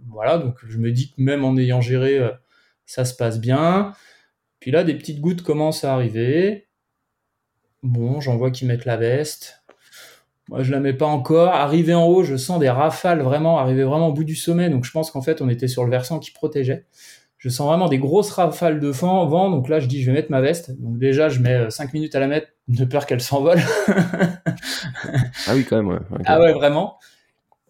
voilà, 0.08 0.38
donc 0.38 0.56
je 0.66 0.78
me 0.78 0.90
dis 0.90 1.10
que 1.10 1.14
même 1.18 1.44
en 1.44 1.56
ayant 1.56 1.80
géré, 1.80 2.20
ça 2.86 3.04
se 3.04 3.14
passe 3.14 3.40
bien. 3.40 3.92
Puis 4.60 4.70
là, 4.70 4.84
des 4.84 4.94
petites 4.94 5.20
gouttes 5.20 5.42
commencent 5.42 5.84
à 5.84 5.94
arriver. 5.94 6.66
Bon, 7.82 8.20
j'en 8.20 8.36
vois 8.36 8.50
qui 8.50 8.64
mettent 8.66 8.84
la 8.84 8.96
veste. 8.96 9.62
Moi, 10.48 10.62
je 10.62 10.70
la 10.70 10.80
mets 10.80 10.92
pas 10.92 11.06
encore. 11.06 11.48
Arrivé 11.48 11.94
en 11.94 12.04
haut, 12.06 12.22
je 12.22 12.36
sens 12.36 12.60
des 12.60 12.70
rafales 12.70 13.20
vraiment, 13.20 13.58
arriver 13.58 13.82
vraiment 13.82 14.08
au 14.08 14.12
bout 14.12 14.24
du 14.24 14.36
sommet. 14.36 14.70
Donc, 14.70 14.84
je 14.84 14.92
pense 14.92 15.10
qu'en 15.10 15.22
fait, 15.22 15.42
on 15.42 15.48
était 15.48 15.68
sur 15.68 15.84
le 15.84 15.90
versant 15.90 16.18
qui 16.18 16.30
protégeait. 16.30 16.86
Je 17.38 17.48
sens 17.48 17.68
vraiment 17.68 17.88
des 17.88 17.98
grosses 17.98 18.30
rafales 18.30 18.80
de 18.80 18.88
vent. 18.88 19.50
Donc 19.50 19.68
là, 19.68 19.78
je 19.78 19.86
dis, 19.86 20.02
je 20.02 20.10
vais 20.10 20.16
mettre 20.16 20.30
ma 20.30 20.40
veste. 20.40 20.80
Donc 20.80 20.98
déjà, 20.98 21.28
je 21.28 21.40
mets 21.40 21.70
5 21.70 21.84
euh, 21.84 21.88
minutes 21.92 22.14
à 22.14 22.20
la 22.20 22.26
mettre, 22.28 22.48
de 22.68 22.84
peur 22.84 23.06
qu'elle 23.06 23.20
s'envole. 23.20 23.60
ah 23.88 25.54
oui, 25.54 25.64
quand 25.64 25.76
même. 25.76 25.88
Ouais. 25.88 25.98
Ah 26.24 26.40
ouais, 26.40 26.52
vraiment. 26.52 26.98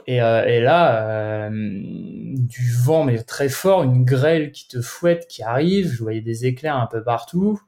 Et, 0.06 0.22
euh, 0.22 0.46
et 0.46 0.60
là, 0.60 1.48
euh, 1.48 1.50
du 1.52 2.72
vent, 2.72 3.04
mais 3.04 3.18
très 3.22 3.48
fort, 3.48 3.82
une 3.82 4.04
grêle 4.04 4.52
qui 4.52 4.68
te 4.68 4.80
fouette, 4.80 5.26
qui 5.26 5.42
arrive. 5.42 5.92
Je 5.92 6.02
voyais 6.02 6.20
des 6.20 6.46
éclairs 6.46 6.76
un 6.76 6.86
peu 6.86 7.02
partout. 7.02 7.60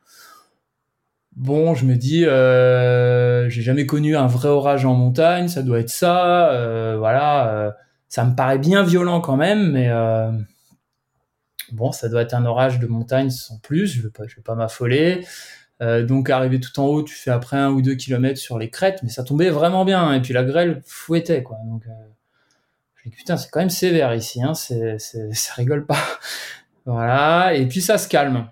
Bon, 1.39 1.73
je 1.77 1.85
me 1.85 1.95
dis, 1.95 2.27
euh, 2.27 3.49
j'ai 3.49 3.63
jamais 3.63 3.87
connu 3.87 4.17
un 4.17 4.27
vrai 4.27 4.49
orage 4.49 4.85
en 4.85 4.95
montagne, 4.95 5.47
ça 5.47 5.63
doit 5.63 5.79
être 5.79 5.89
ça. 5.89 6.51
Euh, 6.51 6.97
voilà, 6.99 7.55
euh, 7.55 7.71
ça 8.09 8.25
me 8.25 8.35
paraît 8.35 8.59
bien 8.59 8.83
violent 8.83 9.21
quand 9.21 9.37
même, 9.37 9.71
mais 9.71 9.89
euh, 9.89 10.33
bon, 11.71 11.93
ça 11.93 12.09
doit 12.09 12.23
être 12.23 12.35
un 12.35 12.45
orage 12.45 12.81
de 12.81 12.89
montagne 12.89 13.31
sans 13.31 13.57
plus. 13.61 13.87
Je 13.87 14.03
je 14.03 14.37
vais 14.37 14.43
pas 14.43 14.57
m'affoler. 14.57 15.25
donc, 15.81 16.29
arriver 16.29 16.59
tout 16.59 16.81
en 16.81 16.87
haut, 16.87 17.05
tu 17.05 17.15
fais 17.15 17.31
après 17.31 17.57
un 17.57 17.71
ou 17.71 17.83
deux 17.83 17.95
kilomètres 17.95 18.41
sur 18.41 18.59
les 18.59 18.69
crêtes, 18.69 19.01
mais 19.05 19.09
ça 19.09 19.23
tombait 19.23 19.51
vraiment 19.51 19.85
bien. 19.85 20.13
Et 20.15 20.21
puis 20.21 20.35
la 20.35 20.43
grêle 20.43 20.83
fouettait, 20.87 21.45
quoi. 21.45 21.59
Donc, 21.67 21.85
Je 22.97 23.11
dis 23.11 23.17
putain, 23.17 23.37
c'est 23.37 23.49
quand 23.51 23.61
même 23.61 23.71
sévère 23.71 24.13
ici, 24.13 24.43
hein, 24.43 24.55
c'est, 24.55 24.99
ça 25.33 25.55
rigole 25.55 25.87
pas. 25.87 26.03
voilà, 26.85 27.55
et 27.55 27.67
puis 27.69 27.81
ça 27.81 27.97
se 27.97 28.09
calme. 28.09 28.49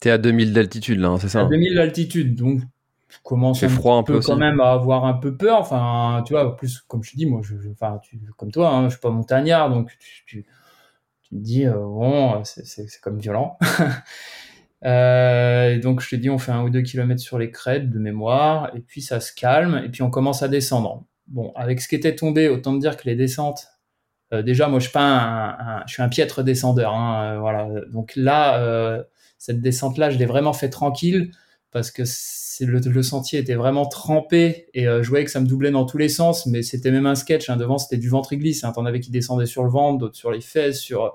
T'es 0.00 0.10
à 0.10 0.18
2000 0.18 0.52
d'altitude 0.52 1.00
là, 1.00 1.08
hein, 1.08 1.18
c'est 1.18 1.28
ça 1.28 1.42
À 1.42 1.44
2000 1.46 1.74
d'altitude, 1.74 2.36
donc 2.36 2.62
je 3.08 3.16
commence 3.22 3.62
un, 3.62 3.68
froid 3.68 3.96
un 3.96 4.02
peu, 4.02 4.20
quand 4.20 4.36
même 4.36 4.60
à 4.60 4.72
avoir 4.72 5.04
un 5.06 5.14
peu 5.14 5.36
peur. 5.36 5.58
Enfin, 5.60 6.22
tu 6.26 6.34
vois, 6.34 6.56
plus 6.56 6.80
comme 6.86 7.02
je 7.02 7.12
te 7.12 7.16
dis, 7.16 7.26
moi, 7.26 7.40
je, 7.42 7.54
enfin, 7.72 7.98
tu, 8.02 8.20
comme 8.36 8.52
toi, 8.52 8.70
hein, 8.70 8.84
je 8.84 8.90
suis 8.90 9.00
pas 9.00 9.10
montagnard, 9.10 9.70
donc 9.70 9.90
tu, 9.98 10.24
tu, 10.26 10.46
tu 11.22 11.30
te 11.30 11.34
dis, 11.34 11.66
euh, 11.66 11.72
bon, 11.72 12.42
c'est 12.44 12.86
comme 13.00 13.18
violent. 13.18 13.58
euh, 14.84 15.80
donc 15.80 16.00
je 16.00 16.10
te 16.10 16.16
dis, 16.16 16.28
on 16.28 16.38
fait 16.38 16.52
un 16.52 16.62
ou 16.62 16.70
deux 16.70 16.82
kilomètres 16.82 17.22
sur 17.22 17.38
les 17.38 17.50
crêtes 17.50 17.90
de 17.90 17.98
mémoire, 17.98 18.70
et 18.76 18.80
puis 18.80 19.00
ça 19.00 19.20
se 19.20 19.32
calme, 19.34 19.82
et 19.84 19.88
puis 19.88 20.02
on 20.02 20.10
commence 20.10 20.42
à 20.42 20.48
descendre. 20.48 21.04
Bon, 21.28 21.52
avec 21.56 21.80
ce 21.80 21.88
qui 21.88 21.94
était 21.94 22.14
tombé, 22.14 22.48
autant 22.48 22.74
te 22.74 22.80
dire 22.80 22.96
que 22.96 23.04
les 23.04 23.16
descentes, 23.16 23.68
euh, 24.34 24.42
déjà, 24.42 24.68
moi, 24.68 24.80
je 24.80 24.84
suis 24.84 24.92
pas 24.92 25.02
un, 25.02 25.86
je 25.86 25.94
suis 25.94 26.02
un 26.02 26.08
piètre 26.10 26.42
descendeur, 26.42 26.94
hein, 26.94 27.38
voilà. 27.40 27.68
Donc 27.90 28.12
là, 28.16 29.02
cette 29.38 29.60
descente-là, 29.60 30.10
je 30.10 30.18
l'ai 30.18 30.26
vraiment 30.26 30.52
fait 30.52 30.70
tranquille 30.70 31.30
parce 31.70 31.90
que 31.90 32.02
le, 32.64 33.02
sentier 33.02 33.38
était 33.38 33.54
vraiment 33.54 33.86
trempé 33.86 34.68
et 34.74 34.88
euh, 34.88 35.02
je 35.02 35.08
voyais 35.08 35.24
que 35.24 35.30
ça 35.30 35.40
me 35.40 35.46
doublait 35.46 35.70
dans 35.70 35.84
tous 35.84 35.98
les 35.98 36.08
sens, 36.08 36.46
mais 36.46 36.62
c'était 36.62 36.90
même 36.90 37.06
un 37.06 37.14
sketch. 37.14 37.48
Hein, 37.50 37.56
devant, 37.56 37.78
c'était 37.78 37.98
du 37.98 38.08
ventre 38.08 38.34
glisse. 38.34 38.64
Hein, 38.64 38.72
T'en 38.72 38.84
avais 38.84 39.00
qui 39.00 39.10
descendaient 39.10 39.46
sur 39.46 39.62
le 39.64 39.70
ventre, 39.70 39.98
d'autres 39.98 40.16
sur 40.16 40.30
les 40.30 40.40
fesses. 40.40 40.80
Sur... 40.80 41.14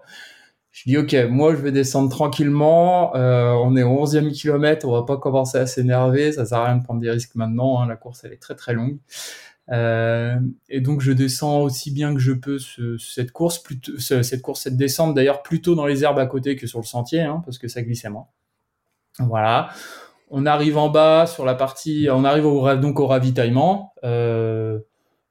Je 0.71 0.83
dis, 0.86 0.97
OK, 0.97 1.15
moi, 1.29 1.53
je 1.55 1.62
vais 1.62 1.71
descendre 1.71 2.09
tranquillement. 2.09 3.15
Euh, 3.15 3.51
on 3.51 3.75
est 3.75 3.83
au 3.83 4.05
11e 4.05 4.31
kilomètre. 4.31 4.88
On 4.88 4.91
va 4.91 5.03
pas 5.03 5.17
commencer 5.17 5.57
à 5.57 5.67
s'énerver. 5.67 6.31
Ça 6.31 6.45
sert 6.45 6.59
à 6.59 6.65
rien 6.65 6.77
de 6.77 6.83
prendre 6.83 7.01
des 7.01 7.09
risques 7.09 7.36
maintenant. 7.36 7.81
Hein, 7.81 7.88
la 7.88 7.95
course, 7.95 8.23
elle 8.23 8.33
est 8.33 8.41
très, 8.41 8.55
très 8.55 8.73
longue. 8.73 8.97
Euh, 9.71 10.39
et 10.67 10.82
donc 10.82 10.99
je 10.99 11.13
descends 11.13 11.62
aussi 11.62 11.91
bien 11.91 12.13
que 12.13 12.19
je 12.19 12.34
peux 12.34 12.60
ce, 12.60 12.97
cette 12.97 13.32
course, 13.32 13.60
plutôt, 13.60 13.97
cette 13.97 14.41
course, 14.41 14.62
cette 14.62 14.76
descente 14.76 15.15
d'ailleurs 15.15 15.41
plutôt 15.41 15.73
dans 15.73 15.86
les 15.86 16.04
herbes 16.04 16.19
à 16.19 16.26
côté 16.26 16.56
que 16.56 16.67
sur 16.67 16.80
le 16.80 16.86
sentier, 16.86 17.21
hein, 17.21 17.41
parce 17.45 17.58
que 17.58 17.67
ça 17.67 17.82
glissait 17.82 18.10
moins. 18.10 18.28
Voilà. 19.19 19.69
On 20.30 20.45
arrive 20.45 20.78
en 20.78 20.89
bas 20.89 21.28
sur 21.28 21.45
la 21.45 21.56
partie, 21.56 22.08
on 22.12 22.23
arrive 22.26 22.43
donc 22.80 22.99
au 22.99 23.08
ravitaillement. 23.08 23.93
Euh, 24.04 24.80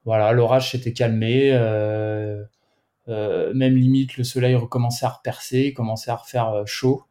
voilà, 0.05 0.33
l'orage 0.33 0.71
s'était 0.71 0.93
calmé. 0.93 1.51
Euh, 1.53 2.45
même 3.09 3.75
limite, 3.75 4.17
le 4.17 4.25
soleil 4.25 4.55
recommençait 4.55 5.07
à 5.07 5.09
repercer, 5.09 5.73
commençait 5.75 6.13
à 6.13 6.17
refaire 6.17 6.63
chaud. 6.67 7.05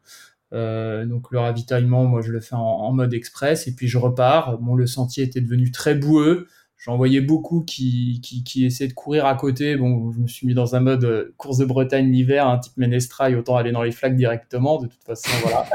Donc 0.54 1.32
le 1.32 1.40
ravitaillement, 1.40 2.06
moi 2.06 2.22
je 2.22 2.32
le 2.32 2.40
fais 2.40 2.56
en, 2.56 2.62
en, 2.62 2.94
mode 2.94 3.14
express 3.14 3.68
et 3.68 3.76
puis 3.76 3.88
je 3.90 3.98
repars. 3.98 4.58
Bon, 4.60 4.76
le 4.76 4.88
sentier 4.88 5.26
était 5.26 5.42
devenu 5.42 5.72
très 5.72 5.96
boueux. 5.96 6.48
J'en 6.84 6.98
voyais 6.98 7.22
beaucoup 7.22 7.62
qui, 7.62 8.20
qui, 8.24 8.44
qui, 8.44 8.66
essaient 8.66 8.88
de 8.88 8.94
courir 8.94 9.28
à 9.28 9.36
côté. 9.36 9.76
Bon, 9.76 10.12
je 10.12 10.20
me 10.20 10.28
suis 10.28 10.48
mis 10.48 10.56
dans 10.56 10.76
un 10.76 10.80
mode 10.80 11.04
euh, 11.04 11.34
course 11.38 11.60
de 11.60 11.66
Bretagne 11.66 12.12
l'hiver, 12.12 12.48
un 12.48 12.58
type 12.58 12.76
Ménestrail, 12.78 13.36
autant 13.36 13.56
aller 13.56 13.72
dans 13.72 13.84
les 13.84 13.92
flaques 13.92 14.16
directement. 14.16 14.80
De 14.82 14.88
toute 14.88 15.04
façon, 15.04 15.30
voilà. 15.44 15.68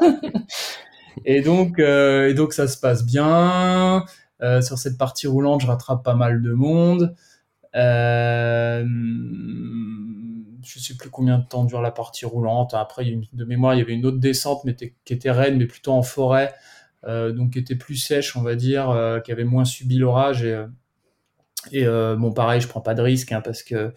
Et 1.24 1.40
donc, 1.40 1.78
euh, 1.78 2.28
et 2.28 2.34
donc 2.34 2.52
ça 2.52 2.68
se 2.68 2.78
passe 2.78 3.04
bien. 3.04 4.04
Euh, 4.42 4.60
sur 4.60 4.78
cette 4.78 4.98
partie 4.98 5.26
roulante, 5.26 5.62
je 5.62 5.66
rattrape 5.66 6.02
pas 6.02 6.14
mal 6.14 6.42
de 6.42 6.52
monde. 6.52 7.14
Euh, 7.74 8.84
je 10.62 10.78
sais 10.78 10.94
plus 10.94 11.10
combien 11.10 11.38
de 11.38 11.44
temps 11.44 11.64
dure 11.64 11.80
la 11.80 11.90
partie 11.90 12.26
roulante. 12.26 12.74
Après, 12.74 13.06
une, 13.06 13.24
de 13.32 13.44
mémoire, 13.44 13.74
il 13.74 13.78
y 13.78 13.82
avait 13.82 13.94
une 13.94 14.04
autre 14.06 14.18
descente, 14.18 14.64
mais 14.64 14.74
qui 14.74 15.12
était 15.12 15.30
raide, 15.30 15.56
mais 15.56 15.66
plutôt 15.66 15.92
en 15.92 16.02
forêt, 16.02 16.52
donc 17.06 17.52
qui 17.52 17.58
était 17.58 17.76
plus 17.76 17.96
sèche, 17.96 18.36
on 18.36 18.42
va 18.42 18.54
dire, 18.54 18.90
euh, 18.90 19.20
qui 19.20 19.32
avait 19.32 19.44
moins 19.44 19.64
subi 19.64 19.98
l'orage. 19.98 20.44
Et, 21.72 21.86
euh, 21.86 22.16
bon, 22.16 22.32
pareil, 22.32 22.60
je 22.60 22.68
prends 22.68 22.80
pas 22.80 22.94
de 22.94 23.02
risque 23.02 23.32
hein, 23.32 23.40
parce 23.42 23.62
que 23.62 23.92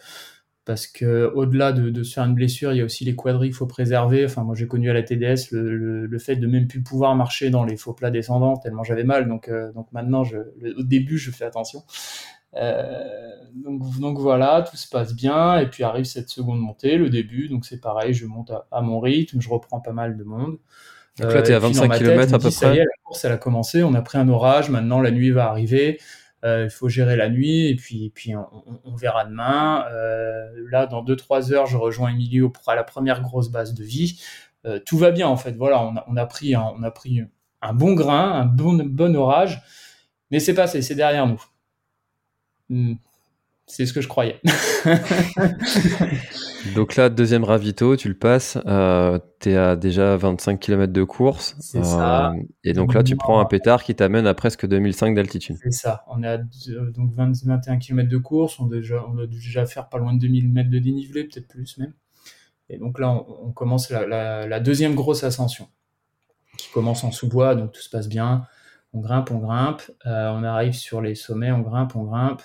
parce 0.65 0.85
que 0.85 1.31
au-delà 1.33 1.71
de, 1.71 1.89
de, 1.89 2.03
se 2.03 2.13
faire 2.13 2.25
une 2.25 2.33
blessure, 2.33 2.73
il 2.73 2.79
y 2.79 2.81
a 2.81 2.83
aussi 2.83 3.05
les 3.05 3.15
quadris 3.15 3.47
qu'il 3.47 3.55
faut 3.55 3.67
préserver. 3.67 4.25
Enfin, 4.25 4.43
moi, 4.43 4.53
j'ai 4.53 4.67
connu 4.67 4.89
à 4.89 4.93
la 4.93 5.01
TDS 5.01 5.51
le, 5.51 6.05
le, 6.05 6.19
fait 6.19 6.35
de 6.35 6.45
même 6.45 6.67
plus 6.67 6.83
pouvoir 6.83 7.15
marcher 7.15 7.49
dans 7.49 7.63
les 7.63 7.77
faux 7.77 7.93
plats 7.93 8.11
descendants 8.11 8.57
tellement 8.57 8.83
j'avais 8.83 9.05
mal. 9.05 9.29
Donc, 9.29 9.47
euh, 9.47 9.71
donc 9.71 9.87
maintenant, 9.93 10.23
au 10.23 10.83
début, 10.83 11.17
je 11.17 11.31
fais 11.31 11.45
attention. 11.45 11.83
Euh, 12.55 13.01
donc, 13.55 13.99
donc 13.99 14.19
voilà, 14.19 14.61
tout 14.69 14.77
se 14.77 14.89
passe 14.89 15.13
bien. 15.15 15.57
Et 15.59 15.67
puis 15.67 15.83
arrive 15.83 16.05
cette 16.05 16.29
seconde 16.29 16.59
montée, 16.59 16.97
le 16.97 17.09
début. 17.09 17.47
Donc 17.47 17.65
c'est 17.65 17.79
pareil, 17.79 18.13
je 18.13 18.25
monte 18.25 18.51
à, 18.71 18.81
mon 18.81 18.99
rythme, 18.99 19.39
je 19.41 19.49
reprends 19.49 19.79
pas 19.79 19.93
mal 19.93 20.17
de 20.17 20.23
monde. 20.23 20.57
Donc 21.19 21.33
là, 21.33 21.41
tu 21.41 21.51
es 21.51 21.53
à 21.55 21.59
25 21.59 21.97
km 21.97 22.33
à 22.33 22.39
peu 22.39 22.51
près. 22.51 22.77
Est, 22.77 22.79
la 22.79 22.85
course, 23.03 23.25
elle 23.25 23.31
a 23.31 23.37
commencé. 23.37 23.83
On 23.83 23.93
a 23.93 24.01
pris 24.01 24.17
un 24.17 24.27
orage. 24.29 24.69
Maintenant, 24.69 25.01
la 25.01 25.11
nuit 25.11 25.31
va 25.31 25.49
arriver. 25.49 25.99
Euh, 26.45 26.65
il 26.65 26.69
faut 26.69 26.87
gérer 26.87 27.15
la 27.15 27.29
nuit 27.29 27.67
et 27.67 27.75
puis, 27.75 28.05
et 28.05 28.09
puis 28.11 28.35
on, 28.35 28.45
on, 28.85 28.95
verra 28.95 29.25
demain. 29.25 29.85
Euh, 29.91 30.47
là, 30.69 30.85
dans 30.85 31.03
2-3 31.03 31.51
heures, 31.51 31.65
je 31.65 31.77
rejoins 31.77 32.09
Emilio 32.09 32.49
pour 32.49 32.63
la 32.73 32.83
première 32.83 33.21
grosse 33.21 33.49
base 33.49 33.73
de 33.73 33.83
vie. 33.83 34.21
Euh, 34.65 34.79
tout 34.85 34.97
va 34.97 35.11
bien 35.11 35.27
en 35.27 35.37
fait. 35.37 35.53
Voilà, 35.53 35.81
on 35.81 35.95
a, 35.97 36.05
on 36.07 36.15
a, 36.15 36.25
pris, 36.27 36.53
un, 36.53 36.73
on 36.77 36.83
a 36.83 36.91
pris 36.91 37.21
un 37.61 37.73
bon 37.73 37.93
grain, 37.93 38.33
un 38.33 38.45
bon, 38.45 38.75
bon 38.85 39.15
orage, 39.15 39.61
mais 40.29 40.39
c'est 40.39 40.53
passé, 40.53 40.83
c'est 40.83 40.95
derrière 40.95 41.25
nous. 41.25 41.41
C'est 43.69 43.85
ce 43.85 43.91
que 43.91 43.99
je 43.99 44.07
croyais. 44.07 44.39
Donc 46.75 46.95
là, 46.95 47.09
deuxième 47.09 47.43
ravito, 47.43 47.97
tu 47.97 48.07
le 48.07 48.17
passes, 48.17 48.57
euh, 48.65 49.19
tu 49.41 49.51
es 49.51 49.57
à 49.57 49.75
déjà 49.75 50.15
25 50.15 50.57
km 50.57 50.93
de 50.93 51.03
course. 51.03 51.55
C'est 51.59 51.79
euh, 51.79 51.83
ça. 51.83 52.33
Et 52.63 52.71
donc 52.71 52.93
là, 52.93 53.03
tu 53.03 53.17
prends 53.17 53.41
un 53.41 53.45
pétard 53.45 53.83
qui 53.83 53.93
t'amène 53.93 54.25
à 54.25 54.33
presque 54.33 54.65
2005 54.65 55.15
d'altitude. 55.15 55.57
C'est 55.61 55.71
ça. 55.71 56.05
On 56.07 56.23
est 56.23 56.27
à 56.27 56.37
donc 56.37 57.11
20, 57.13 57.33
21 57.45 57.77
km 57.77 58.07
de 58.09 58.17
course. 58.17 58.57
On, 58.59 58.67
déjà, 58.67 59.03
on 59.05 59.17
a 59.17 59.27
déjà 59.27 59.65
faire 59.65 59.89
pas 59.89 59.97
loin 59.97 60.13
de 60.13 60.19
2000 60.19 60.49
mètres 60.49 60.69
de 60.69 60.79
dénivelé, 60.79 61.25
peut-être 61.25 61.49
plus 61.49 61.77
même. 61.77 61.93
Et 62.69 62.77
donc 62.77 62.99
là, 62.99 63.09
on, 63.09 63.47
on 63.47 63.51
commence 63.51 63.89
la, 63.89 64.07
la, 64.07 64.47
la, 64.47 64.59
deuxième 64.61 64.95
grosse 64.95 65.23
ascension 65.25 65.67
qui 66.57 66.69
commence 66.71 67.03
en 67.03 67.11
sous-bois, 67.11 67.55
donc 67.55 67.73
tout 67.73 67.81
se 67.81 67.89
passe 67.89 68.07
bien. 68.07 68.45
On 68.93 68.99
grimpe, 68.99 69.29
on 69.31 69.39
grimpe. 69.39 69.81
Euh, 70.05 70.29
on 70.29 70.43
arrive 70.43 70.73
sur 70.73 71.01
les 71.01 71.15
sommets, 71.15 71.51
on 71.51 71.59
grimpe, 71.61 71.95
on 71.95 72.03
grimpe. 72.03 72.41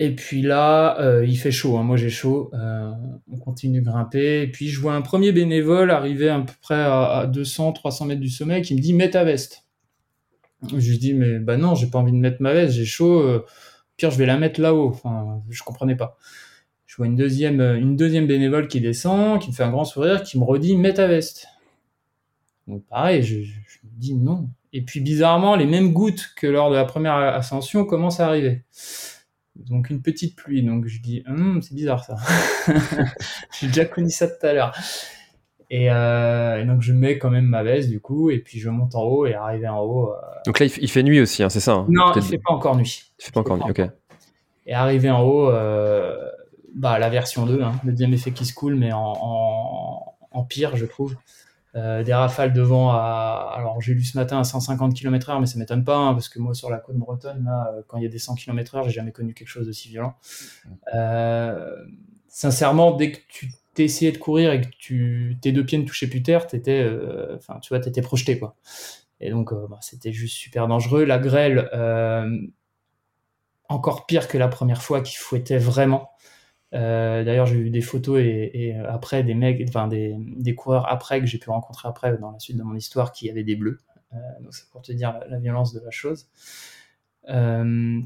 Et 0.00 0.14
puis 0.14 0.42
là, 0.42 0.98
euh, 1.00 1.24
il 1.24 1.36
fait 1.36 1.52
chaud, 1.52 1.76
hein. 1.76 1.84
moi 1.84 1.96
j'ai 1.96 2.10
chaud, 2.10 2.50
euh, 2.52 2.90
on 3.30 3.36
continue 3.38 3.80
de 3.80 3.86
grimper. 3.86 4.42
Et 4.42 4.48
puis 4.48 4.68
je 4.68 4.80
vois 4.80 4.94
un 4.94 5.02
premier 5.02 5.30
bénévole 5.30 5.90
arriver 5.90 6.28
à 6.28 6.40
peu 6.40 6.52
près 6.60 6.74
à, 6.74 7.30
200-300 7.32 8.06
mètres 8.06 8.20
du 8.20 8.28
sommet 8.28 8.60
qui 8.62 8.74
me 8.74 8.80
dit 8.80 8.92
mets 8.92 9.10
ta 9.10 9.22
veste. 9.22 9.64
Je 10.68 10.90
lui 10.90 10.98
dis 10.98 11.14
mais 11.14 11.38
bah 11.38 11.56
non, 11.56 11.74
j'ai 11.76 11.86
pas 11.86 11.98
envie 11.98 12.12
de 12.12 12.16
mettre 12.16 12.42
ma 12.42 12.52
veste, 12.52 12.74
j'ai 12.74 12.84
chaud. 12.84 13.20
Euh, 13.20 13.44
pire, 13.96 14.10
je 14.10 14.18
vais 14.18 14.26
la 14.26 14.36
mettre 14.36 14.60
là-haut. 14.60 14.88
Enfin, 14.88 15.42
je 15.48 15.62
comprenais 15.62 15.96
pas. 15.96 16.16
Je 16.86 16.96
vois 16.96 17.06
une 17.06 17.16
deuxième, 17.16 17.60
une 17.60 17.96
deuxième 17.96 18.26
bénévole 18.26 18.66
qui 18.68 18.80
descend, 18.80 19.40
qui 19.40 19.50
me 19.50 19.54
fait 19.54 19.64
un 19.64 19.70
grand 19.70 19.84
sourire, 19.84 20.22
qui 20.22 20.38
me 20.38 20.44
redit 20.44 20.76
mets 20.76 20.94
ta 20.94 21.06
veste. 21.06 21.46
Pareil, 22.88 23.22
je, 23.22 23.42
je 23.42 23.78
me 23.84 23.90
dis 23.96 24.14
non. 24.14 24.48
Et 24.72 24.82
puis 24.82 25.00
bizarrement, 25.00 25.54
les 25.54 25.66
mêmes 25.66 25.92
gouttes 25.92 26.32
que 26.36 26.48
lors 26.48 26.70
de 26.70 26.74
la 26.74 26.84
première 26.84 27.14
ascension 27.14 27.84
commencent 27.84 28.20
à 28.20 28.26
arriver 28.26 28.64
donc 29.56 29.90
une 29.90 30.02
petite 30.02 30.36
pluie. 30.36 30.62
Donc 30.62 30.86
je 30.86 31.00
dis, 31.00 31.22
hm, 31.26 31.60
c'est 31.62 31.74
bizarre 31.74 32.04
ça. 32.04 32.16
J'ai 33.60 33.68
déjà 33.68 33.84
connu 33.84 34.10
ça 34.10 34.28
tout 34.28 34.46
à 34.46 34.52
l'heure. 34.52 34.76
Et, 35.70 35.90
euh, 35.90 36.60
et, 36.60 36.66
donc 36.66 36.82
je 36.82 36.92
mets 36.92 37.18
quand 37.18 37.30
même 37.30 37.46
ma 37.46 37.62
veste 37.62 37.88
du 37.88 37.98
coup, 37.98 38.30
et 38.30 38.38
puis 38.38 38.60
je 38.60 38.68
monte 38.68 38.94
en 38.94 39.02
haut 39.02 39.26
et 39.26 39.34
arrivé 39.34 39.66
en 39.66 39.80
haut. 39.80 40.12
Euh... 40.12 40.16
Donc 40.46 40.60
là 40.60 40.66
il 40.66 40.90
fait 40.90 41.02
nuit 41.02 41.20
aussi, 41.20 41.42
hein, 41.42 41.48
c'est 41.48 41.60
ça 41.60 41.72
hein? 41.72 41.86
Non, 41.88 42.12
il 42.14 42.22
fait 42.22 42.38
pas 42.38 42.52
encore 42.52 42.76
nuit. 42.76 43.12
Il 43.18 43.24
fait 43.24 43.32
pas 43.32 43.40
encore 43.40 43.56
nuit, 43.56 43.70
ok. 43.70 43.82
Et 44.66 44.74
arrivé 44.74 45.10
en 45.10 45.22
haut, 45.22 45.50
euh, 45.50 46.16
bah 46.74 46.98
la 46.98 47.08
version 47.08 47.46
2, 47.46 47.62
hein, 47.62 47.72
le 47.84 47.92
deuxième 47.92 48.12
effet 48.12 48.30
qui 48.30 48.44
se 48.44 48.54
coule, 48.54 48.76
mais 48.76 48.92
en, 48.92 49.14
en, 49.20 50.16
en 50.30 50.44
pire 50.44 50.76
je 50.76 50.84
trouve. 50.84 51.16
Euh, 51.76 52.04
des 52.04 52.14
rafales 52.14 52.52
de 52.52 52.62
vent 52.62 52.90
à 52.92 53.52
alors 53.52 53.80
j'ai 53.80 53.94
lu 53.94 54.04
ce 54.04 54.16
matin 54.16 54.38
à 54.38 54.44
150 54.44 54.94
km 54.94 55.30
heure 55.30 55.40
mais 55.40 55.46
ça 55.46 55.58
m'étonne 55.58 55.82
pas 55.82 55.96
hein, 55.96 56.12
parce 56.14 56.28
que 56.28 56.38
moi 56.38 56.54
sur 56.54 56.70
la 56.70 56.78
côte 56.78 56.94
bretonne 56.94 57.44
là 57.44 57.72
euh, 57.74 57.82
quand 57.88 57.96
il 57.96 58.04
y 58.04 58.06
a 58.06 58.08
des 58.08 58.20
100 58.20 58.36
km 58.36 58.76
heure 58.76 58.84
j'ai 58.84 58.92
jamais 58.92 59.10
connu 59.10 59.34
quelque 59.34 59.48
chose 59.48 59.66
d'aussi 59.66 59.88
violent. 59.88 60.14
Euh, 60.94 61.74
sincèrement 62.28 62.92
dès 62.92 63.10
que 63.10 63.18
tu 63.28 63.50
t'essayais 63.74 64.12
de 64.12 64.18
courir 64.18 64.52
et 64.52 64.60
que 64.60 64.68
tu 64.78 65.36
tes 65.42 65.50
deux 65.50 65.66
pieds 65.66 65.78
ne 65.78 65.84
touchaient 65.84 66.06
plus 66.06 66.22
terre 66.22 66.46
t'étais 66.46 66.88
enfin 67.34 67.58
tu 67.60 67.70
vois 67.70 67.80
t'étais 67.80 68.02
projeté 68.02 68.38
quoi. 68.38 68.54
Et 69.20 69.30
donc 69.30 69.52
bah, 69.52 69.78
c'était 69.80 70.12
juste 70.12 70.36
super 70.36 70.68
dangereux. 70.68 71.04
La 71.04 71.18
grêle 71.18 71.68
encore 73.68 74.06
pire 74.06 74.28
que 74.28 74.38
la 74.38 74.48
première 74.48 74.82
fois 74.82 75.00
qui 75.00 75.16
fouettait 75.16 75.58
vraiment 75.58 76.10
D'ailleurs, 76.74 77.46
j'ai 77.46 77.56
eu 77.56 77.70
des 77.70 77.80
photos 77.80 78.18
et, 78.20 78.50
et, 78.52 78.74
après 78.76 79.22
des 79.22 79.34
mecs, 79.34 79.62
enfin 79.68 79.86
des, 79.86 80.54
coureurs 80.56 80.90
après 80.90 81.20
que 81.20 81.26
j'ai 81.26 81.38
pu 81.38 81.50
rencontrer 81.50 81.88
après 81.88 82.18
dans 82.18 82.32
la 82.32 82.38
suite 82.40 82.56
de 82.56 82.64
mon 82.64 82.74
histoire 82.74 83.12
qui 83.12 83.30
avaient 83.30 83.44
des 83.44 83.54
bleus. 83.54 83.78
Euh, 84.12 84.16
donc 84.40 84.54
c'est 84.54 84.68
pour 84.70 84.82
te 84.82 84.92
dire 84.92 85.20
la, 85.28 85.38
violence 85.38 85.72
de 85.72 85.80
la 85.80 85.90
chose. 85.90 86.26
Euh, 87.28 88.00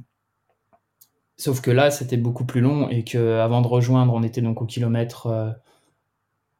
sauf 1.36 1.60
que 1.60 1.70
là, 1.70 1.90
c'était 1.90 2.16
beaucoup 2.16 2.44
plus 2.44 2.60
long 2.60 2.88
et 2.88 3.04
que 3.04 3.38
avant 3.38 3.62
de 3.62 3.68
rejoindre, 3.68 4.12
on 4.12 4.22
était 4.22 4.42
donc 4.42 4.60
au 4.60 4.66
kilomètre 4.66 5.26
euh, 5.26 5.50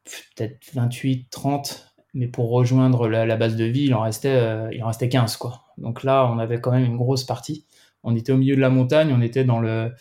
peut-être 0.05 0.59
28, 0.75 1.29
30, 1.31 1.95
mais 2.15 2.29
pour 2.29 2.51
rejoindre 2.51 3.09
la, 3.09 3.37
base 3.37 3.57
de 3.57 3.65
vie, 3.65 3.85
il 3.85 3.95
en 3.95 4.03
restait, 4.03 4.37
euh, 4.37 4.69
il 4.73 4.83
en 4.83 4.87
restait 4.87 5.09
15 5.09 5.37
quoi. 5.37 5.65
Donc 5.77 6.03
là, 6.03 6.27
on 6.33 6.39
avait 6.39 6.61
quand 6.61 6.71
même 6.71 6.85
une 6.85 6.97
grosse 6.97 7.25
partie. 7.25 7.67
On 8.03 8.17
était 8.17 8.33
au 8.33 8.37
milieu 8.37 8.57
de 8.57 8.61
la 8.61 8.71
montagne, 8.71 9.13
on 9.13 9.21
était 9.21 9.45
dans 9.45 9.61
le 9.61 9.93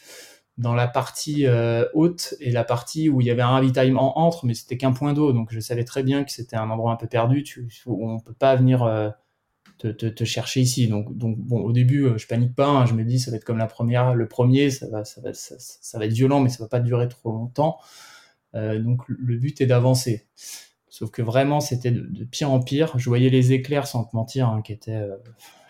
dans 0.58 0.74
la 0.74 0.88
partie 0.88 1.46
haute 1.94 2.36
et 2.40 2.52
la 2.52 2.64
partie 2.64 3.10
où 3.10 3.22
il 3.22 3.28
y 3.28 3.32
avait 3.32 3.42
un 3.42 3.50
ravitaillement 3.50 4.20
entre, 4.20 4.46
mais 4.46 4.54
c'était 4.54 4.78
qu'un 4.78 4.92
point 4.92 5.14
d'eau, 5.14 5.32
donc 5.32 5.50
je 5.52 5.60
savais 5.60 5.84
très 5.84 6.04
bien 6.04 6.24
que 6.24 6.32
c'était 6.32 6.56
un 6.56 6.70
endroit 6.70 6.92
un 6.92 6.96
peu 6.96 7.08
perdu, 7.08 7.44
on 7.86 8.20
peut 8.20 8.34
pas 8.34 8.56
venir 8.56 9.14
te, 9.78 9.88
te, 9.88 10.24
chercher 10.24 10.62
ici. 10.62 10.88
Donc, 10.88 11.14
bon, 11.14 11.60
au 11.60 11.72
début, 11.72 12.08
je 12.18 12.26
panique 12.26 12.56
pas, 12.56 12.68
hein, 12.68 12.86
je 12.88 12.94
me 12.94 13.04
dis 13.04 13.20
ça 13.20 13.30
va 13.30 13.38
être 13.38 13.44
comme 13.44 13.60
la 13.60 13.68
première, 13.68 14.16
le 14.16 14.28
premier, 14.28 14.72
ça 14.72 14.88
va, 14.90 15.04
être 15.04 16.14
violent, 16.14 16.40
mais 16.40 16.50
ça 16.50 16.64
va 16.64 16.70
pas 16.70 16.80
durer 16.80 17.08
trop 17.08 17.32
longtemps. 17.32 17.78
donc 18.54 19.02
le 19.08 19.38
but 19.38 19.62
est 19.62 19.68
d'avancer. 19.68 20.26
Sauf 20.98 21.12
que 21.12 21.22
vraiment, 21.22 21.60
c'était 21.60 21.92
de, 21.92 22.24
pire 22.24 22.50
en 22.50 22.60
pire. 22.60 22.98
Je 22.98 23.08
voyais 23.08 23.30
les 23.30 23.54
éclairs, 23.54 23.86
sans 23.86 24.04
te 24.04 24.16
mentir, 24.16 24.50
hein, 24.50 24.64
qui 24.64 24.74
étaient 24.74 24.96
euh, 24.96 25.16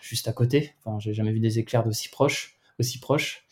juste 0.00 0.26
à 0.26 0.32
côté. 0.32 0.72
Enfin, 0.78 0.98
j'ai 1.00 1.12
jamais 1.12 1.32
vu 1.32 1.38
des 1.38 1.58
éclairs 1.58 1.84
d'aussi 1.84 2.08
proches, 2.08 2.58
aussi 2.78 2.98
proches. 2.98 3.44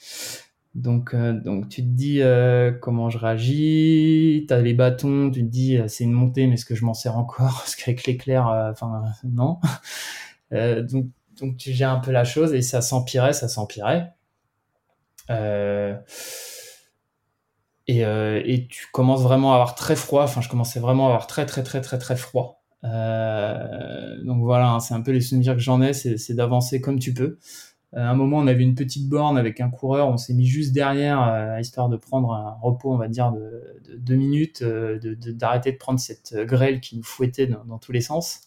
Donc, 0.76 1.14
euh, 1.14 1.32
donc 1.32 1.68
tu 1.68 1.82
te 1.82 1.88
dis 1.88 2.20
euh, 2.20 2.70
comment 2.70 3.10
je 3.10 3.18
réagis. 3.18 4.44
T'as 4.48 4.60
les 4.60 4.74
bâtons, 4.74 5.30
tu 5.30 5.40
te 5.40 5.48
dis 5.48 5.78
c'est 5.88 6.04
une 6.04 6.12
montée, 6.12 6.46
mais 6.46 6.54
est-ce 6.54 6.64
que 6.64 6.74
je 6.74 6.84
m'en 6.84 6.94
sers 6.94 7.16
encore? 7.16 7.54
Parce 7.64 7.76
qu'avec 7.76 8.06
l'éclair, 8.06 8.46
enfin 8.46 9.02
non. 9.24 9.58
donc, 10.52 11.06
donc 11.40 11.56
tu 11.56 11.72
gères 11.72 11.90
un 11.90 12.00
peu 12.00 12.12
la 12.12 12.24
chose 12.24 12.54
et 12.54 12.62
ça 12.62 12.80
s'empirait, 12.80 13.32
ça 13.32 13.48
s'empirait. 13.48 14.12
Euh, 15.30 15.96
euh, 17.90 18.42
et, 18.44 18.66
tu 18.68 18.86
commences 18.92 19.22
vraiment 19.22 19.52
à 19.52 19.54
avoir 19.54 19.74
très 19.74 19.96
froid. 19.96 20.24
Enfin, 20.24 20.40
je 20.40 20.48
commençais 20.48 20.80
vraiment 20.80 21.06
à 21.06 21.08
avoir 21.08 21.26
très, 21.26 21.46
très, 21.46 21.62
très, 21.62 21.80
très, 21.80 21.98
très 21.98 22.16
froid. 22.16 22.62
Euh, 22.84 24.22
donc 24.24 24.42
voilà, 24.42 24.70
hein, 24.70 24.80
c'est 24.80 24.94
un 24.94 25.00
peu 25.00 25.12
les 25.12 25.20
souvenirs 25.20 25.54
que 25.54 25.60
j'en 25.60 25.80
ai, 25.82 25.92
c'est 25.92 26.34
d'avancer 26.34 26.80
comme 26.80 26.98
tu 26.98 27.14
peux. 27.14 27.38
Euh, 27.96 28.00
à 28.00 28.10
un 28.10 28.14
moment, 28.14 28.38
on 28.38 28.46
avait 28.46 28.62
une 28.62 28.74
petite 28.74 29.08
borne 29.08 29.38
avec 29.38 29.60
un 29.60 29.70
coureur, 29.70 30.08
on 30.08 30.16
s'est 30.16 30.34
mis 30.34 30.46
juste 30.46 30.72
derrière, 30.72 31.58
histoire 31.60 31.88
de 31.88 31.96
prendre 31.96 32.32
un 32.32 32.56
repos, 32.60 32.92
on 32.92 32.98
va 32.98 33.08
dire, 33.08 33.32
de, 33.32 33.96
deux 33.96 34.16
minutes, 34.16 34.62
d'arrêter 34.62 35.72
de, 35.72 35.78
prendre 35.78 35.98
cette 35.98 36.34
grêle 36.34 36.80
qui 36.80 36.96
nous 36.96 37.02
fouettait 37.02 37.46
dans, 37.46 37.78
tous 37.78 37.92
les 37.92 38.02
sens. 38.02 38.42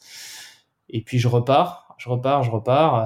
Et 0.90 1.02
puis 1.02 1.20
je 1.20 1.28
repars, 1.28 1.96
je 1.98 2.10
repars, 2.10 2.44
je 2.44 2.52
repars. 2.52 2.98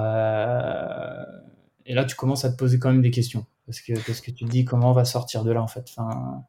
et 1.86 1.94
là, 1.94 2.04
tu 2.04 2.16
commences 2.16 2.44
à 2.44 2.50
te 2.50 2.56
poser 2.56 2.78
quand 2.78 2.92
même 2.92 3.02
des 3.02 3.10
questions 3.10 3.46
parce 3.66 3.80
que, 3.80 3.92
parce 4.06 4.20
que 4.20 4.30
tu 4.30 4.44
te 4.44 4.50
dis 4.50 4.64
comment 4.64 4.90
on 4.90 4.94
va 4.94 5.04
sortir 5.04 5.44
de 5.44 5.52
là 5.52 5.62
en 5.62 5.66
fait? 5.66 5.86
Enfin, 5.96 6.44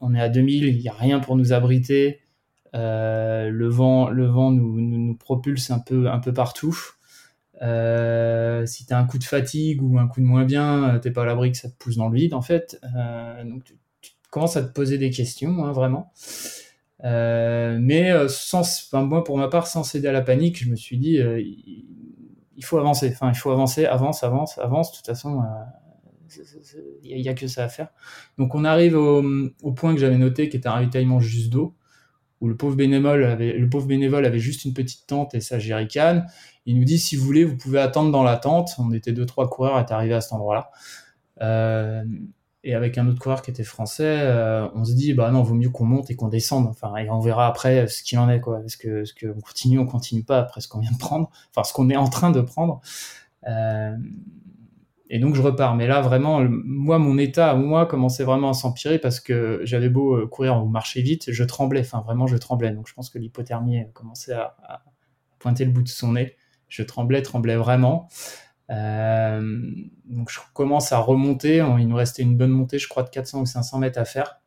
on, 0.00 0.14
est 0.14 0.20
à 0.20 0.28
2000, 0.28 0.64
il 0.64 0.78
n'y 0.78 0.88
a 0.88 0.92
rien 0.92 1.20
pour 1.20 1.36
nous 1.36 1.52
abriter. 1.52 2.20
Euh, 2.74 3.50
le 3.50 3.68
vent, 3.68 4.08
le 4.08 4.26
vent 4.26 4.50
nous, 4.50 4.80
nous, 4.80 5.14
propulse 5.16 5.70
un 5.70 5.78
peu, 5.78 6.08
un 6.08 6.20
peu 6.20 6.32
partout. 6.32 6.76
Euh, 7.62 8.66
si 8.66 8.86
tu 8.86 8.92
as 8.92 8.98
un 8.98 9.04
coup 9.04 9.18
de 9.18 9.24
fatigue 9.24 9.82
ou 9.82 9.98
un 9.98 10.08
coup 10.08 10.20
de 10.20 10.26
moins 10.26 10.44
bien, 10.44 10.98
t'es 11.00 11.10
pas 11.10 11.22
à 11.22 11.26
l'abri 11.26 11.52
que 11.52 11.58
ça 11.58 11.68
te 11.68 11.76
pousse 11.76 11.96
dans 11.96 12.08
le 12.08 12.16
vide 12.16 12.34
en 12.34 12.42
fait. 12.42 12.80
Euh, 12.96 13.44
donc 13.44 13.64
tu, 13.64 13.74
commences 14.30 14.56
à 14.56 14.62
te 14.62 14.72
poser 14.72 14.96
des 14.96 15.10
questions, 15.10 15.64
hein, 15.64 15.72
vraiment. 15.72 16.10
mais 17.02 18.12
sans, 18.28 18.60
enfin, 18.60 19.02
moi 19.02 19.24
pour 19.24 19.36
ma 19.36 19.48
part, 19.48 19.66
sans 19.66 19.84
céder 19.84 20.08
à 20.08 20.12
la 20.12 20.22
panique, 20.22 20.58
je 20.64 20.70
me 20.70 20.76
suis 20.76 20.96
dit, 20.96 21.18
il, 21.18 22.64
faut 22.64 22.78
avancer. 22.78 23.10
Enfin, 23.12 23.30
il 23.30 23.36
faut 23.36 23.50
avancer, 23.50 23.84
avance, 23.84 24.24
avance, 24.24 24.58
avance. 24.58 24.90
De 24.90 24.96
toute 24.96 25.06
façon, 25.06 25.42
il 27.02 27.20
n'y 27.20 27.28
a, 27.28 27.34
que 27.34 27.46
ça 27.46 27.64
à 27.64 27.68
faire. 27.68 27.88
Donc 28.38 28.54
on 28.54 28.64
arrive 28.64 28.96
au, 28.96 29.72
point 29.72 29.94
que 29.94 30.00
j'avais 30.00 30.18
noté, 30.18 30.48
qui 30.48 30.56
était 30.56 30.68
un 30.68 30.72
ravitaillement 30.72 31.20
juste 31.20 31.50
d'eau, 31.50 31.74
où 32.40 32.48
le 32.48 32.56
pauvre, 32.56 32.76
bénévole 32.76 33.24
avait, 33.24 33.52
le 33.52 33.68
pauvre 33.68 33.86
bénévole 33.86 34.24
avait 34.24 34.38
juste 34.38 34.64
une 34.64 34.74
petite 34.74 35.06
tente 35.06 35.34
et 35.34 35.40
sa 35.40 35.58
jerrycan. 35.58 36.24
Il 36.66 36.78
nous 36.78 36.84
dit, 36.84 36.98
si 36.98 37.16
vous 37.16 37.24
voulez, 37.24 37.44
vous 37.44 37.56
pouvez 37.56 37.80
attendre 37.80 38.10
dans 38.12 38.22
la 38.22 38.36
tente. 38.36 38.70
On 38.78 38.92
était 38.92 39.12
deux, 39.12 39.26
trois 39.26 39.48
coureurs 39.48 39.76
à 39.76 39.82
être 39.82 39.92
arrivés 39.92 40.14
à 40.14 40.20
cet 40.20 40.32
endroit-là. 40.32 40.70
Euh, 41.40 42.04
et 42.64 42.74
avec 42.74 42.96
un 42.96 43.08
autre 43.08 43.18
coureur 43.18 43.42
qui 43.42 43.50
était 43.50 43.64
français, 43.64 44.20
euh, 44.20 44.68
on 44.74 44.84
se 44.84 44.92
dit, 44.92 45.14
bah 45.14 45.32
non, 45.32 45.42
vaut 45.42 45.54
mieux 45.54 45.70
qu'on 45.70 45.84
monte 45.84 46.10
et 46.10 46.14
qu'on 46.14 46.28
descende. 46.28 46.68
Enfin, 46.68 46.94
et 46.96 47.10
on 47.10 47.18
verra 47.18 47.48
après 47.48 47.88
ce 47.88 48.04
qu'il 48.04 48.18
en 48.18 48.30
est, 48.30 48.40
quoi. 48.40 48.62
Est-ce 48.64 48.76
que, 48.76 49.04
ce 49.04 49.12
qu'on 49.14 49.40
continue, 49.40 49.80
on 49.80 49.86
continue 49.86 50.22
pas 50.22 50.38
après 50.38 50.60
ce 50.60 50.68
qu'on 50.68 50.78
vient 50.78 50.92
de 50.92 50.98
prendre? 50.98 51.30
Enfin, 51.50 51.64
ce 51.64 51.72
qu'on 51.72 51.90
est 51.90 51.96
en 51.96 52.08
train 52.08 52.30
de 52.30 52.40
prendre. 52.40 52.80
Euh, 53.48 53.96
et 55.10 55.18
donc 55.18 55.34
je 55.34 55.42
repars. 55.42 55.74
Mais 55.74 55.88
là, 55.88 56.00
vraiment, 56.00 56.40
moi, 56.48 56.98
mon 56.98 57.18
état, 57.18 57.54
moi, 57.56 57.84
commençait 57.86 58.24
vraiment 58.24 58.50
à 58.50 58.54
s'empirer 58.54 59.00
parce 59.00 59.18
que 59.18 59.60
j'avais 59.64 59.88
beau 59.88 60.26
courir 60.28 60.64
ou 60.64 60.68
marcher 60.68 61.02
vite, 61.02 61.32
je 61.32 61.44
tremblais. 61.44 61.80
Enfin, 61.80 62.00
vraiment, 62.00 62.28
je 62.28 62.36
tremblais. 62.36 62.70
Donc 62.70 62.86
je 62.86 62.94
pense 62.94 63.10
que 63.10 63.18
l'hypothermie 63.18 63.84
commençait 63.92 64.32
à, 64.32 64.84
pointer 65.40 65.64
le 65.64 65.72
bout 65.72 65.82
de 65.82 65.88
son 65.88 66.12
nez. 66.12 66.36
Je 66.72 66.82
tremblais, 66.82 67.20
tremblais 67.20 67.56
vraiment. 67.56 68.08
Euh, 68.70 69.60
donc 70.06 70.30
je 70.30 70.38
commence 70.54 70.92
à 70.92 70.98
remonter. 70.98 71.62
Il 71.78 71.86
nous 71.86 71.96
restait 71.96 72.22
une 72.22 72.36
bonne 72.36 72.50
montée, 72.50 72.78
je 72.78 72.88
crois, 72.88 73.02
de 73.02 73.10
400 73.10 73.42
ou 73.42 73.46
500 73.46 73.78
mètres 73.78 73.98
à 73.98 74.06
faire. 74.06 74.40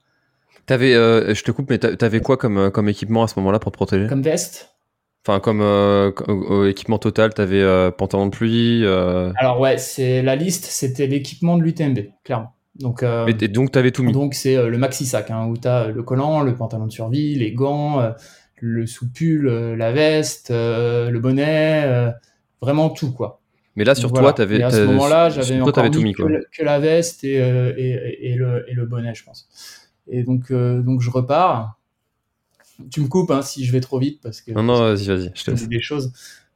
T'avais, 0.65 0.95
euh, 0.95 1.35
je 1.35 1.43
te 1.43 1.51
coupe, 1.51 1.69
mais 1.69 1.77
t'avais 1.77 2.21
quoi 2.21 2.37
comme, 2.37 2.71
comme 2.71 2.89
équipement 2.89 3.23
à 3.23 3.27
ce 3.27 3.37
moment-là 3.37 3.59
pour 3.59 3.71
te 3.71 3.77
protéger? 3.77 4.07
Comme 4.07 4.23
veste 4.23 4.75
Enfin, 5.27 5.39
comme 5.39 5.61
euh, 5.61 6.69
équipement 6.69 6.99
total, 6.99 7.33
tu 7.33 7.41
avais 7.41 7.61
euh, 7.61 7.89
pantalon 7.89 8.27
de 8.27 8.31
pluie. 8.31 8.81
Euh. 8.83 9.31
Alors 9.37 9.59
ouais, 9.59 9.79
c'est 9.79 10.21
la 10.21 10.35
liste, 10.35 10.65
c'était 10.65 11.07
l'équipement 11.07 11.57
de 11.57 11.63
l'UTMB, 11.63 11.99
clairement. 12.23 12.51
Donc, 12.75 13.03
et, 13.03 13.47
donc 13.47 13.71
tu 13.71 13.79
avais 13.79 13.91
tout 13.91 14.03
mis. 14.03 14.11
Donc 14.11 14.33
c'est 14.35 14.55
le 14.55 14.77
maxi 14.77 15.05
sac, 15.05 15.31
hein, 15.31 15.47
où 15.47 15.57
tu 15.57 15.67
as 15.67 15.87
le 15.87 16.03
collant, 16.03 16.41
le 16.41 16.55
pantalon 16.55 16.85
de 16.85 16.91
survie, 16.91 17.35
les 17.35 17.53
gants, 17.53 18.13
le 18.61 18.85
sous-pull, 18.85 19.47
la 19.47 19.91
veste, 19.91 20.49
le 20.49 21.17
bonnet, 21.19 22.11
vraiment 22.61 22.89
tout 22.89 23.11
quoi. 23.11 23.41
Mais 23.75 23.83
là 23.83 23.95
sur 23.95 24.13
toi, 24.13 24.31
tu 24.33 24.41
avais. 24.41 24.63
à 24.63 24.69
ce 24.69 24.83
moment-là, 24.85 25.29
j'avais 25.29 25.59
encore 25.59 25.91
tout 25.91 26.01
mis, 26.01 26.13
que, 26.13 26.23
que, 26.51 26.63
la 26.63 26.79
veste 26.79 27.23
et, 27.23 27.35
et, 27.35 28.31
et, 28.31 28.35
le, 28.35 28.63
et 28.69 28.73
le 28.73 28.85
bonnet, 28.85 29.13
je 29.13 29.23
pense. 29.23 29.49
Et 30.07 30.23
donc, 30.23 30.51
donc 30.51 31.01
je 31.01 31.09
repars 31.09 31.77
tu 32.91 33.01
me 33.01 33.07
coupes 33.07 33.31
hein, 33.31 33.41
si 33.41 33.65
je 33.65 33.71
vais 33.71 33.81
trop 33.81 33.99
vite 33.99 34.21
parce 34.21 34.41
que. 34.41 34.51
Non, 34.51 34.63
non, 34.63 34.79
vas-y, 34.79 35.07
vas-y, 35.07 35.31
je 35.33 35.43
te 35.43 35.51
dis 35.51 35.67
des 35.67 35.81
choses. 35.81 36.11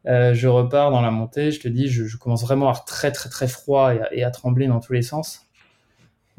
Euh, 0.06 0.34
je 0.34 0.48
repars 0.48 0.92
dans 0.92 1.02
la 1.02 1.12
montée, 1.12 1.52
je 1.52 1.60
te 1.60 1.68
dis, 1.68 1.88
je, 1.88 2.16
commence 2.18 2.44
vraiment 2.44 2.68
à 2.68 2.70
avoir 2.70 2.86
très, 2.86 3.12
très, 3.12 3.30
très 3.30 3.48
froid 3.48 3.94
et 4.12 4.24
à, 4.24 4.32
trembler 4.32 4.68
dans 4.68 4.80
tous 4.80 4.94
les 4.94 5.02
sens. 5.02 5.48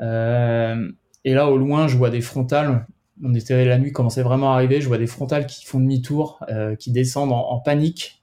Euh, 0.00 0.90
et 1.24 1.34
là, 1.34 1.48
au 1.48 1.58
loin, 1.58 1.86
je 1.86 1.96
vois 1.96 2.10
des 2.10 2.22
frontales. 2.22 2.86
On 3.22 3.34
était 3.34 3.64
la 3.64 3.78
nuit 3.78 3.92
commençait 3.92 4.22
vraiment 4.22 4.52
à 4.52 4.54
arriver. 4.54 4.80
Je 4.80 4.88
vois 4.88 4.98
des 4.98 5.06
frontales 5.06 5.46
qui 5.46 5.64
font 5.64 5.80
demi-tour, 5.80 6.40
euh, 6.48 6.74
qui 6.76 6.90
descendent 6.90 7.32
en 7.32 7.58
panique 7.58 8.20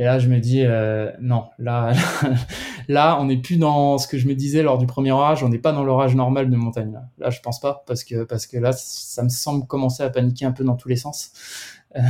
et 0.00 0.04
là, 0.04 0.18
je 0.18 0.28
me 0.28 0.38
dis, 0.38 0.62
euh, 0.64 1.10
non, 1.20 1.44
là, 1.58 1.92
là, 2.88 3.18
on 3.20 3.26
n'est 3.26 3.36
plus 3.36 3.58
dans 3.58 3.98
ce 3.98 4.08
que 4.08 4.16
je 4.16 4.26
me 4.26 4.34
disais 4.34 4.62
lors 4.62 4.78
du 4.78 4.86
premier 4.86 5.12
orage, 5.12 5.42
on 5.42 5.50
n'est 5.50 5.58
pas 5.58 5.72
dans 5.72 5.84
l'orage 5.84 6.14
normal 6.14 6.48
de 6.48 6.56
montagne. 6.56 6.90
Là. 6.90 7.08
là, 7.18 7.28
je 7.28 7.40
pense 7.40 7.60
pas, 7.60 7.84
parce 7.86 8.02
que, 8.02 8.24
parce 8.24 8.46
que 8.46 8.56
là, 8.56 8.72
ça 8.72 9.22
me 9.22 9.28
semble 9.28 9.66
commencer 9.66 10.02
à 10.02 10.08
paniquer 10.08 10.46
un 10.46 10.52
peu 10.52 10.64
dans 10.64 10.76
tous 10.76 10.88
les 10.88 10.96
sens. 10.96 11.32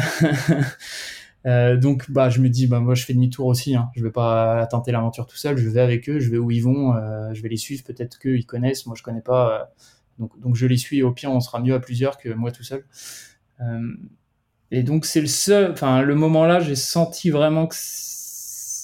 Euh, 1.46 1.78
donc, 1.78 2.10
bah, 2.10 2.28
je 2.28 2.38
me 2.38 2.50
dis, 2.50 2.66
bah, 2.66 2.80
moi, 2.80 2.94
je 2.94 3.02
fais 3.02 3.14
demi-tour 3.14 3.46
aussi. 3.46 3.74
Hein. 3.74 3.88
Je 3.96 4.04
vais 4.04 4.10
pas 4.10 4.66
tenter 4.66 4.92
l'aventure 4.92 5.26
tout 5.26 5.38
seul. 5.38 5.56
Je 5.56 5.66
vais 5.70 5.80
avec 5.80 6.06
eux, 6.10 6.20
je 6.20 6.30
vais 6.30 6.36
où 6.36 6.50
ils 6.50 6.60
vont, 6.60 6.92
je 7.32 7.40
vais 7.40 7.48
les 7.48 7.56
suivre. 7.56 7.82
Peut-être 7.82 8.18
qu'eux, 8.18 8.36
ils 8.36 8.44
connaissent. 8.44 8.84
Moi, 8.84 8.94
je 8.94 9.02
connais 9.02 9.22
pas. 9.22 9.70
Donc, 10.20 10.54
je 10.54 10.66
les 10.66 10.76
suis. 10.76 11.02
Au 11.02 11.12
pire, 11.12 11.30
on 11.32 11.40
sera 11.40 11.60
mieux 11.60 11.74
à 11.74 11.80
plusieurs 11.80 12.18
que 12.18 12.28
moi 12.28 12.52
tout 12.52 12.62
seul. 12.62 12.84
Euh, 13.60 13.80
et 14.70 14.82
donc 14.82 15.04
c'est 15.04 15.20
le 15.20 15.26
seul, 15.26 15.72
enfin 15.72 16.02
le 16.02 16.14
moment 16.14 16.46
là, 16.46 16.60
j'ai 16.60 16.76
senti 16.76 17.30
vraiment 17.30 17.66
que 17.66 17.74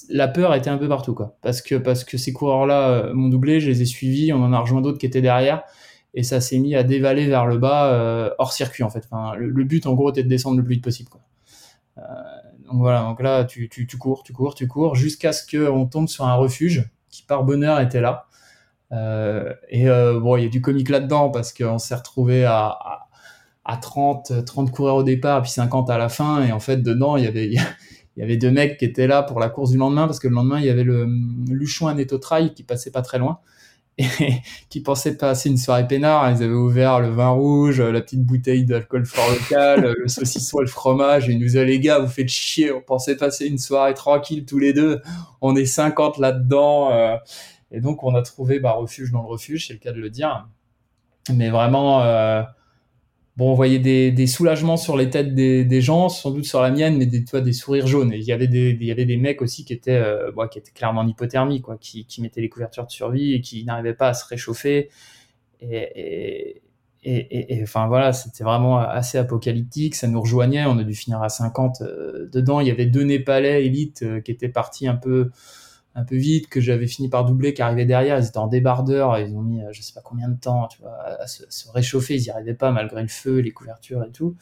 la 0.09 0.27
peur 0.27 0.53
était 0.53 0.69
un 0.69 0.77
peu 0.77 0.87
partout 0.87 1.13
quoi, 1.13 1.37
parce 1.41 1.61
que 1.61 1.75
parce 1.75 2.03
que 2.03 2.17
ces 2.17 2.33
coureurs 2.33 2.65
là 2.65 2.89
euh, 2.89 3.13
m'ont 3.13 3.29
doublé, 3.29 3.59
je 3.59 3.69
les 3.69 3.81
ai 3.81 3.85
suivis, 3.85 4.33
on 4.33 4.43
en 4.43 4.53
a 4.53 4.59
rejoint 4.59 4.81
d'autres 4.81 4.97
qui 4.97 5.05
étaient 5.05 5.21
derrière, 5.21 5.63
et 6.13 6.23
ça 6.23 6.41
s'est 6.41 6.59
mis 6.59 6.75
à 6.75 6.83
dévaler 6.83 7.27
vers 7.27 7.45
le 7.45 7.57
bas 7.57 7.93
euh, 7.93 8.29
hors 8.37 8.51
circuit 8.51 8.83
en 8.83 8.89
fait. 8.89 9.07
Le, 9.37 9.63
but 9.63 9.85
en 9.87 9.93
gros 9.93 10.09
était 10.09 10.23
de 10.23 10.29
descendre 10.29 10.57
le 10.57 10.63
plus 10.63 10.75
vite 10.75 10.83
possible 10.83 11.09
donc 12.67 12.81
voilà, 12.81 13.01
donc 13.01 13.21
là 13.21 13.45
tu, 13.45 13.69
tu 13.69 13.97
cours, 13.97 14.23
tu 14.23 14.33
cours, 14.33 14.53
tu 14.55 14.67
cours 14.67 14.95
jusqu'à 14.95 15.31
ce 15.31 15.43
qu'on 15.49 15.85
tombe 15.87 16.07
sur 16.07 16.25
un 16.25 16.35
refuge 16.35 16.89
qui 17.09 17.23
par 17.23 17.43
bonheur 17.43 17.79
était 17.79 18.01
là. 18.01 18.26
Euh, 18.91 19.53
et 19.69 19.85
bon, 19.85 20.37
il 20.37 20.43
y 20.43 20.45
a 20.45 20.49
du 20.49 20.61
comique 20.61 20.89
là-dedans 20.89 21.29
parce 21.29 21.53
qu'on 21.53 21.77
s'est 21.77 21.95
retrouvé 21.95 22.45
à, 22.45 22.67
à 22.67 23.07
à 23.67 23.75
30, 23.75 24.45
30 24.45 24.71
coureurs 24.71 24.95
au 24.95 25.03
départ, 25.03 25.41
puis 25.41 25.51
50 25.51 25.89
à 25.89 25.97
la 25.97 26.09
fin. 26.09 26.43
Et 26.43 26.51
en 26.51 26.59
fait, 26.59 26.77
dedans, 26.77 27.17
il 27.17 27.25
y 27.25 27.27
avait, 27.27 27.47
il 27.51 27.59
y 28.15 28.23
avait 28.23 28.37
deux 28.37 28.49
mecs 28.49 28.77
qui 28.77 28.85
étaient 28.85 29.07
là 29.07 29.21
pour 29.21 29.39
la 29.39 29.49
course 29.49 29.71
du 29.71 29.77
lendemain, 29.77 30.07
parce 30.07 30.19
que 30.19 30.27
le 30.27 30.33
lendemain, 30.33 30.59
il 30.59 30.65
y 30.65 30.69
avait 30.69 30.85
le 30.85 31.05
Luchon 31.49 31.93
Neto 31.93 32.17
Trail 32.17 32.53
qui 32.53 32.63
passait 32.63 32.91
pas 32.91 33.01
très 33.03 33.19
loin. 33.19 33.39
Et 33.99 34.07
qui 34.69 34.81
pensaient 34.81 35.17
passer 35.17 35.49
une 35.49 35.57
soirée 35.57 35.87
peinard. 35.87 36.29
Ils 36.29 36.43
avaient 36.43 36.53
ouvert 36.53 36.99
le 36.99 37.09
vin 37.09 37.29
rouge, 37.29 37.81
la 37.81 37.99
petite 37.99 38.23
bouteille 38.23 38.63
d'alcool 38.63 39.07
fort 39.07 39.27
local, 39.31 39.95
le 39.97 40.07
saucisson 40.07 40.59
le 40.59 40.67
fromage. 40.67 41.27
Et 41.27 41.31
ils 41.31 41.39
nous 41.39 41.45
disaient, 41.45 41.65
les 41.65 41.79
gars, 41.79 41.97
vous 41.97 42.07
faites 42.07 42.29
chier. 42.29 42.71
On 42.71 42.81
pensait 42.81 43.17
passer 43.17 43.47
une 43.47 43.57
soirée 43.57 43.95
tranquille 43.95 44.45
tous 44.45 44.59
les 44.59 44.71
deux. 44.71 45.01
On 45.41 45.55
est 45.55 45.65
50 45.65 46.19
là-dedans. 46.19 46.91
Et 47.71 47.81
donc, 47.81 48.03
on 48.03 48.15
a 48.15 48.21
trouvé 48.21 48.59
bah, 48.59 48.71
refuge 48.73 49.11
dans 49.11 49.21
le 49.21 49.27
refuge, 49.27 49.67
c'est 49.67 49.73
le 49.73 49.79
cas 49.79 49.91
de 49.91 49.99
le 49.99 50.09
dire. 50.09 50.47
Mais 51.33 51.49
vraiment, 51.49 52.01
euh, 52.03 52.43
bon, 53.35 53.51
on 53.51 53.53
voyait 53.53 53.79
des, 53.79 54.27
soulagements 54.27 54.77
sur 54.77 54.95
les 54.95 55.09
têtes 55.09 55.35
des, 55.35 55.81
gens, 55.81 56.09
sans 56.09 56.31
doute 56.31 56.45
sur 56.45 56.61
la 56.61 56.71
mienne, 56.71 56.97
mais 56.97 57.05
des, 57.05 57.25
toi, 57.25 57.41
des 57.41 57.53
sourires 57.53 57.87
jaunes. 57.87 58.13
Et 58.13 58.17
il 58.17 58.23
y 58.23 58.31
avait 58.31 58.47
des, 58.47 58.77
il 58.79 58.85
y 58.85 58.91
avait 58.91 59.05
des 59.05 59.17
mecs 59.17 59.41
aussi 59.41 59.65
qui 59.65 59.73
étaient, 59.73 59.91
euh, 59.91 60.31
qui 60.49 60.59
étaient 60.59 60.71
clairement 60.71 61.01
en 61.01 61.07
hypothermie, 61.07 61.61
quoi, 61.61 61.77
qui, 61.77 62.05
mettaient 62.21 62.41
les 62.41 62.49
couvertures 62.49 62.85
de 62.85 62.91
survie 62.91 63.33
et 63.33 63.41
qui 63.41 63.65
n'arrivaient 63.65 63.93
pas 63.93 64.09
à 64.09 64.13
se 64.13 64.25
réchauffer. 64.25 64.89
Et, 65.59 66.61
et, 67.03 67.59
enfin 67.63 67.87
voilà, 67.87 68.11
c'était 68.11 68.43
vraiment 68.43 68.79
assez 68.79 69.17
apocalyptique. 69.17 69.95
Ça 69.95 70.07
nous 70.07 70.21
rejoignait. 70.21 70.65
On 70.65 70.77
a 70.77 70.83
dû 70.83 70.93
finir 70.93 71.21
à 71.21 71.29
50 71.29 71.81
euh, 71.81 72.29
dedans. 72.31 72.59
Il 72.59 72.67
y 72.67 72.71
avait 72.71 72.85
deux 72.85 73.03
Népalais 73.03 73.65
élites 73.65 74.05
qui 74.23 74.31
étaient 74.31 74.49
partis 74.49 74.87
un 74.87 74.95
peu 74.95 75.31
un 75.97 76.03
peu 76.03 76.15
vite, 76.15 76.47
que 76.47 76.61
j'avais 76.61 76.85
fini 76.85 77.09
par 77.09 77.25
doubler, 77.25 77.55
qui 77.55 77.63
arrivaient 77.63 77.87
derrière, 77.87 78.19
ils 78.19 78.27
étaient 78.27 78.37
en 78.37 78.45
débardeur, 78.45 79.17
ils 79.17 79.35
ont 79.35 79.41
mis 79.41 79.63
euh, 79.63 79.69
je 79.71 79.81
sais 79.81 79.93
pas 79.93 80.01
combien 80.01 80.29
de 80.29 80.39
temps 80.39 80.69
à, 80.85 81.25
se, 81.25 81.69
réchauffer, 81.71 82.15
ils 82.15 82.21
n'y 82.21 82.29
arrivaient 82.29 82.53
pas 82.53 82.71
malgré 82.71 83.01
le 83.01 83.07
feu, 83.07 83.39
les 83.39 83.49
couvertures 83.49 84.03
et 84.03 84.11
tout. 84.11 84.35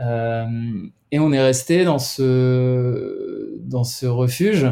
Euh, 0.00 0.88
et 1.12 1.20
on 1.20 1.32
est 1.32 1.40
resté 1.40 1.84
dans 1.84 2.00
ce, 2.00 3.56
dans 3.60 3.84
ce 3.84 4.06
refuge, 4.06 4.66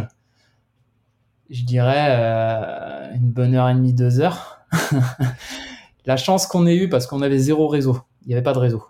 je 1.51 1.65
dirais 1.65 2.09
euh, 2.09 3.15
une 3.15 3.31
bonne 3.31 3.55
heure 3.55 3.69
et 3.69 3.75
demie, 3.75 3.95
deux 3.95 4.19
heures. 4.19 4.67
La 6.05 6.17
chance 6.17 6.49
qu'on 6.49 6.67
ait 6.67 6.75
eue, 6.75 6.89
parce 6.89 7.07
qu'on 7.07 7.23
avait 7.23 7.39
zéro 7.39 7.69
réseau, 7.69 8.01
il 8.23 8.29
n'y 8.29 8.35
avait 8.35 8.43
pas 8.43 8.55
de 8.55 8.59
réseau. 8.59 8.85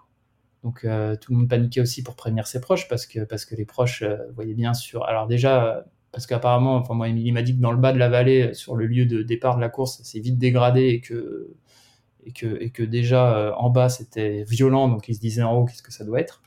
Donc 0.65 0.87
tout 1.21 1.33
le 1.33 1.37
monde 1.37 1.49
paniquait 1.49 1.81
aussi 1.83 2.03
pour 2.03 2.15
prévenir 2.15 2.47
ses 2.47 2.61
proches, 2.61 2.89
parce 2.89 3.05
que, 3.05 3.25
parce 3.25 3.45
que 3.45 3.55
les 3.55 3.67
proches 3.67 4.03
voyaient 4.35 4.55
bien 4.55 4.73
sûr. 4.73 5.05
Alors 5.05 5.27
déjà, 5.27 5.85
parce 6.13 6.27
qu'apparemment, 6.27 6.77
enfin 6.77 6.95
moi, 6.95 7.09
il 7.09 7.33
m'a 7.33 7.43
dit 7.43 7.57
que 7.57 7.61
dans 7.61 7.73
le 7.73 7.79
bas 7.79 7.93
de 7.93 7.99
la 7.99 8.11
vallée, 8.11 8.53
sur 8.53 8.77
le 8.77 8.87
lieu 8.87 9.07
de 9.07 9.23
départ 9.23 9.57
de 9.57 9.63
la 9.63 9.71
course, 9.71 9.97
ça 9.97 10.05
s'est 10.05 10.21
vite 10.21 10.39
dégradé 10.39 10.89
et 10.89 11.01
que 11.01 11.51
et 12.25 12.33
que, 12.33 12.63
et 12.63 12.71
que 12.71 12.83
déjà 12.83 13.37
euh, 13.37 13.53
en 13.57 13.71
bas 13.71 13.89
c'était 13.89 14.45
violent, 14.45 14.89
donc 14.89 15.09
ils 15.09 15.15
se 15.15 15.21
disaient 15.21 15.43
en 15.43 15.57
haut 15.57 15.65
qu'est-ce 15.65 15.83
que 15.83 15.93
ça 15.93 16.05
doit 16.05 16.21
être? 16.21 16.43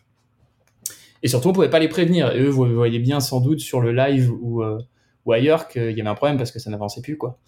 Et 1.24 1.28
surtout, 1.28 1.50
on 1.50 1.54
pouvait 1.54 1.70
pas 1.70 1.80
les 1.80 1.90
prévenir. 1.90 2.32
Et 2.34 2.42
eux, 2.42 2.50
vous 2.50 2.74
voyez 2.74 3.00
bien 3.00 3.20
sans 3.20 3.42
doute 3.42 3.60
sur 3.60 3.82
le 3.82 3.92
live 3.92 4.32
ou, 4.32 4.62
euh, 4.62 4.78
ou 5.26 5.34
ailleurs 5.34 5.68
qu'il 5.68 5.92
y 5.98 6.02
avait 6.02 6.10
un 6.10 6.16
problème 6.16 6.38
parce 6.38 6.52
que 6.52 6.60
ça 6.60 6.70
n'avançait 6.70 7.02
plus, 7.02 7.18
quoi. 7.18 7.40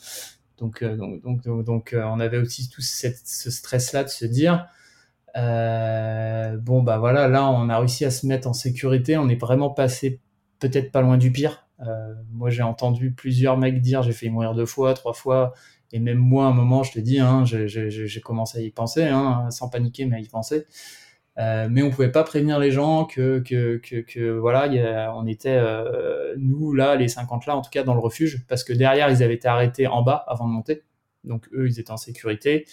Donc, 0.58 0.82
euh, 0.82 0.97
donc, 0.97 1.21
donc, 1.21 1.63
donc, 1.63 1.95
on 1.95 2.19
avait 2.19 2.39
aussi 2.39 2.69
tout 2.69 2.82
ce 2.82 3.51
stress-là 3.51 4.03
de 4.03 4.10
se 4.10 4.25
dire, 4.25 4.65
bon, 5.36 6.82
bah 6.82 6.97
voilà, 6.97 7.27
là, 7.27 7.47
on 7.47 7.69
a 7.69 7.77
réussi 7.77 8.03
à 8.03 8.10
se 8.10 8.25
mettre 8.25 8.47
en 8.47 8.53
sécurité, 8.53 9.15
on 9.17 9.30
est 9.30 9.39
vraiment 9.39 9.69
passé 9.69 10.19
peut-être 10.60 10.91
pas 10.91 11.01
loin 11.01 11.17
du 11.17 11.32
pire. 11.32 11.66
Euh, 11.85 12.13
moi, 12.31 12.49
j'ai 12.49 12.63
entendu 12.63 13.11
plusieurs 13.11 13.57
mecs 13.57 13.81
dire 13.81 14.01
j'ai 14.01 14.11
fait 14.13 14.29
mourir 14.29 14.55
deux 14.55 14.65
fois, 14.65 14.93
trois 14.93 15.13
fois, 15.13 15.53
et 15.91 15.99
même 15.99 16.17
moi, 16.17 16.45
à 16.45 16.49
un 16.49 16.53
moment, 16.53 16.83
je 16.83 16.91
te 16.93 16.99
dis, 16.99 17.19
hein, 17.19 17.43
j'ai 17.45 18.21
commencé 18.21 18.57
à 18.59 18.61
y 18.61 18.71
penser, 18.71 19.05
hein, 19.05 19.49
sans 19.51 19.69
paniquer, 19.69 20.05
mais 20.05 20.17
à 20.17 20.19
y 20.19 20.27
penser. 20.27 20.65
Euh, 21.37 21.67
mais 21.69 21.83
on 21.83 21.91
pouvait 21.91 22.11
pas 22.11 22.23
prévenir 22.23 22.57
les 22.57 22.71
gens 22.71 23.05
que, 23.05 23.39
que, 23.39 23.77
que, 23.77 23.97
que 24.01 24.31
voilà, 24.31 25.13
on 25.15 25.27
était, 25.27 25.55
euh, 25.55 26.33
nous, 26.37 26.73
là, 26.73 26.95
les 26.95 27.07
50 27.07 27.45
là, 27.45 27.55
en 27.55 27.61
tout 27.61 27.69
cas, 27.69 27.83
dans 27.83 27.93
le 27.93 27.99
refuge, 27.99 28.43
parce 28.47 28.63
que 28.63 28.73
derrière, 28.73 29.09
ils 29.09 29.21
avaient 29.23 29.35
été 29.35 29.47
arrêtés 29.47 29.87
en 29.87 30.01
bas 30.01 30.25
avant 30.27 30.47
de 30.47 30.53
monter. 30.53 30.83
Donc, 31.23 31.47
eux, 31.53 31.67
ils 31.67 31.79
étaient 31.79 31.91
en 31.91 31.97
sécurité. 31.97 32.65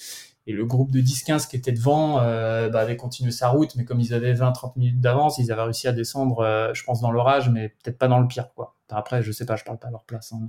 Et 0.47 0.53
le 0.53 0.67
groupe 0.67 0.91
de 0.91 1.01
10-15 1.01 1.49
qui 1.49 1.57
était 1.57 1.73
devant 1.73 2.21
euh, 2.21 2.69
bah, 2.69 2.81
avait 2.81 2.97
continué 2.97 3.31
sa 3.31 3.49
route, 3.49 3.75
mais 3.77 3.85
comme 3.85 4.01
ils 4.01 4.13
avaient 4.13 4.35
20-30 4.35 4.73
minutes 4.77 5.01
d'avance, 5.01 5.39
ils 5.39 5.51
avaient 5.51 5.63
réussi 5.63 5.89
à 5.89 5.93
descendre, 5.93 6.41
euh, 6.41 6.75
je 6.75 6.85
pense, 6.85 7.01
dans 7.01 7.11
l'orage, 7.11 7.49
mais 7.49 7.71
peut-être 7.71 7.99
pas 7.99 8.09
dans 8.09 8.19
le 8.19 8.29
pire. 8.29 8.49
Quoi. 8.55 8.77
Après, 8.91 9.23
je 9.23 9.33
sais 9.33 9.47
pas, 9.47 9.57
je 9.57 9.65
parle 9.65 9.79
pas 9.79 9.89
à 9.89 9.91
leur 9.91 10.05
place. 10.05 10.33
Hein, 10.33 10.41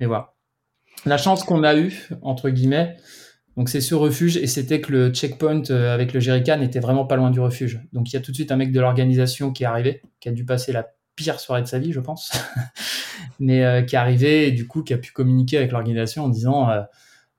mais... 0.00 0.06
voilà. 0.06 0.32
La 1.04 1.18
chance 1.18 1.44
qu'on 1.44 1.64
a 1.64 1.76
eue, 1.76 2.08
entre 2.22 2.48
guillemets, 2.48 2.96
donc 3.58 3.68
c'est 3.68 3.82
ce 3.82 3.94
refuge, 3.94 4.38
et 4.38 4.46
c'était 4.46 4.80
que 4.80 4.90
le 4.90 5.12
checkpoint 5.12 5.62
euh, 5.70 5.92
avec 5.92 6.14
le 6.14 6.20
jerrycan 6.20 6.60
était 6.62 6.80
vraiment 6.80 7.04
pas 7.04 7.16
loin 7.16 7.30
du 7.30 7.40
refuge. 7.40 7.80
Donc 7.92 8.10
il 8.10 8.14
y 8.14 8.16
a 8.16 8.20
tout 8.20 8.30
de 8.30 8.36
suite 8.36 8.52
un 8.52 8.56
mec 8.56 8.72
de 8.72 8.80
l'organisation 8.80 9.52
qui 9.52 9.64
est 9.64 9.66
arrivé, 9.66 10.00
qui 10.20 10.30
a 10.30 10.32
dû 10.32 10.46
passer 10.46 10.72
la 10.72 10.88
pire 11.14 11.40
soirée 11.40 11.62
de 11.62 11.66
sa 11.66 11.78
vie, 11.78 11.92
je 11.92 12.00
pense, 12.00 12.32
mais 13.38 13.84
qui 13.86 13.94
est 13.94 13.98
arrivé 13.98 14.48
et 14.48 14.50
du 14.50 14.66
coup 14.66 14.82
qui 14.82 14.94
a 14.94 14.98
pu 14.98 15.12
communiquer 15.12 15.58
avec 15.58 15.72
l'organisation 15.72 16.24
en 16.24 16.28
disant 16.28 16.68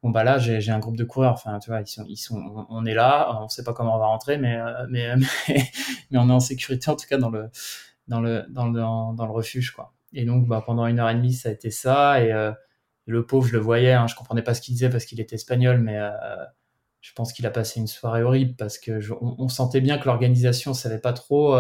bon 0.06 0.12
bah 0.12 0.24
là 0.24 0.38
j'ai 0.38 0.70
un 0.70 0.78
groupe 0.78 0.98
de 0.98 1.04
coureurs. 1.04 1.34
Enfin 1.34 1.58
tu 1.58 1.72
vois 1.72 1.82
ils 1.82 2.18
sont 2.18 2.68
on 2.70 2.86
est 2.86 2.94
là. 2.94 3.40
On 3.42 3.50
sait 3.50 3.64
pas 3.64 3.74
comment 3.74 3.96
on 3.96 4.00
va 4.00 4.06
rentrer 4.06 4.38
mais 4.38 4.56
euh, 4.56 4.86
mais 4.90 5.16
mais, 5.50 6.20
on 6.20 6.30
est 6.30 6.34
en 6.34 6.40
sécurité 6.40 6.92
en 6.92 6.96
tout 6.96 7.08
cas 7.10 7.18
dans 7.18 7.32
le 7.32 7.50
dans 8.08 8.22
le 8.22 8.46
dans 8.52 9.26
le 9.26 9.32
refuge 9.32 9.72
quoi. 9.72 9.94
Et 10.14 10.26
donc 10.26 10.48
bah 10.48 10.62
pendant 10.64 10.86
une 10.86 11.00
heure 11.00 11.10
et 11.10 11.16
demie 11.16 11.34
ça 11.34 11.50
a 11.50 11.52
été 11.52 11.72
ça. 11.72 12.22
Et, 12.24 12.32
euh, 12.32 12.52
le 13.08 13.26
pauvre 13.26 13.48
je 13.48 13.54
le 13.54 13.60
voyais 13.60 13.94
hein, 13.94 14.06
je 14.08 14.16
comprenais 14.16 14.44
pas 14.44 14.54
ce 14.54 14.62
qu'il 14.62 14.74
disait 14.76 14.90
parce 14.90 15.06
qu'il 15.06 15.20
était 15.20 15.36
espagnol 15.36 15.80
mais 15.80 15.98
euh, 15.98 16.12
je 17.02 17.14
pense 17.14 17.34
qu'il 17.34 17.46
a 17.48 17.52
passé 17.52 17.80
une 17.80 17.88
soirée 17.88 18.24
horrible 18.24 18.56
parce 18.56 18.80
que 18.80 19.00
on, 19.22 19.48
sentait 19.48 19.82
bien 19.82 20.00
que 20.00 20.06
l'organisation 20.06 20.74
savait 20.74 21.00
pas 21.00 21.14
trop 21.14 21.56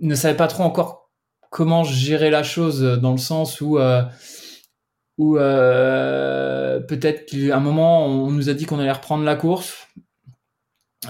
ne 0.00 0.14
savait 0.16 0.36
pas 0.36 0.48
trop 0.48 0.64
encore 0.64 1.12
comment 1.50 1.84
gérer 1.84 2.30
la 2.30 2.42
chose 2.42 2.82
dans 3.00 3.12
le 3.12 3.18
sens 3.18 3.60
où 3.60 3.78
euh, 5.38 6.80
peut-être 6.80 7.26
qu'à 7.26 7.56
un 7.56 7.60
moment 7.60 8.06
on 8.06 8.30
nous 8.30 8.48
a 8.48 8.54
dit 8.54 8.66
qu'on 8.66 8.78
allait 8.78 8.92
reprendre 8.92 9.24
la 9.24 9.36
course. 9.36 9.88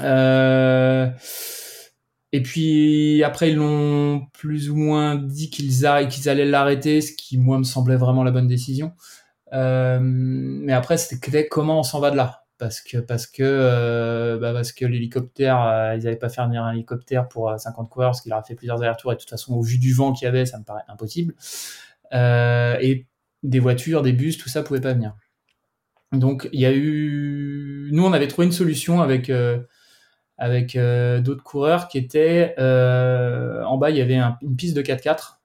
Euh, 0.03 1.09
et 2.33 2.43
puis 2.43 3.23
après 3.25 3.51
ils 3.51 3.57
l'ont 3.57 4.27
plus 4.33 4.71
ou 4.71 4.77
moins 4.77 5.17
dit 5.17 5.51
qu'ils 5.51 5.87
qu'ils 6.09 6.29
allaient 6.29 6.47
l'arrêter, 6.47 7.01
ce 7.01 7.13
qui 7.13 7.39
moi 7.39 7.59
me 7.59 7.65
semblait 7.65 7.97
vraiment 7.97 8.25
la 8.25 8.31
bonne 8.31 8.49
décision. 8.49 8.93
Euh, 9.53 9.99
mais 10.03 10.73
après 10.73 10.97
c'était 10.97 11.49
comment 11.49 11.81
on 11.81 11.83
s'en 11.83 12.01
va 12.01 12.11
de 12.11 12.17
là? 12.17 12.45
Parce 12.59 12.81
que 12.81 12.99
parce 12.99 13.27
que 13.27 14.39
bah 14.41 14.53
parce 14.53 14.73
que 14.73 14.87
l'hélicoptère 14.87 15.95
ils 15.97 16.05
n'avaient 16.05 16.17
pas 16.17 16.29
fait 16.29 16.45
venir 16.45 16.63
un 16.63 16.73
hélicoptère 16.73 17.29
pour 17.29 17.53
50 17.59 17.89
coureurs 17.91 18.11
parce 18.11 18.23
qu'il 18.23 18.33
aurait 18.33 18.45
fait 18.47 18.55
plusieurs 18.55 18.81
allers-retours 18.81 19.13
et 19.13 19.17
de 19.17 19.21
toute 19.21 19.31
façon 19.31 19.55
au 19.55 19.63
vu 19.63 19.79
du 19.79 19.93
vent 19.93 20.13
qu'il 20.13 20.27
y 20.27 20.29
avait 20.29 20.47
ça 20.47 20.59
me 20.59 20.65
paraît 20.65 20.85
impossible 20.89 21.35
et 22.13 23.07
des 23.43 23.59
voitures, 23.59 24.03
des 24.03 24.13
bus, 24.13 24.39
tout 24.39 24.49
ça 24.49 24.63
pouvait 24.63 24.81
pas 24.81 24.93
venir. 24.93 25.15
Donc 26.13 26.49
il 26.53 26.61
y 26.61 26.67
a 26.67 26.73
eu, 26.73 27.89
nous 27.93 28.05
on 28.05 28.13
avait 28.13 28.29
trouvé 28.29 28.47
une 28.47 28.53
solution 28.53 29.01
avec 29.01 29.31
euh, 29.31 29.61
euh, 30.41 31.21
d'autres 31.21 31.43
coureurs 31.43 31.89
qui 31.89 31.97
étaient 31.97 32.55
euh, 32.59 33.63
en 33.65 33.79
bas 33.79 33.91
il 33.91 33.97
y 33.97 34.03
avait 34.03 34.21
une 34.43 34.57
piste 34.57 34.77
de 34.77 34.83
4x4 34.83 35.39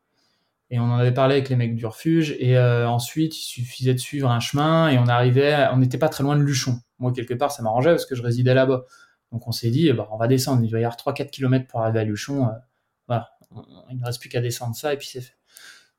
et 0.69 0.79
on 0.79 0.83
en 0.83 0.97
avait 0.97 1.13
parlé 1.13 1.35
avec 1.35 1.47
les 1.47 1.55
mecs 1.55 1.75
du 1.75 1.85
refuge 1.85 2.35
et 2.39 2.59
ensuite 2.59 3.37
il 3.37 3.43
suffisait 3.43 3.93
de 3.93 3.99
suivre 3.99 4.29
un 4.29 4.41
chemin 4.41 4.89
et 4.89 4.97
on 4.97 5.07
arrivait, 5.07 5.67
on 5.71 5.77
n'était 5.77 5.97
pas 5.97 6.09
très 6.09 6.23
loin 6.23 6.35
de 6.35 6.41
Luchon. 6.41 6.81
Moi 6.99 7.13
quelque 7.13 7.33
part 7.33 7.53
ça 7.53 7.63
m'arrangeait 7.63 7.91
parce 7.91 8.05
que 8.05 8.15
je 8.15 8.21
résidais 8.21 8.53
là-bas. 8.53 8.83
Donc 9.31 9.47
on 9.47 9.53
s'est 9.53 9.69
dit 9.69 9.89
bah, 9.93 10.09
on 10.11 10.17
va 10.17 10.27
descendre, 10.27 10.61
il 10.65 10.69
va 10.69 10.79
y 10.79 10.83
avoir 10.83 10.97
3-4 10.97 11.29
km 11.29 11.65
pour 11.67 11.79
arriver 11.79 12.01
à 12.01 12.03
Luchon. 12.03 12.49
voilà, 13.07 13.29
il 13.89 13.97
ne 13.97 14.03
reste 14.03 14.19
plus 14.19 14.27
qu'à 14.27 14.41
descendre 14.41 14.75
ça 14.75 14.93
et 14.93 14.97
puis 14.97 15.07
c'est 15.07 15.21
fait. 15.21 15.37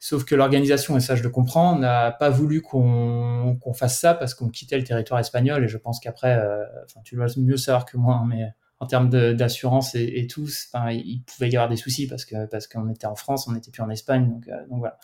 Sauf 0.00 0.24
que 0.24 0.36
l'organisation, 0.36 0.96
et 0.96 1.00
ça 1.00 1.16
je 1.16 1.24
le 1.24 1.30
comprends, 1.30 1.76
n'a 1.76 2.12
pas 2.12 2.30
voulu 2.30 2.62
qu'on 2.62 3.58
fasse 3.74 3.98
ça 3.98 4.14
parce 4.14 4.34
qu'on 4.34 4.48
quittait 4.48 4.78
le 4.78 4.84
territoire 4.84 5.18
espagnol. 5.18 5.64
Et 5.64 5.68
je 5.68 5.76
pense 5.76 5.98
qu'après, 5.98 6.38
euh, 6.38 6.64
enfin, 6.84 7.00
tu 7.04 7.16
dois 7.16 7.26
mieux 7.36 7.56
savoir 7.56 7.84
que 7.84 7.96
moi, 7.96 8.14
hein, 8.14 8.26
mais 8.28 8.52
en 8.80 8.86
termes 8.86 9.10
d'assurance 9.10 9.96
et, 9.96 10.28
tout, 10.30 10.48
il 10.90 11.22
pouvait 11.26 11.48
y 11.48 11.56
avoir 11.56 11.68
des 11.68 11.76
soucis 11.76 12.06
parce 12.06 12.24
que 12.24 12.46
parce 12.46 12.68
qu'on 12.68 12.88
était 12.90 13.06
en 13.06 13.16
France, 13.16 13.48
on 13.48 13.52
n'était 13.52 13.72
plus 13.72 13.82
en 13.82 13.90
Espagne. 13.90 14.28
Donc, 14.28 14.46
euh, 14.46 14.66
donc 14.70 14.78
voilà. 14.78 14.98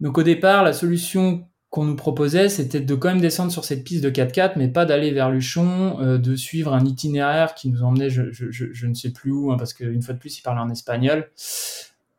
Donc 0.00 0.16
au 0.16 0.22
départ, 0.22 0.64
la 0.64 0.72
solution 0.72 1.46
qu'on 1.68 1.84
nous 1.84 1.96
proposait, 1.96 2.48
c'était 2.48 2.80
de 2.80 2.94
quand 2.94 3.08
même 3.08 3.20
descendre 3.20 3.52
sur 3.52 3.64
cette 3.64 3.84
piste 3.84 4.02
de 4.02 4.08
4x4, 4.08 4.52
mais 4.56 4.68
pas 4.68 4.86
d'aller 4.86 5.10
vers 5.10 5.30
Luchon, 5.30 6.00
euh, 6.00 6.18
de 6.18 6.36
suivre 6.36 6.72
un 6.72 6.84
itinéraire 6.84 7.54
qui 7.54 7.68
nous 7.68 7.82
emmenait, 7.82 8.10
je, 8.10 8.30
je, 8.30 8.46
je, 8.50 8.86
ne 8.86 8.94
sais 8.94 9.10
plus 9.10 9.32
où, 9.32 9.50
hein, 9.52 9.56
parce 9.58 9.74
qu'une 9.74 10.00
fois 10.00 10.14
de 10.14 10.20
plus, 10.20 10.38
il 10.38 10.42
parlait 10.42 10.60
en 10.60 10.70
espagnol. 10.70 11.28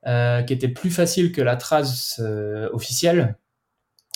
Euh, 0.07 0.43
qui 0.43 0.53
était 0.53 0.67
plus 0.67 0.91
facile 0.91 1.31
que 1.31 1.41
la 1.41 1.55
trace 1.55 2.19
euh, 2.23 2.69
officielle. 2.73 3.39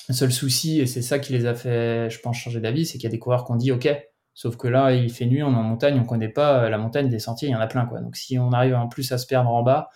Le 0.07 0.13
seul 0.13 0.31
souci, 0.31 0.79
et 0.79 0.85
c'est 0.85 1.01
ça 1.01 1.17
qui 1.17 1.33
les 1.33 1.47
a 1.47 1.55
fait, 1.55 2.11
je 2.11 2.19
pense, 2.19 2.37
changer 2.37 2.59
d'avis, 2.59 2.85
c'est 2.85 2.99
qu'il 2.99 3.05
y 3.05 3.07
a 3.07 3.09
des 3.09 3.17
coureurs 3.17 3.43
qui 3.43 3.51
ont 3.53 3.55
dit 3.55 3.71
OK, 3.71 3.89
sauf 4.35 4.55
que 4.55 4.67
là, 4.67 4.93
il 4.93 5.11
fait 5.11 5.25
nuit, 5.25 5.41
on 5.41 5.51
est 5.51 5.55
en 5.55 5.63
montagne, 5.63 5.99
on 5.99 6.05
connaît 6.05 6.29
pas 6.29 6.65
euh, 6.65 6.69
la 6.69 6.77
montagne 6.77 7.09
des 7.09 7.17
sentiers, 7.17 7.49
il 7.49 7.51
y 7.53 7.55
en 7.55 7.59
a 7.59 7.65
plein. 7.65 7.87
quoi. 7.87 8.01
Donc 8.01 8.17
si 8.17 8.37
on 8.37 8.51
arrive 8.51 8.75
en 8.75 8.87
plus 8.87 9.11
à 9.11 9.17
se 9.17 9.25
perdre 9.25 9.49
en 9.49 9.63
bas, 9.63 9.89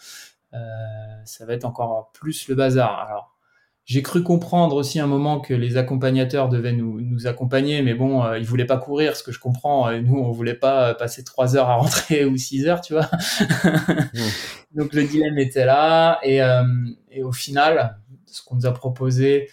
ça 1.26 1.46
va 1.46 1.54
être 1.54 1.66
encore 1.66 2.12
plus 2.12 2.48
le 2.48 2.56
bazar. 2.56 3.00
Alors, 3.08 3.33
j'ai 3.86 4.02
cru 4.02 4.24
comprendre 4.24 4.78
aussi 4.78 5.00
un 5.00 5.08
moment 5.08 5.42
que 5.42 5.54
les 5.54 5.76
accompagnateurs 5.76 6.48
devaient 6.48 6.72
nous, 6.72 7.02
nous 7.02 7.28
accompagner, 7.28 7.82
mais 7.82 7.94
bon, 7.94 8.24
euh, 8.24 8.40
ils 8.40 8.46
voulaient 8.46 8.66
pas 8.66 8.78
courir, 8.78 9.18
ce 9.18 9.24
que 9.24 9.32
je 9.34 9.40
comprends. 9.40 9.92
Et 9.92 10.02
nous, 10.02 10.16
on 10.16 10.32
voulait 10.32 10.54
pas 10.54 10.94
passer 10.94 11.24
trois 11.24 11.58
heures 11.58 11.70
à 11.70 11.76
rentrer 11.78 12.24
ou 12.26 12.38
six 12.38 12.66
heures, 12.66 12.80
tu 12.80 12.94
vois. 12.94 13.10
Donc 14.74 14.94
le 14.94 15.04
dilemme 15.04 15.38
était 15.38 15.66
là, 15.66 16.20
et, 16.24 16.42
euh, 16.42 16.64
et 17.12 17.24
au 17.24 17.32
final, 17.32 18.00
ce 18.26 18.42
qu'on 18.42 18.56
nous 18.56 18.66
a 18.66 18.74
proposé, 18.74 19.50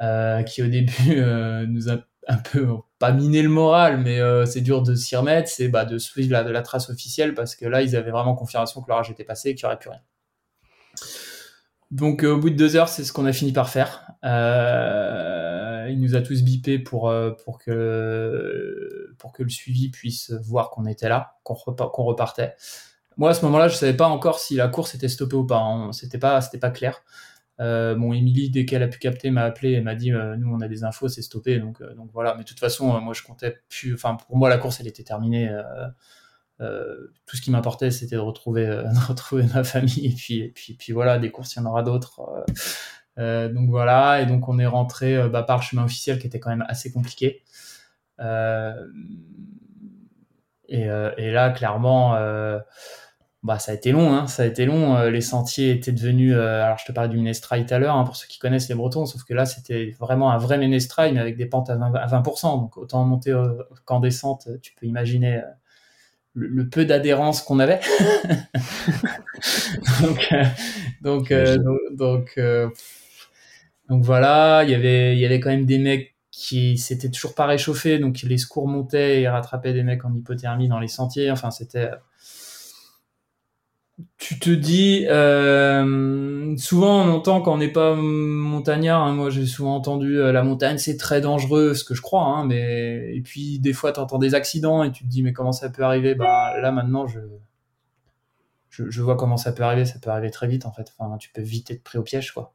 euh, 0.00 0.42
qui 0.42 0.62
au 0.62 0.68
début 0.68 0.92
euh, 1.16 1.66
nous 1.66 1.90
a 1.90 1.96
un 2.28 2.36
peu 2.36 2.68
pas 2.98 3.12
miné 3.12 3.42
le 3.42 3.48
moral, 3.48 3.98
mais 3.98 4.20
c'est 4.46 4.60
dur 4.60 4.82
de 4.82 4.94
s'y 4.94 5.16
remettre, 5.16 5.48
c'est 5.48 5.66
bah, 5.68 5.84
de 5.84 5.98
suivre 5.98 6.30
la, 6.30 6.44
la 6.44 6.62
trace 6.62 6.88
officielle 6.88 7.34
parce 7.34 7.56
que 7.56 7.66
là, 7.66 7.82
ils 7.82 7.96
avaient 7.96 8.12
vraiment 8.12 8.36
confirmation 8.36 8.80
que 8.80 8.88
l'orage 8.88 9.10
était 9.10 9.24
passé 9.24 9.50
et 9.50 9.54
qu'il 9.56 9.66
n'y 9.66 9.72
aurait 9.72 9.78
plus 9.78 9.90
rien. 9.90 10.00
Donc 11.92 12.24
au 12.24 12.38
bout 12.38 12.50
de 12.50 12.56
deux 12.56 12.74
heures, 12.74 12.88
c'est 12.88 13.04
ce 13.04 13.12
qu'on 13.12 13.26
a 13.26 13.32
fini 13.32 13.52
par 13.52 13.68
faire. 13.68 14.10
Euh, 14.24 15.88
il 15.90 16.00
nous 16.00 16.16
a 16.16 16.22
tous 16.22 16.42
bipé 16.42 16.78
pour 16.78 17.08
euh, 17.08 17.32
pour 17.44 17.58
que 17.58 19.14
pour 19.18 19.32
que 19.32 19.42
le 19.42 19.50
suivi 19.50 19.90
puisse 19.90 20.32
voir 20.42 20.70
qu'on 20.70 20.86
était 20.86 21.08
là, 21.08 21.36
qu'on 21.44 21.54
repartait. 21.54 22.54
Moi 23.18 23.30
à 23.30 23.34
ce 23.34 23.44
moment-là, 23.44 23.68
je 23.68 23.76
savais 23.76 23.94
pas 23.94 24.08
encore 24.08 24.40
si 24.40 24.54
la 24.56 24.68
course 24.68 24.94
était 24.94 25.08
stoppée 25.08 25.36
ou 25.36 25.46
pas. 25.46 25.58
Hein. 25.58 25.92
C'était 25.92 26.18
pas 26.18 26.40
c'était 26.40 26.58
pas 26.58 26.70
clair. 26.70 27.02
Euh, 27.60 27.94
bon, 27.94 28.12
Émilie, 28.12 28.50
dès 28.50 28.64
qu'elle 28.64 28.82
a 28.82 28.88
pu 28.88 28.98
capter, 28.98 29.30
m'a 29.30 29.44
appelé 29.44 29.72
et 29.72 29.80
m'a 29.80 29.94
dit 29.94 30.12
euh, 30.12 30.36
Nous, 30.36 30.52
on 30.52 30.60
a 30.60 30.68
des 30.68 30.84
infos, 30.84 31.08
c'est 31.08 31.22
stoppé. 31.22 31.58
Donc, 31.58 31.80
euh, 31.80 31.94
donc 31.94 32.10
voilà. 32.12 32.34
Mais 32.34 32.42
de 32.42 32.48
toute 32.48 32.58
façon, 32.58 33.00
moi, 33.00 33.14
je 33.14 33.22
comptais 33.22 33.60
plus. 33.68 33.94
Enfin, 33.94 34.16
pour 34.16 34.36
moi, 34.36 34.48
la 34.48 34.58
course, 34.58 34.80
elle 34.80 34.88
était 34.88 35.04
terminée. 35.04 35.50
Tout 36.58 37.36
ce 37.36 37.40
qui 37.42 37.50
m'importait, 37.50 37.90
c'était 37.90 38.16
de 38.16 38.20
retrouver, 38.20 38.84
retrouver 39.08 39.44
ma 39.54 39.64
famille. 39.64 40.06
Et 40.06 40.14
puis, 40.14 40.48
puis, 40.54 40.74
puis 40.74 40.92
voilà, 40.92 41.18
des 41.18 41.30
courses, 41.30 41.54
il 41.54 41.60
y 41.60 41.62
en 41.62 41.66
aura 41.66 41.82
d'autres. 41.82 42.44
donc 43.16 43.68
voilà. 43.68 44.22
Et 44.22 44.26
donc, 44.26 44.48
on 44.48 44.58
est 44.58 44.66
rentré 44.66 45.28
bah, 45.28 45.42
par 45.42 45.58
le 45.58 45.62
chemin 45.62 45.84
officiel 45.84 46.18
qui 46.18 46.26
était 46.26 46.40
quand 46.40 46.50
même 46.50 46.64
assez 46.68 46.92
compliqué. 46.92 47.42
Et, 50.68 50.86
là, 50.86 51.50
clairement 51.50 52.16
bah, 53.42 53.58
ça 53.58 53.72
a 53.72 53.74
été 53.74 53.90
long, 53.90 54.14
hein, 54.14 54.28
ça 54.28 54.44
a 54.44 54.46
été 54.46 54.64
long. 54.66 54.96
Euh, 54.96 55.10
les 55.10 55.20
sentiers 55.20 55.72
étaient 55.72 55.90
devenus. 55.92 56.34
Euh, 56.36 56.62
alors, 56.62 56.78
je 56.78 56.84
te 56.84 56.92
parlais 56.92 57.08
du 57.10 57.16
Ménestrail 57.16 57.66
tout 57.66 57.74
à 57.74 57.78
l'heure, 57.78 57.96
hein, 57.96 58.04
pour 58.04 58.14
ceux 58.14 58.28
qui 58.28 58.38
connaissent 58.38 58.68
les 58.68 58.76
Bretons, 58.76 59.04
sauf 59.04 59.24
que 59.24 59.34
là, 59.34 59.46
c'était 59.46 59.96
vraiment 59.98 60.30
un 60.30 60.38
vrai 60.38 60.58
Ménestrail, 60.58 61.12
mais 61.12 61.20
avec 61.20 61.36
des 61.36 61.46
pentes 61.46 61.68
à 61.68 61.76
20%. 61.76 61.96
À 61.96 62.06
20% 62.06 62.60
donc, 62.60 62.76
autant 62.76 63.04
monter 63.04 63.36
qu'en 63.84 63.98
descente, 63.98 64.48
tu 64.62 64.74
peux 64.74 64.86
imaginer 64.86 65.42
euh, 66.36 66.48
le, 66.50 66.68
peu 66.68 66.84
d'adhérence 66.84 67.42
qu'on 67.42 67.58
avait. 67.58 67.80
donc, 70.02 70.34
donc, 71.02 71.32
donc, 71.92 72.40
donc, 73.88 74.04
voilà, 74.04 74.64
il 74.64 74.70
y 74.70 74.74
avait, 74.74 75.14
il 75.14 75.18
y 75.18 75.26
avait 75.26 75.40
quand 75.40 75.50
même 75.50 75.66
des 75.66 75.78
mecs 75.78 76.14
qui 76.30 76.78
s'étaient 76.78 77.10
toujours 77.10 77.34
pas 77.34 77.46
réchauffés, 77.46 77.98
donc 77.98 78.22
les 78.22 78.38
secours 78.38 78.66
montaient 78.66 79.20
et 79.20 79.28
rattrapaient 79.28 79.74
des 79.74 79.82
mecs 79.82 80.04
en 80.04 80.14
hypothermie 80.14 80.68
dans 80.68 80.80
les 80.80 80.88
sentiers. 80.88 81.30
Enfin, 81.30 81.50
c'était 81.50 81.90
tu 84.18 84.38
te 84.38 84.50
dis, 84.50 85.06
euh, 85.08 86.56
souvent 86.56 87.02
on 87.02 87.10
entend 87.10 87.40
quand 87.40 87.54
on 87.54 87.58
n'est 87.58 87.72
pas 87.72 87.94
montagnard, 87.94 89.02
hein, 89.02 89.12
moi 89.12 89.30
j'ai 89.30 89.46
souvent 89.46 89.74
entendu 89.74 90.18
euh, 90.18 90.32
la 90.32 90.42
montagne 90.42 90.78
c'est 90.78 90.96
très 90.96 91.20
dangereux, 91.20 91.74
ce 91.74 91.84
que 91.84 91.94
je 91.94 92.02
crois, 92.02 92.24
hein, 92.24 92.46
mais 92.46 93.14
et 93.14 93.20
puis 93.20 93.58
des 93.58 93.72
fois 93.72 93.92
tu 93.92 94.00
entends 94.00 94.18
des 94.18 94.34
accidents 94.34 94.82
et 94.82 94.92
tu 94.92 95.04
te 95.04 95.08
dis 95.08 95.22
mais 95.22 95.32
comment 95.32 95.52
ça 95.52 95.68
peut 95.70 95.82
arriver? 95.82 96.14
Bah 96.14 96.58
là 96.60 96.72
maintenant 96.72 97.06
je, 97.06 97.20
je, 98.70 99.02
vois 99.02 99.16
comment 99.16 99.36
ça 99.36 99.52
peut 99.52 99.62
arriver, 99.62 99.84
ça 99.84 99.98
peut 99.98 100.10
arriver 100.10 100.30
très 100.30 100.48
vite 100.48 100.66
en 100.66 100.72
fait. 100.72 100.92
Enfin 100.98 101.16
tu 101.18 101.30
peux 101.32 101.42
vite 101.42 101.70
être 101.70 101.82
pris 101.82 101.98
au 101.98 102.02
piège 102.02 102.32
quoi. 102.32 102.54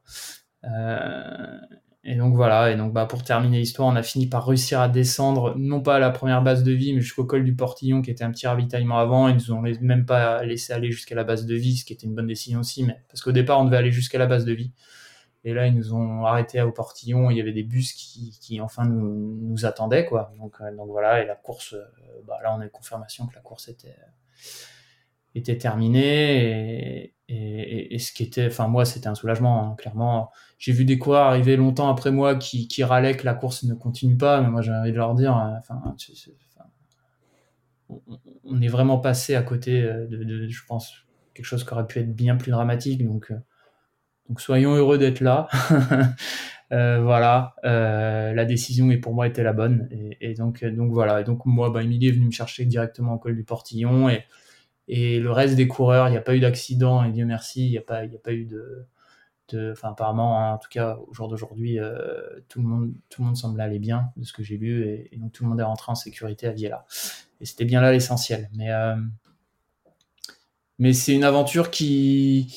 Euh, 0.64 1.58
et 2.04 2.14
donc 2.14 2.34
voilà, 2.34 2.70
et 2.70 2.76
donc 2.76 2.92
bah, 2.92 3.06
pour 3.06 3.24
terminer 3.24 3.58
l'histoire, 3.58 3.88
on 3.88 3.96
a 3.96 4.02
fini 4.02 4.28
par 4.28 4.46
réussir 4.46 4.80
à 4.80 4.88
descendre, 4.88 5.54
non 5.56 5.82
pas 5.82 5.96
à 5.96 5.98
la 5.98 6.10
première 6.10 6.42
base 6.42 6.62
de 6.62 6.72
vie, 6.72 6.94
mais 6.94 7.00
jusqu'au 7.00 7.24
col 7.24 7.44
du 7.44 7.54
Portillon, 7.54 8.02
qui 8.02 8.10
était 8.10 8.24
un 8.24 8.30
petit 8.30 8.46
ravitaillement 8.46 8.98
avant. 8.98 9.28
Ils 9.28 9.34
nous 9.34 9.52
ont 9.52 9.60
même 9.60 10.06
pas 10.06 10.44
laissé 10.44 10.72
aller 10.72 10.92
jusqu'à 10.92 11.16
la 11.16 11.24
base 11.24 11.44
de 11.44 11.54
vie, 11.54 11.76
ce 11.76 11.84
qui 11.84 11.92
était 11.92 12.06
une 12.06 12.14
bonne 12.14 12.28
décision 12.28 12.60
aussi, 12.60 12.84
mais 12.84 12.96
parce 13.08 13.20
qu'au 13.22 13.32
départ, 13.32 13.60
on 13.60 13.64
devait 13.64 13.76
aller 13.76 13.90
jusqu'à 13.90 14.18
la 14.18 14.26
base 14.26 14.44
de 14.44 14.52
vie. 14.52 14.72
Et 15.44 15.54
là, 15.54 15.66
ils 15.66 15.74
nous 15.74 15.94
ont 15.94 16.24
arrêté 16.24 16.60
au 16.62 16.72
Portillon. 16.72 17.30
Il 17.30 17.36
y 17.36 17.40
avait 17.40 17.52
des 17.52 17.62
bus 17.62 17.92
qui, 17.92 18.38
qui 18.40 18.60
enfin 18.60 18.84
nous, 18.86 19.38
nous 19.40 19.66
attendaient, 19.66 20.04
quoi. 20.04 20.32
Donc, 20.38 20.56
euh, 20.60 20.70
voilà, 20.86 21.22
et 21.22 21.26
la 21.26 21.36
course, 21.36 21.74
euh, 21.74 21.84
bah, 22.26 22.38
là, 22.42 22.54
on 22.56 22.60
a 22.60 22.66
eu 22.66 22.70
confirmation 22.70 23.26
que 23.26 23.34
la 23.34 23.40
course 23.40 23.68
était 23.68 23.96
était 25.34 25.58
terminée 25.58 27.14
et, 27.28 27.98
ce 27.98 28.12
qui 28.12 28.22
était, 28.22 28.46
enfin 28.46 28.68
moi 28.68 28.84
c'était 28.84 29.08
un 29.08 29.14
soulagement 29.14 29.62
hein, 29.62 29.74
clairement. 29.76 30.30
J'ai 30.58 30.72
vu 30.72 30.84
des 30.84 30.98
coureurs 30.98 31.26
arriver 31.26 31.56
longtemps 31.56 31.88
après 31.88 32.10
moi 32.10 32.36
qui, 32.36 32.82
râlaient 32.82 33.16
que 33.16 33.24
la 33.24 33.34
course 33.34 33.64
ne 33.64 33.74
continue 33.74 34.16
pas, 34.16 34.40
mais 34.40 34.48
moi 34.48 34.62
j'ai 34.62 34.72
envie 34.72 34.92
de 34.92 34.96
leur 34.96 35.14
dire, 35.14 35.36
euh, 35.36 35.58
enfin, 35.58 35.82
on, 38.44 38.60
est 38.60 38.68
vraiment 38.68 38.98
passé 38.98 39.34
à 39.34 39.42
côté 39.42 39.82
euh, 39.82 40.06
de, 40.06 40.48
je 40.48 40.62
pense, 40.66 41.06
quelque 41.34 41.46
chose 41.46 41.64
qui 41.64 41.72
aurait 41.72 41.86
pu 41.86 42.00
être 42.00 42.14
bien 42.14 42.36
plus 42.36 42.50
dramatique. 42.50 43.04
Donc, 43.06 43.30
euh, 43.30 43.38
soyons 44.38 44.74
heureux 44.74 44.98
d'être 44.98 45.20
là. 45.20 45.48
voilà, 46.70 47.54
la 47.62 48.44
décision 48.46 48.90
et 48.90 48.96
pour 48.96 49.14
moi 49.14 49.26
était 49.26 49.42
la 49.42 49.52
bonne 49.52 49.88
et, 50.20 50.34
donc 50.34 50.64
donc 50.64 50.92
voilà. 50.92 51.20
Et 51.20 51.24
donc 51.24 51.44
moi, 51.44 51.70
bah, 51.70 51.82
Emilie 51.82 52.08
est 52.08 52.12
venue 52.12 52.26
me 52.26 52.30
chercher 52.30 52.64
directement 52.64 53.14
au 53.14 53.18
col 53.18 53.36
du 53.36 53.44
Portillon 53.44 54.08
et 54.08 54.24
et 54.88 55.20
le 55.20 55.30
reste 55.30 55.54
des 55.54 55.68
coureurs, 55.68 56.08
il 56.08 56.12
n'y 56.12 56.16
a 56.16 56.22
pas 56.22 56.34
eu 56.34 56.40
d'accident, 56.40 57.04
et 57.04 57.12
Dieu 57.12 57.26
merci, 57.26 57.66
il 57.66 57.70
n'y 57.70 57.78
a, 57.78 57.82
pas, 57.82 57.98
a 57.98 58.06
pas 58.22 58.32
eu 58.32 58.44
de. 58.46 58.86
Enfin, 59.72 59.90
apparemment, 59.90 60.38
hein, 60.38 60.54
en 60.54 60.58
tout 60.58 60.68
cas, 60.70 60.98
au 61.08 61.14
jour 61.14 61.28
d'aujourd'hui, 61.28 61.78
euh, 61.78 62.20
tout, 62.48 62.60
le 62.60 62.68
monde, 62.68 62.92
tout 63.08 63.22
le 63.22 63.28
monde 63.28 63.36
semble 63.36 63.60
aller 63.62 63.78
bien 63.78 64.10
de 64.16 64.24
ce 64.24 64.32
que 64.32 64.42
j'ai 64.42 64.58
lu, 64.58 64.84
et, 64.86 65.16
donc 65.16 65.32
tout 65.32 65.44
le 65.44 65.50
monde 65.50 65.60
est 65.60 65.64
rentré 65.64 65.90
en 65.92 65.94
sécurité 65.94 66.46
à 66.46 66.52
Viella. 66.52 66.84
Et 67.40 67.46
c'était 67.46 67.64
bien 67.64 67.80
là 67.80 67.92
l'essentiel. 67.92 68.50
Mais, 68.54 68.72
euh, 68.72 68.96
mais 70.78 70.92
c'est 70.92 71.14
une 71.14 71.24
aventure 71.24 71.70
qui. 71.70 72.54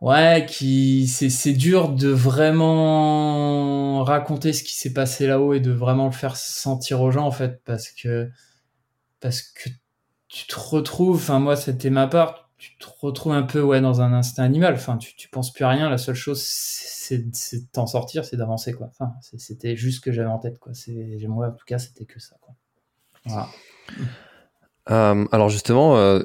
Ouais, 0.00 0.46
qui 0.48 1.08
c'est 1.08 1.52
dur 1.52 1.88
de 1.88 2.08
vraiment 2.08 4.04
raconter 4.04 4.52
ce 4.52 4.62
qui 4.62 4.74
s'est 4.74 4.92
passé 4.92 5.26
là-haut 5.26 5.54
et 5.54 5.60
de 5.60 5.72
vraiment 5.72 6.06
le 6.06 6.12
faire 6.12 6.36
sentir 6.36 7.00
aux 7.02 7.10
gens 7.10 7.26
en 7.26 7.32
fait 7.32 7.60
parce 7.64 7.90
que 7.90 8.30
parce 9.20 9.42
que 9.42 9.70
tu 10.28 10.46
te 10.46 10.58
retrouves, 10.58 11.16
enfin 11.16 11.38
moi 11.38 11.56
c'était 11.56 11.90
ma 11.90 12.06
part, 12.06 12.50
tu 12.58 12.76
te 12.78 12.86
retrouves 13.00 13.32
un 13.32 13.42
peu 13.42 13.62
ouais 13.62 13.80
dans 13.80 14.00
un 14.00 14.12
instinct 14.12 14.44
animal. 14.44 14.74
Enfin 14.74 14.96
tu, 14.96 15.14
tu 15.16 15.28
penses 15.28 15.52
plus 15.52 15.64
à 15.64 15.70
rien. 15.70 15.88
La 15.88 15.98
seule 15.98 16.14
chose 16.14 16.42
c'est 16.42 17.18
de 17.18 17.66
t'en 17.72 17.86
sortir, 17.86 18.24
c'est 18.24 18.36
d'avancer 18.36 18.72
quoi. 18.72 18.88
Enfin 18.90 19.12
c'était 19.20 19.76
juste 19.76 19.96
ce 19.98 20.00
que 20.02 20.12
j'avais 20.12 20.28
en 20.28 20.38
tête 20.38 20.58
quoi. 20.58 20.74
C'est 20.74 21.18
moi 21.26 21.48
en 21.48 21.52
tout 21.52 21.64
cas 21.66 21.78
c'était 21.78 22.04
que 22.04 22.20
ça 22.20 22.36
quoi. 22.40 22.54
Voilà. 23.24 23.48
Euh, 24.90 25.26
alors 25.32 25.50
justement, 25.50 25.98
euh, 25.98 26.20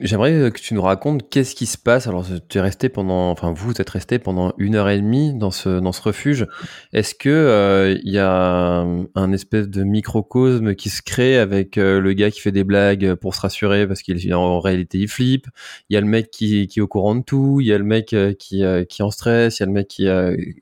j'aimerais 0.00 0.50
que 0.50 0.60
tu 0.60 0.74
nous 0.74 0.82
racontes 0.82 1.28
qu'est-ce 1.30 1.54
qui 1.54 1.66
se 1.66 1.78
passe. 1.78 2.06
Alors 2.08 2.26
tu 2.48 2.58
es 2.58 2.60
resté 2.60 2.88
pendant, 2.88 3.30
enfin 3.30 3.52
vous 3.52 3.72
êtes 3.80 3.90
resté 3.90 4.18
pendant 4.18 4.52
une 4.58 4.74
heure 4.74 4.88
et 4.88 4.98
demie 4.98 5.34
dans 5.34 5.52
ce 5.52 5.78
dans 5.80 5.92
ce 5.92 6.02
refuge. 6.02 6.46
Est-ce 6.92 7.14
que 7.14 7.28
euh, 7.28 7.96
il 8.02 8.12
y 8.12 8.18
a 8.18 8.84
un, 9.14 9.32
espèce 9.32 9.68
de 9.68 9.84
microcosme 9.84 10.74
qui 10.74 10.90
se 10.90 11.02
crée 11.02 11.38
avec 11.38 11.76
le 11.76 12.12
gars 12.12 12.30
qui 12.30 12.40
fait 12.40 12.52
des 12.52 12.64
blagues 12.64 13.14
pour 13.14 13.34
se 13.34 13.40
rassurer 13.42 13.86
parce 13.86 14.02
qu'il 14.02 14.34
en 14.34 14.60
réalité 14.60 14.98
il 14.98 15.08
flippe? 15.08 15.46
Il 15.88 15.94
y 15.94 15.96
a 15.96 16.00
le 16.00 16.06
mec 16.06 16.30
qui, 16.30 16.66
qui 16.66 16.80
est 16.80 16.82
au 16.82 16.88
courant 16.88 17.14
de 17.14 17.22
tout. 17.22 17.60
Il 17.60 17.66
y 17.68 17.72
a 17.72 17.78
le 17.78 17.84
mec 17.84 18.16
qui 18.38 18.62
qui 18.88 19.02
est 19.02 19.02
en 19.02 19.10
stress. 19.10 19.58
Il 19.58 19.62
y 19.62 19.64
a 19.64 19.66
le 19.66 19.72
mec 19.72 19.88
qui 19.88 20.08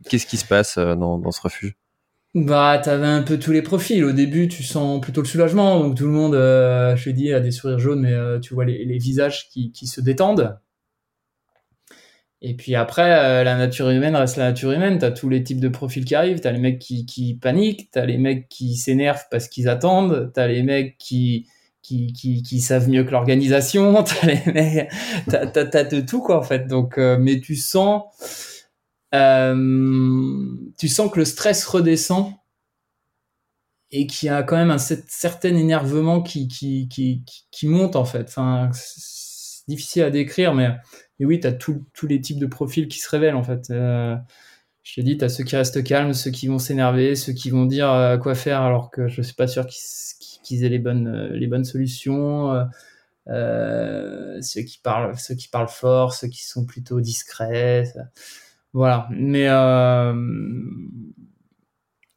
qu'est-ce 0.09 0.26
qui 0.26 0.36
se 0.36 0.46
passe 0.46 0.76
dans 0.78 1.18
dans 1.18 1.30
ce 1.32 1.40
refuge? 1.40 1.86
Bah, 2.37 2.78
t'avais 2.84 3.07
un 3.07 3.22
peu 3.22 3.39
tous 3.39 3.51
les 3.51 3.62
profils. 3.62 4.05
Au 4.05 4.12
début, 4.12 4.47
tu 4.47 4.62
sens 4.62 5.01
plutôt 5.01 5.22
le 5.22 5.26
soulagement. 5.26 5.80
Donc, 5.80 5.97
tout 5.97 6.05
le 6.05 6.11
monde, 6.11 6.34
euh, 6.34 6.95
je 6.95 7.05
te 7.05 7.11
dis, 7.11 7.32
a 7.32 7.41
des 7.41 7.51
sourires 7.51 7.78
jaunes, 7.78 8.01
mais 8.01 8.12
euh, 8.12 8.39
tu 8.39 8.53
vois 8.53 8.66
les, 8.66 8.84
les 8.84 8.99
visages 8.99 9.49
qui, 9.49 9.72
qui, 9.72 9.87
se 9.87 10.03
détendent. 10.03 10.59
Et 12.43 12.55
puis 12.55 12.74
après, 12.74 13.11
euh, 13.18 13.43
la 13.43 13.57
nature 13.57 13.89
humaine 13.89 14.14
reste 14.14 14.37
la 14.37 14.51
nature 14.51 14.70
humaine. 14.72 14.99
T'as 14.99 15.12
tous 15.12 15.30
les 15.30 15.43
types 15.43 15.61
de 15.61 15.68
profils 15.68 16.05
qui 16.05 16.14
arrivent. 16.14 16.41
T'as 16.41 16.53
les 16.53 16.59
mecs 16.59 16.78
qui, 16.78 17.07
qui 17.07 17.34
paniquent. 17.37 17.91
T'as 17.91 18.05
les 18.05 18.18
mecs 18.18 18.51
qui 18.51 18.76
s'énervent 18.76 19.24
parce 19.30 19.49
qu'ils 19.49 19.70
attendent. 19.70 20.30
T'as 20.34 20.47
les 20.47 20.62
mecs 20.62 20.99
qui, 20.99 21.49
qui, 21.80 22.12
qui, 22.12 22.43
qui 22.43 22.61
savent 22.61 22.91
mieux 22.91 23.05
que 23.05 23.12
l'organisation. 23.12 24.03
T'as 24.05 24.26
les 24.26 24.53
mecs, 24.53 24.91
t'as, 25.26 25.84
de 25.84 26.03
tout, 26.03 26.20
quoi, 26.20 26.39
en 26.39 26.43
fait. 26.43 26.66
Donc, 26.66 26.99
mais 26.99 27.41
tu 27.41 27.57
sens, 27.57 28.03
euh, 29.14 30.46
tu 30.78 30.88
sens 30.88 31.11
que 31.11 31.18
le 31.18 31.24
stress 31.24 31.64
redescend 31.64 32.32
et 33.92 34.07
qu'il 34.07 34.26
y 34.26 34.30
a 34.30 34.42
quand 34.42 34.57
même 34.57 34.70
un 34.70 34.78
certain 34.78 35.54
énervement 35.54 36.22
qui, 36.22 36.48
monte 37.64 37.96
en 37.96 38.04
fait. 38.04 38.24
Enfin, 38.28 38.70
c'est 38.72 39.68
difficile 39.68 40.02
à 40.02 40.11
décrire, 40.11 40.54
mais, 40.54 40.70
oui, 41.20 41.40
tu 41.40 41.46
as 41.46 41.52
tous 41.52 42.07
les 42.09 42.20
types 42.20 42.38
de 42.38 42.46
profils 42.46 42.88
qui 42.88 42.98
se 42.98 43.09
révèlent 43.09 43.36
en 43.36 43.44
fait. 43.44 43.70
Euh, 43.70 44.16
je 44.82 44.94
te 44.94 45.00
dis, 45.00 45.18
tu 45.18 45.24
as 45.24 45.28
ceux 45.28 45.44
qui 45.44 45.57
restent 45.57 45.82
calmes, 45.82 46.14
ceux 46.14 46.30
qui 46.30 46.48
vont 46.48 46.59
s'énerver, 46.59 47.16
ceux 47.16 47.32
qui 47.32 47.50
vont 47.50 47.66
dire 47.66 47.90
euh, 47.90 48.18
quoi 48.18 48.34
faire 48.34 48.62
alors 48.62 48.90
que 48.90 49.09
je 49.09 49.22
suis 49.22 49.34
pas 49.34 49.48
sûr 49.48 49.66
qu'ils 49.66 50.64
aient 50.64 50.68
les 50.68 50.78
bonnes, 50.78 51.38
bonnes 51.48 51.64
solutions. 51.64 52.68
ceux 53.26 54.62
qui 54.62 54.78
parlent, 54.82 55.16
ceux 55.18 55.34
qui 55.36 55.48
parlent 55.48 55.68
fort, 55.68 56.12
ceux 56.14 56.28
qui 56.28 56.44
sont 56.44 56.66
plutôt 56.66 57.00
discrets. 57.00 57.84
Voilà. 58.77 59.09
Mais 59.11 59.49
euh, 59.49 60.12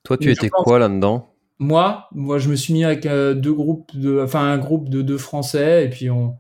toi, 0.04 0.18
tu 0.18 0.30
étais 0.30 0.50
quoi 0.50 0.78
là-dedans? 0.78 1.34
Moi, 1.58 2.10
moi, 2.12 2.38
je 2.38 2.50
me 2.50 2.56
suis 2.58 2.74
mis 2.74 2.84
avec 2.84 3.06
euh, 3.06 3.34
deux 3.34 3.54
groupes 3.54 3.96
de, 3.96 4.20
enfin 4.22 4.42
un 4.42 4.58
groupe 4.58 4.90
de 4.90 5.02
deux 5.02 5.18
Français, 5.18 5.86
et 5.86 5.90
puis 5.90 6.10
on, 6.10 6.36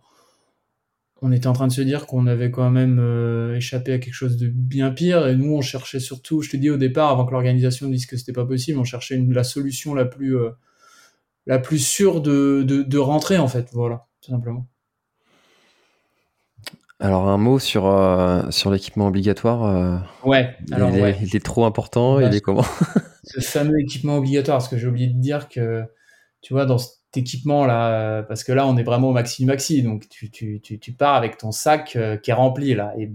on 1.22 1.32
était 1.32 1.48
en 1.48 1.54
train 1.54 1.68
de 1.68 1.72
se 1.72 1.82
dire 1.82 2.06
qu'on 2.06 2.28
avait 2.28 2.52
quand 2.52 2.70
même 2.70 3.00
euh, 3.00 3.56
échappé 3.56 3.94
à 3.94 4.00
quelque 4.00 4.14
chose 4.14 4.36
de 4.36 4.50
bien 4.50 4.92
pire, 4.92 5.26
et 5.26 5.38
nous, 5.38 5.54
on 5.54 5.62
cherchait 5.62 6.02
surtout, 6.02 6.42
je 6.42 6.50
te 6.50 6.58
dis 6.58 6.70
au 6.70 6.76
départ, 6.76 7.12
avant 7.12 7.26
que 7.26 7.32
l'organisation 7.32 7.88
dise 7.88 8.06
que 8.06 8.18
c'était 8.18 8.34
pas 8.34 8.46
possible, 8.46 8.78
on 8.78 8.84
cherchait 8.84 9.18
la 9.26 9.46
solution 9.46 9.94
la 9.94 10.04
plus, 10.04 10.36
la 11.46 11.60
plus 11.60 11.80
sûre 11.80 12.20
de, 12.20 12.64
de, 12.68 12.84
de 12.84 12.98
rentrer 12.98 13.38
en 13.38 13.48
fait, 13.48 13.70
voilà, 13.72 14.06
tout 14.22 14.32
simplement. 14.32 14.68
Alors 17.00 17.28
un 17.28 17.38
mot 17.38 17.60
sur 17.60 17.84
sur 18.50 18.72
l'équipement 18.72 19.08
obligatoire. 19.08 20.04
ouais. 20.26 20.56
Alors, 20.72 20.90
il, 20.90 21.00
Est, 21.00 21.18
il, 21.22 21.36
est, 21.36 21.44
trop 21.44 21.66
important. 21.66 22.20
il 22.20 22.34
est 22.36 22.42
comment? 22.42 22.66
Ce 23.24 23.40
fameux 23.40 23.80
équipement 23.80 24.18
obligatoire, 24.18 24.58
parce 24.58 24.68
que 24.68 24.78
j'ai 24.78 24.88
oublié 24.88 25.08
de 25.08 25.20
dire 25.20 25.50
que 25.50 25.84
tu 26.42 26.54
vois 26.54 26.66
dans 26.66 26.78
cet 26.78 26.98
équipement 27.16 27.66
là, 27.66 28.24
parce 28.24 28.44
que 28.44 28.52
là 28.52 28.66
on 28.68 28.76
est 28.78 28.84
vraiment 28.84 29.10
au 29.10 29.14
maxi 29.14 29.46
maxi, 29.46 29.82
donc 29.84 30.10
tu, 30.10 30.30
tu, 30.30 30.60
tu, 30.62 30.80
tu 30.80 30.94
pars 30.94 31.16
avec 31.16 31.38
ton 31.38 31.52
sac 31.52 31.98
qui 32.24 32.32
est 32.32 32.34
rempli 32.34 32.76
là, 32.76 32.94
et 32.98 33.12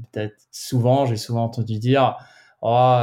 souvent 0.50 1.06
j'ai 1.06 1.16
souvent 1.16 1.44
entendu 1.44 1.78
dire 1.78 2.16
oh, 2.62 3.02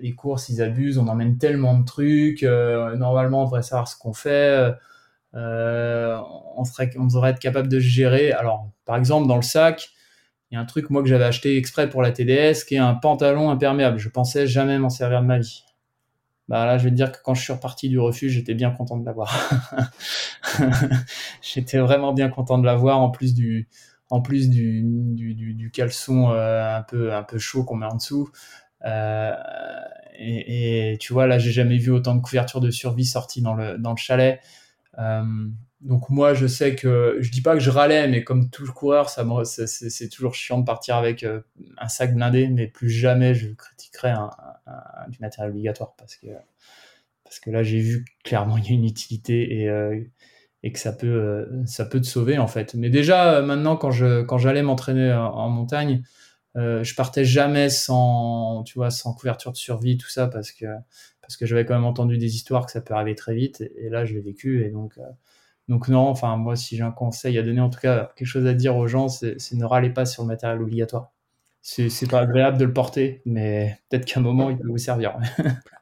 les 0.00 0.14
courses, 0.14 0.48
ils 0.48 0.62
abusent, 0.62 0.98
on 0.98 1.08
emmène 1.08 1.38
tellement 1.38 1.78
de 1.78 1.84
trucs, 1.84 2.42
euh, 2.42 2.96
normalement, 2.96 3.42
on 3.42 3.44
devrait 3.44 3.62
savoir 3.62 3.88
ce 3.88 3.96
qu'on 3.96 4.12
fait, 4.12 4.74
euh, 5.36 6.18
on, 6.56 6.64
serait, 6.64 6.90
on 6.98 7.06
devrait 7.06 7.30
être 7.30 7.38
capable 7.38 7.68
de 7.68 7.78
gérer. 7.78 8.32
Alors, 8.32 8.70
par 8.84 8.96
exemple, 8.96 9.28
dans 9.28 9.36
le 9.36 9.42
sac, 9.42 9.90
il 10.50 10.54
y 10.54 10.56
a 10.56 10.60
un 10.60 10.64
truc, 10.64 10.90
moi, 10.90 11.02
que 11.02 11.08
j'avais 11.08 11.24
acheté 11.24 11.56
exprès 11.56 11.88
pour 11.88 12.02
la 12.02 12.12
TDS, 12.12 12.64
qui 12.66 12.76
est 12.76 12.78
un 12.78 12.94
pantalon 12.94 13.50
imperméable. 13.50 13.98
Je 13.98 14.08
pensais 14.08 14.46
jamais 14.46 14.78
m'en 14.78 14.90
servir 14.90 15.20
de 15.20 15.26
ma 15.26 15.38
vie. 15.38 15.64
Bah 16.48 16.64
là, 16.64 16.78
je 16.78 16.84
vais 16.84 16.90
te 16.90 16.94
dire 16.94 17.10
que 17.10 17.18
quand 17.24 17.34
je 17.34 17.42
suis 17.42 17.52
reparti 17.52 17.88
du 17.88 17.98
refuge, 17.98 18.32
j'étais 18.32 18.54
bien 18.54 18.70
content 18.70 18.96
de 18.96 19.04
l'avoir. 19.04 19.34
j'étais 21.42 21.78
vraiment 21.78 22.12
bien 22.12 22.28
content 22.28 22.58
de 22.58 22.64
l'avoir, 22.64 23.00
en 23.00 23.10
plus 23.10 23.34
du, 23.34 23.68
en 24.10 24.20
plus 24.22 24.48
du, 24.48 24.82
du, 24.84 25.34
du, 25.34 25.70
caleçon 25.72 26.30
euh, 26.30 26.76
un, 26.76 26.82
peu, 26.82 27.12
un 27.12 27.24
peu 27.24 27.38
chaud 27.38 27.64
qu'on 27.64 27.74
met 27.74 27.86
en 27.86 27.96
dessous. 27.96 28.30
Euh, 28.84 29.34
et, 30.18 30.92
et, 30.92 30.98
tu 30.98 31.12
vois, 31.12 31.26
là, 31.26 31.38
j'ai 31.38 31.50
jamais 31.50 31.78
vu 31.78 31.90
autant 31.90 32.14
de 32.14 32.20
couvertures 32.20 32.60
de 32.60 32.70
survie 32.70 33.04
sorties 33.04 33.42
dans 33.42 33.54
le, 33.54 33.76
dans 33.78 33.90
le 33.90 33.96
chalet. 33.96 34.40
Euh, 34.98 35.22
donc 35.80 36.08
moi, 36.08 36.34
je 36.34 36.46
sais 36.46 36.74
que 36.74 37.18
je 37.20 37.30
dis 37.30 37.42
pas 37.42 37.54
que 37.54 37.60
je 37.60 37.70
râlais, 37.70 38.08
mais 38.08 38.24
comme 38.24 38.50
tout 38.50 38.66
coureur, 38.72 39.10
ça, 39.10 39.24
c'est 39.44 40.08
toujours 40.08 40.34
chiant 40.34 40.58
de 40.58 40.64
partir 40.64 40.96
avec 40.96 41.24
un 41.78 41.88
sac 41.88 42.14
blindé, 42.14 42.48
mais 42.48 42.66
plus 42.66 42.88
jamais 42.88 43.34
je 43.34 43.50
critiquerai 43.50 44.14
du 45.08 45.18
matériel 45.20 45.52
obligatoire 45.52 45.94
parce 45.96 46.16
que 46.16 46.28
parce 47.24 47.40
que 47.40 47.50
là, 47.50 47.62
j'ai 47.62 47.80
vu 47.80 48.04
clairement 48.24 48.56
il 48.56 48.64
y 48.64 48.68
a 48.70 48.72
une 48.72 48.84
utilité 48.84 49.62
et 49.62 49.70
et 50.66 50.72
que 50.72 50.80
ça 50.80 50.92
peut, 50.92 51.06
euh, 51.06 51.64
ça 51.66 51.84
peut 51.84 52.00
te 52.00 52.06
sauver 52.06 52.38
en 52.38 52.48
fait. 52.48 52.74
Mais 52.74 52.90
déjà, 52.90 53.34
euh, 53.34 53.42
maintenant, 53.42 53.76
quand 53.76 53.92
je 53.92 54.22
quand 54.22 54.36
j'allais 54.38 54.62
m'entraîner 54.62 55.12
en, 55.12 55.48
montagne, 55.48 56.02
euh, 56.56 56.82
je 56.82 56.94
partais 56.96 57.24
jamais 57.24 57.68
sans, 57.68 58.64
tu 58.64 58.74
vois, 58.74 58.90
sans 58.90 59.14
couverture 59.14 59.52
de 59.52 59.56
survie, 59.56 59.96
tout 59.96 60.08
ça, 60.08 60.26
parce 60.26 60.50
que 60.50 60.66
parce 61.26 61.36
que 61.36 61.46
j'avais 61.46 61.64
quand 61.64 61.74
même 61.74 61.84
entendu 61.84 62.18
des 62.18 62.36
histoires 62.36 62.66
que 62.66 62.72
ça 62.72 62.80
peut 62.80 62.94
arriver 62.94 63.14
très 63.14 63.34
vite, 63.34 63.62
et, 63.76 63.88
là, 63.88 64.04
je 64.04 64.14
l'ai 64.14 64.20
vécu, 64.20 64.64
et 64.64 64.70
donc 64.70 64.98
donc 65.68 65.88
non, 65.88 66.06
enfin 66.08 66.36
moi, 66.36 66.54
si 66.56 66.76
j'ai 66.76 66.84
un 66.84 66.92
conseil 66.92 67.38
à 67.38 67.42
donner, 67.42 67.60
en 67.60 67.70
tout 67.70 67.80
cas 67.80 68.12
quelque 68.16 68.28
chose 68.28 68.46
à 68.46 68.54
dire 68.54 68.76
aux 68.76 68.86
gens, 68.86 69.08
c'est 69.08 69.36
ne 69.52 69.64
râlez 69.64 69.90
pas 69.90 70.06
sur 70.06 70.22
le 70.22 70.28
matériel 70.28 70.62
obligatoire. 70.62 71.12
C'est 71.62 72.08
pas 72.08 72.20
agréable 72.20 72.58
de 72.58 72.64
le 72.64 72.72
porter, 72.72 73.22
mais 73.24 73.76
peut-être 73.88 74.04
qu'à 74.04 74.20
un 74.20 74.22
moment, 74.22 74.50
il 74.50 74.56
peut 74.56 74.68
vous 74.68 74.78
servir. 74.78 75.18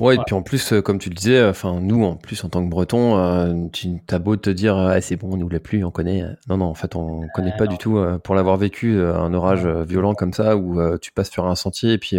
Ouais, 0.00 0.14
et 0.14 0.18
puis 0.24 0.34
en 0.34 0.42
plus, 0.42 0.72
euh, 0.72 0.80
comme 0.80 0.98
tu 0.98 1.10
le 1.10 1.14
disais, 1.14 1.44
enfin 1.44 1.78
nous, 1.80 2.02
en 2.04 2.16
plus 2.16 2.42
en 2.44 2.48
tant 2.48 2.64
que 2.64 2.70
Breton, 2.70 3.18
euh, 3.18 3.68
tu 3.72 4.00
as 4.10 4.18
beau 4.18 4.36
te 4.36 4.48
dire, 4.48 4.76
ah, 4.76 5.00
c'est 5.02 5.16
bon, 5.16 5.32
on 5.32 5.36
nous 5.36 5.48
l'a 5.50 5.60
plus, 5.60 5.84
on 5.84 5.90
connaît. 5.90 6.24
Non, 6.48 6.56
non, 6.56 6.66
en 6.66 6.74
fait, 6.74 6.96
on 6.96 7.26
connaît 7.34 7.54
pas 7.58 7.66
du 7.66 7.76
tout. 7.76 7.98
Euh, 7.98 8.18
pour 8.18 8.34
l'avoir 8.34 8.56
vécu, 8.56 9.00
un 9.02 9.34
orage 9.34 9.66
violent 9.66 10.14
comme 10.14 10.32
ça, 10.32 10.56
où 10.56 10.80
tu 10.98 11.12
passes 11.12 11.30
sur 11.30 11.46
un 11.46 11.54
sentier 11.54 11.92
et 11.92 11.98
puis 11.98 12.18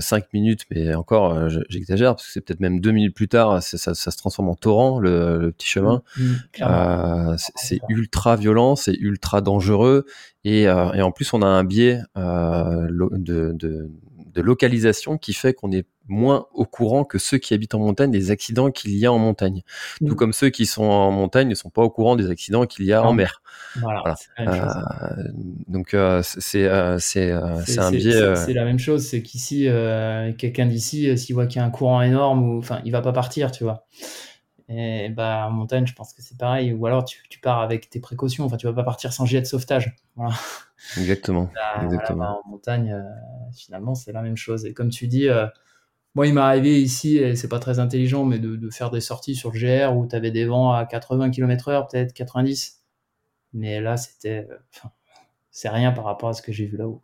cinq 0.00 0.32
minutes, 0.32 0.64
mais 0.70 0.94
encore, 0.94 1.48
j'exagère 1.68 2.16
parce 2.16 2.26
que 2.26 2.32
c'est 2.32 2.40
peut-être 2.40 2.60
même 2.60 2.80
deux 2.80 2.92
minutes 2.92 3.14
plus 3.14 3.28
tard, 3.28 3.62
ça, 3.62 3.94
ça, 3.94 4.10
se 4.10 4.16
transforme 4.16 4.48
en 4.48 4.56
torrent 4.56 4.98
le, 4.98 5.52
petit 5.56 5.68
chemin. 5.68 6.02
Mmh, 6.16 6.22
mmh, 6.60 7.36
c'est 7.56 7.78
ultra 7.88 8.36
violent, 8.36 8.74
c'est 8.74 8.94
ultra 8.94 9.40
dangereux 9.40 10.04
et, 10.44 10.62
et, 10.62 11.02
en 11.02 11.12
plus, 11.12 11.32
on 11.32 11.42
a 11.42 11.46
un 11.46 11.64
biais 11.64 12.00
de, 12.16 13.52
de 13.52 13.90
de 14.32 14.42
localisation 14.42 15.18
qui 15.18 15.32
fait 15.32 15.54
qu'on 15.54 15.72
est 15.72 15.86
moins 16.10 16.46
au 16.52 16.64
courant 16.64 17.04
que 17.04 17.18
ceux 17.18 17.38
qui 17.38 17.54
habitent 17.54 17.74
en 17.74 17.78
montagne 17.78 18.10
des 18.10 18.30
accidents 18.30 18.70
qu'il 18.70 18.94
y 18.96 19.06
a 19.06 19.12
en 19.12 19.18
montagne. 19.18 19.62
Tout 20.06 20.14
comme 20.14 20.32
ceux 20.32 20.50
qui 20.50 20.66
sont 20.66 20.84
en 20.84 21.10
montagne 21.10 21.48
ne 21.48 21.54
sont 21.54 21.70
pas 21.70 21.82
au 21.82 21.90
courant 21.90 22.16
des 22.16 22.30
accidents 22.30 22.66
qu'il 22.66 22.84
y 22.84 22.92
a 22.92 23.02
en 23.02 23.12
mer. 23.12 23.42
Voilà. 23.76 24.16
Euh, 24.40 25.22
donc 25.68 25.94
euh, 25.94 26.22
c'est 26.22 26.64
euh, 26.64 26.98
c'est 26.98 27.30
un 27.30 27.90
biais. 27.90 28.36
C'est 28.36 28.52
la 28.52 28.64
même 28.64 28.78
chose, 28.78 29.06
c'est 29.06 29.22
qu'ici 29.22 29.68
quelqu'un 30.36 30.66
d'ici 30.66 31.16
s'il 31.16 31.34
voit 31.34 31.46
qu'il 31.46 31.60
y 31.60 31.62
a 31.62 31.66
un 31.66 31.70
courant 31.70 32.02
énorme 32.02 32.42
ou 32.42 32.58
enfin 32.58 32.80
il 32.84 32.92
va 32.92 33.00
pas 33.00 33.12
partir, 33.12 33.50
tu 33.52 33.64
vois. 33.64 33.86
Et 34.68 35.08
bah 35.08 35.46
en 35.48 35.50
montagne, 35.50 35.86
je 35.86 35.94
pense 35.94 36.12
que 36.12 36.22
c'est 36.22 36.38
pareil. 36.38 36.72
Ou 36.72 36.86
alors 36.86 37.04
tu, 37.04 37.22
tu, 37.28 37.40
pars 37.40 37.60
avec 37.60 37.90
tes 37.90 37.98
précautions. 37.98 38.44
Enfin, 38.44 38.56
tu 38.56 38.66
vas 38.66 38.72
pas 38.72 38.84
partir 38.84 39.12
sans 39.12 39.26
gilet 39.26 39.40
de 39.40 39.46
sauvetage. 39.46 39.96
Voilà. 40.14 40.34
Exactement. 40.96 41.50
Bah, 41.54 41.84
Exactement. 41.84 42.24
Bah, 42.24 42.40
en 42.44 42.48
montagne, 42.48 42.92
euh, 42.92 43.02
finalement, 43.52 43.94
c'est 43.94 44.12
la 44.12 44.22
même 44.22 44.36
chose. 44.36 44.64
Et 44.66 44.72
comme 44.72 44.90
tu 44.90 45.06
dis, 45.06 45.28
euh, 45.28 45.46
moi, 46.14 46.26
il 46.26 46.34
m'est 46.34 46.40
arrivé 46.40 46.80
ici, 46.80 47.18
et 47.18 47.36
c'est 47.36 47.48
pas 47.48 47.60
très 47.60 47.78
intelligent, 47.78 48.24
mais 48.24 48.38
de, 48.38 48.56
de, 48.56 48.70
faire 48.70 48.90
des 48.90 49.00
sorties 49.00 49.34
sur 49.34 49.52
le 49.52 49.58
GR 49.58 49.96
où 49.96 50.06
tu 50.06 50.16
avais 50.16 50.30
des 50.30 50.44
vents 50.44 50.72
à 50.72 50.84
80 50.86 51.30
km/h, 51.30 51.88
peut-être 51.90 52.12
90. 52.12 52.82
Mais 53.52 53.80
là, 53.80 53.96
c'était, 53.96 54.46
euh, 54.50 54.88
c'est 55.50 55.68
rien 55.68 55.92
par 55.92 56.04
rapport 56.04 56.28
à 56.28 56.32
ce 56.32 56.42
que 56.42 56.52
j'ai 56.52 56.66
vu 56.66 56.76
là-haut. 56.76 57.00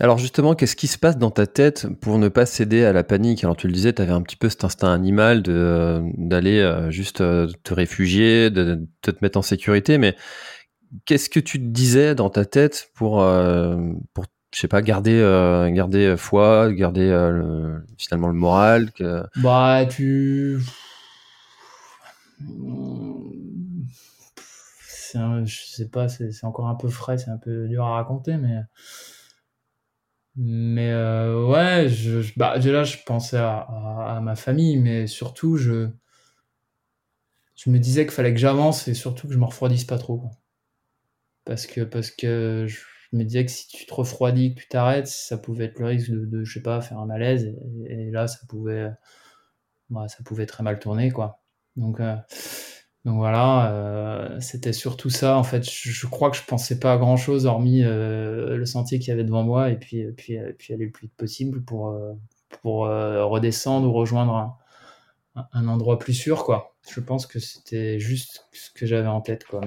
Alors 0.00 0.18
justement, 0.18 0.54
qu'est-ce 0.54 0.76
qui 0.76 0.86
se 0.86 0.98
passe 0.98 1.18
dans 1.18 1.30
ta 1.30 1.46
tête 1.46 1.86
pour 2.00 2.18
ne 2.18 2.28
pas 2.28 2.46
céder 2.46 2.84
à 2.84 2.92
la 2.92 3.04
panique? 3.04 3.44
Alors 3.44 3.56
tu 3.56 3.66
le 3.66 3.72
disais, 3.72 3.92
tu 3.92 4.02
avais 4.02 4.12
un 4.12 4.22
petit 4.22 4.36
peu 4.36 4.48
cet 4.48 4.64
instinct 4.64 4.92
animal 4.92 5.42
de 5.42 6.02
d'aller 6.16 6.60
euh, 6.60 6.90
juste 6.90 7.20
euh, 7.20 7.48
te 7.64 7.74
réfugier, 7.74 8.50
de, 8.50 8.86
te 9.02 9.10
mettre 9.22 9.38
en 9.38 9.42
sécurité, 9.42 9.98
mais 9.98 10.16
qu'est-ce 11.06 11.28
que 11.28 11.40
tu 11.40 11.58
te 11.58 11.66
disais 11.66 12.14
dans 12.14 12.30
ta 12.30 12.44
tête 12.44 12.90
pour 12.94 13.22
euh, 13.22 13.76
pour 14.14 14.26
je 14.54 14.60
sais 14.60 14.68
pas 14.68 14.82
garder 14.82 15.20
garder 15.72 16.16
foi, 16.16 16.72
garder 16.72 17.10
finalement 17.98 18.28
le 18.28 18.34
moral. 18.34 18.90
Bah 19.36 19.84
tu 19.90 20.60
je 25.44 25.64
sais 25.66 25.88
pas, 25.88 26.08
c'est 26.08 26.44
encore 26.44 26.68
un 26.68 26.74
peu 26.74 26.88
frais, 26.88 27.18
c'est 27.18 27.30
un 27.30 27.38
peu 27.38 27.68
dur 27.68 27.84
à 27.84 27.94
raconter, 27.94 28.36
mais 28.36 28.60
mais 30.36 30.90
euh, 30.90 31.46
ouais, 31.46 31.88
je, 31.88 32.20
je, 32.20 32.32
bah, 32.36 32.58
déjà, 32.58 32.82
je 32.82 32.98
pensais 33.06 33.36
à, 33.36 33.60
à, 34.16 34.20
ma 34.20 34.34
famille, 34.34 34.76
mais 34.78 35.06
surtout, 35.06 35.56
je, 35.56 35.88
je 37.54 37.70
me 37.70 37.78
disais 37.78 38.04
qu'il 38.04 38.12
fallait 38.12 38.34
que 38.34 38.40
j'avance 38.40 38.88
et 38.88 38.94
surtout 38.94 39.28
que 39.28 39.32
je 39.34 39.38
me 39.38 39.44
refroidisse 39.44 39.84
pas 39.84 39.98
trop. 39.98 40.24
Parce 41.44 41.66
que, 41.66 41.82
parce 41.82 42.10
que 42.10 42.66
je 42.66 42.80
me 43.16 43.24
disais 43.24 43.44
que 43.44 43.50
si 43.50 43.68
tu 43.68 43.86
te 43.86 43.94
refroidis, 43.94 44.54
que 44.54 44.60
tu 44.60 44.68
t'arrêtes, 44.68 45.06
ça 45.06 45.38
pouvait 45.38 45.66
être 45.66 45.78
le 45.78 45.86
risque 45.86 46.10
de, 46.10 46.44
je 46.44 46.52
sais 46.52 46.62
pas, 46.62 46.80
faire 46.80 46.98
un 46.98 47.06
malaise. 47.06 47.54
Et, 47.86 48.10
là, 48.10 48.26
ça 48.26 48.38
pouvait, 48.48 48.90
bah, 49.90 50.08
ça 50.08 50.22
pouvait 50.24 50.46
très 50.46 50.62
mal 50.62 50.78
tourner, 50.78 51.10
quoi. 51.10 51.42
Donc, 51.76 52.00
euh, 52.00 52.16
donc 53.04 53.16
voilà, 53.16 53.72
euh, 53.72 54.40
c'était 54.40 54.72
surtout 54.72 55.10
ça. 55.10 55.36
En 55.36 55.42
fait, 55.44 55.68
je, 55.68 56.06
crois 56.06 56.30
que 56.30 56.36
je 56.36 56.44
pensais 56.44 56.78
pas 56.78 56.94
à 56.94 56.96
grand 56.96 57.16
chose 57.16 57.46
hormis 57.46 57.82
euh, 57.84 58.56
le 58.56 58.66
sentier 58.66 58.98
qu'il 58.98 59.08
y 59.08 59.12
avait 59.12 59.24
devant 59.24 59.42
moi 59.42 59.70
et 59.70 59.76
puis, 59.76 60.06
puis, 60.12 60.38
puis 60.58 60.74
aller 60.74 60.86
le 60.86 60.90
plus 60.90 61.06
vite 61.06 61.16
possible 61.16 61.62
pour, 61.64 61.98
pour 62.62 62.80
redescendre 62.86 63.88
ou 63.88 63.92
rejoindre 63.92 64.58
un, 65.52 65.68
endroit 65.68 65.98
plus 65.98 66.14
sûr, 66.14 66.44
quoi. 66.44 66.76
Je 66.88 67.00
pense 67.00 67.26
que 67.26 67.40
c'était 67.40 67.98
juste 67.98 68.46
ce 68.52 68.70
que 68.70 68.86
j'avais 68.86 69.08
en 69.08 69.20
tête, 69.20 69.44
quoi. 69.44 69.60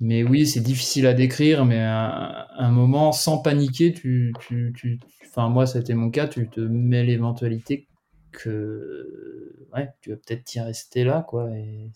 Mais 0.00 0.22
oui, 0.22 0.46
c'est 0.46 0.60
difficile 0.60 1.06
à 1.06 1.14
décrire, 1.14 1.64
mais 1.66 1.78
un, 1.78 2.46
un 2.56 2.70
moment 2.70 3.12
sans 3.12 3.38
paniquer, 3.38 3.92
tu, 3.92 4.32
tu, 4.40 4.72
tu, 4.76 4.98
enfin 5.26 5.48
moi, 5.48 5.66
c'était 5.66 5.94
mon 5.94 6.10
cas, 6.10 6.26
tu 6.26 6.48
te 6.48 6.60
mets 6.60 7.04
l'éventualité 7.04 7.86
que 8.32 9.66
ouais, 9.74 9.90
tu 10.00 10.10
vas 10.10 10.16
peut-être 10.16 10.54
y 10.54 10.60
rester 10.60 11.04
là, 11.04 11.24
quoi. 11.28 11.50
Et 11.50 11.90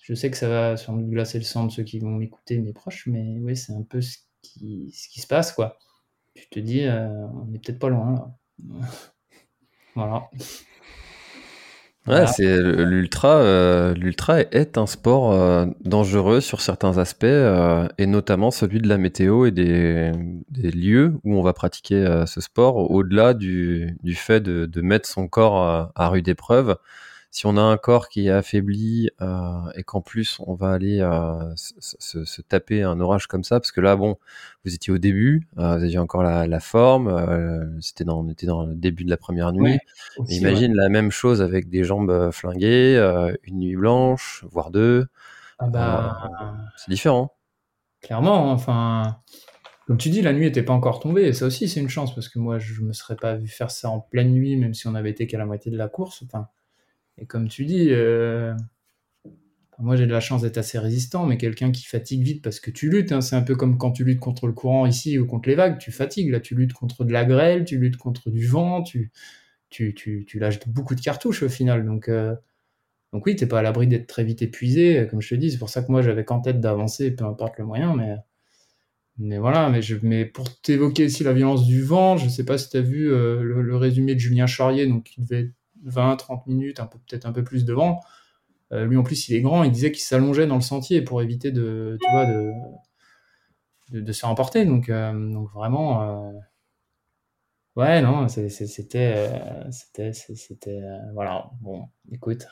je 0.00 0.14
sais 0.14 0.30
que 0.30 0.36
ça 0.36 0.48
va 0.48 0.76
sans 0.76 0.96
doute 0.96 1.10
glacer 1.10 1.38
le 1.38 1.44
sang 1.44 1.66
de 1.66 1.72
ceux 1.72 1.82
qui 1.82 1.98
vont 1.98 2.10
m'écouter, 2.10 2.58
mes 2.58 2.72
proches, 2.72 3.06
mais 3.06 3.38
oui, 3.40 3.56
c'est 3.56 3.74
un 3.74 3.82
peu 3.82 4.00
ce 4.00 4.18
qui, 4.42 4.90
se 4.92 5.26
passe, 5.26 5.52
quoi. 5.52 5.78
Tu 6.34 6.48
te 6.48 6.60
dis, 6.60 6.84
euh, 6.84 7.08
on 7.08 7.52
est 7.54 7.58
peut-être 7.58 7.78
pas 7.78 7.88
loin, 7.88 8.14
là. 8.14 8.36
voilà. 9.94 10.30
Ouais, 12.10 12.26
c'est 12.26 12.60
l'ultra. 12.60 13.36
Euh, 13.38 13.94
l'ultra 13.94 14.40
est 14.40 14.78
un 14.78 14.86
sport 14.86 15.32
euh, 15.32 15.66
dangereux 15.84 16.40
sur 16.40 16.60
certains 16.60 16.98
aspects, 16.98 17.24
euh, 17.24 17.88
et 17.98 18.06
notamment 18.06 18.50
celui 18.50 18.80
de 18.80 18.88
la 18.88 18.98
météo 18.98 19.46
et 19.46 19.50
des, 19.50 20.12
des 20.50 20.70
lieux 20.70 21.14
où 21.24 21.36
on 21.36 21.42
va 21.42 21.52
pratiquer 21.52 22.24
ce 22.26 22.40
sport, 22.40 22.90
au-delà 22.90 23.34
du, 23.34 23.96
du 24.02 24.14
fait 24.14 24.40
de, 24.40 24.66
de, 24.66 24.80
mettre 24.80 25.08
son 25.08 25.28
corps 25.28 25.92
à 25.94 26.08
rude 26.08 26.28
épreuve 26.28 26.76
si 27.30 27.46
on 27.46 27.56
a 27.56 27.60
un 27.60 27.76
corps 27.76 28.08
qui 28.08 28.26
est 28.26 28.30
affaibli 28.30 29.08
euh, 29.20 29.70
et 29.76 29.84
qu'en 29.84 30.00
plus 30.00 30.38
on 30.40 30.54
va 30.54 30.72
aller 30.72 31.00
euh, 31.00 31.52
se, 31.54 32.24
se, 32.24 32.42
taper 32.42 32.82
un 32.82 32.98
orage 32.98 33.28
comme 33.28 33.44
ça, 33.44 33.60
parce 33.60 33.70
que 33.70 33.80
là, 33.80 33.94
bon, 33.94 34.16
vous 34.64 34.74
étiez 34.74 34.92
au 34.92 34.98
début, 34.98 35.46
euh, 35.58 35.76
vous 35.76 35.84
aviez 35.84 35.98
encore 35.98 36.24
la, 36.24 36.48
la 36.48 36.60
forme, 36.60 37.78
c'était 37.80 38.04
dans, 38.04 38.20
on 38.20 38.28
était 38.28 38.46
dans 38.46 38.66
le 38.66 38.74
début 38.74 39.04
de 39.04 39.10
la 39.10 39.16
première 39.16 39.52
nuit. 39.52 39.78
imagine 40.28 40.74
la 40.74 40.88
même 40.88 41.12
chose 41.12 41.40
avec 41.40 41.68
des 41.68 41.84
jambes 41.84 42.30
flinguées, 42.32 42.98
une 43.44 43.60
nuit 43.60 43.76
blanche, 43.76 44.44
voire 44.50 44.70
deux. 44.70 45.06
Ah 45.60 45.68
bah, 45.68 46.56
c'est 46.76 46.90
différent. 46.90 47.36
Clairement, 48.02 48.50
enfin, 48.50 49.18
comme 49.86 49.98
tu 49.98 50.08
dis, 50.08 50.22
la 50.22 50.32
nuit 50.32 50.46
n'était 50.46 50.62
pas 50.62 50.72
encore 50.72 50.98
tombée, 50.98 51.24
et 51.24 51.32
ça 51.32 51.46
aussi 51.46 51.68
c'est 51.68 51.80
une 51.80 51.88
chance, 51.88 52.12
parce 52.12 52.28
que 52.28 52.40
moi 52.40 52.58
je 52.58 52.80
me 52.80 52.92
serais 52.92 53.16
pas 53.16 53.36
vu 53.36 53.46
faire 53.46 53.70
ça 53.70 53.88
en 53.88 54.00
pleine 54.00 54.32
nuit, 54.32 54.56
même 54.56 54.74
si 54.74 54.88
on 54.88 54.96
avait 54.96 55.10
été 55.10 55.28
qu'à 55.28 55.38
la 55.38 55.46
moitié 55.46 55.70
de 55.70 55.76
la 55.76 55.88
course. 55.88 56.24
Enfin, 56.24 56.48
et 57.20 57.26
comme 57.26 57.48
tu 57.48 57.64
dis, 57.66 57.88
euh, 57.90 58.54
moi 59.78 59.96
j'ai 59.96 60.06
de 60.06 60.12
la 60.12 60.20
chance 60.20 60.42
d'être 60.42 60.58
assez 60.58 60.78
résistant, 60.78 61.26
mais 61.26 61.36
quelqu'un 61.36 61.70
qui 61.70 61.84
fatigue 61.84 62.22
vite 62.22 62.42
parce 62.42 62.60
que 62.60 62.70
tu 62.70 62.90
luttes, 62.90 63.12
hein, 63.12 63.20
c'est 63.20 63.36
un 63.36 63.42
peu 63.42 63.54
comme 63.54 63.78
quand 63.78 63.92
tu 63.92 64.04
luttes 64.04 64.20
contre 64.20 64.46
le 64.46 64.52
courant 64.52 64.86
ici 64.86 65.18
ou 65.18 65.26
contre 65.26 65.48
les 65.48 65.54
vagues, 65.54 65.78
tu 65.78 65.92
fatigues, 65.92 66.30
là 66.30 66.40
tu 66.40 66.54
luttes 66.54 66.72
contre 66.72 67.04
de 67.04 67.12
la 67.12 67.24
grêle, 67.24 67.64
tu 67.64 67.78
luttes 67.78 67.96
contre 67.96 68.30
du 68.30 68.46
vent, 68.46 68.82
tu, 68.82 69.12
lâches 70.34 70.60
beaucoup 70.66 70.94
de 70.94 71.00
cartouches 71.00 71.42
au 71.42 71.48
final, 71.48 71.84
donc... 71.84 72.08
Euh, 72.08 72.34
donc 73.12 73.26
oui, 73.26 73.34
pas 73.34 73.58
à 73.58 73.62
l'abri 73.62 73.86
d'être 73.88 74.06
très 74.06 74.24
vite 74.24 74.42
épuisé, 74.42 75.06
comme 75.10 75.20
je 75.20 75.30
te 75.30 75.34
dis. 75.34 75.50
C'est 75.50 75.58
pour 75.58 75.68
ça 75.68 75.82
que 75.82 75.90
moi 75.90 76.02
j'avais 76.02 76.24
qu'en 76.24 76.40
tête 76.40 76.60
d'avancer, 76.60 77.10
peu 77.10 77.24
importe 77.24 77.58
le 77.58 77.64
moyen. 77.64 77.96
Mais, 79.18 79.38
voilà. 79.38 79.68
Mais, 79.68 79.82
je, 79.82 79.96
pour 80.26 80.60
t'évoquer 80.60 81.06
aussi 81.06 81.24
la 81.24 81.32
violence 81.32 81.66
du 81.66 81.82
vent, 81.82 82.16
je 82.16 82.28
sais 82.28 82.44
pas 82.44 82.56
si 82.56 82.70
tu 82.70 82.76
as 82.76 82.82
vu 82.82 83.10
euh, 83.12 83.42
le, 83.42 83.76
résumé 83.76 84.14
de 84.14 84.20
Julien 84.20 84.46
Charrier, 84.46 84.86
donc 84.86 85.16
il 85.16 85.24
devait 85.24 85.50
20-30 85.84 86.42
minutes, 86.46 86.80
un 86.80 86.86
peu 86.86 86.98
peut-être 86.98 87.26
un 87.26 87.32
peu 87.32 87.44
plus 87.44 87.64
de 87.64 87.72
vent. 87.72 88.00
Euh, 88.72 88.86
lui 88.86 88.96
en 88.96 89.02
plus 89.02 89.28
il 89.28 89.34
est 89.34 89.40
grand, 89.40 89.64
il 89.64 89.72
disait 89.72 89.90
qu'il 89.92 90.02
s'allongeait 90.02 90.46
dans 90.46 90.54
le 90.54 90.60
sentier 90.60 91.02
pour 91.02 91.22
éviter 91.22 91.50
de, 91.50 91.98
tu 92.00 92.10
vois, 92.12 92.26
de, 92.26 92.52
de, 94.00 94.12
se 94.12 94.20
faire 94.20 94.30
emporter. 94.30 94.64
Donc, 94.64 94.88
euh, 94.88 95.12
donc 95.32 95.50
vraiment. 95.52 96.32
Ouais, 97.76 98.02
non, 98.02 98.28
c'était, 98.28 98.48
c'était, 98.50 100.12
c'était, 100.12 100.80
voilà. 101.14 101.50
Bon, 101.60 101.88
écoute, 102.12 102.46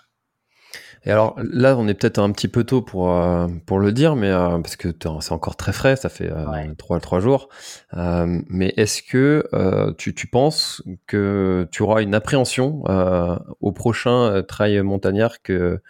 et 1.05 1.11
alors 1.11 1.37
là, 1.39 1.77
on 1.77 1.87
est 1.89 1.95
peut-être 1.95 2.19
un 2.19 2.31
petit 2.33 2.49
peu 2.49 2.65
tôt 2.65 2.83
pour, 2.83 3.13
euh, 3.13 3.47
pour 3.67 3.79
le 3.79 3.93
dire, 3.93 4.17
mais 4.17 4.31
euh, 4.31 4.59
parce 4.59 4.77
que 4.77 4.89
c'est 5.21 5.33
encore 5.33 5.57
très 5.57 5.73
frais, 5.73 5.97
ça 5.97 6.09
fait 6.09 6.31
euh, 6.31 6.75
trois, 6.77 7.01
trois 7.01 7.21
jours. 7.21 7.49
mais 7.95 8.75
est-ce 8.77 9.03
que 9.03 9.49
tu, 9.97 10.15
tu, 10.15 10.27
penses 10.27 10.83
que 11.07 11.69
tu 11.71 11.83
auras 11.83 12.03
une 12.03 12.15
appréhension 12.15 12.83
au 13.61 13.73
prochain 13.73 14.43
trail 14.47 14.83
montagnard 14.83 15.43
que, 15.43 15.81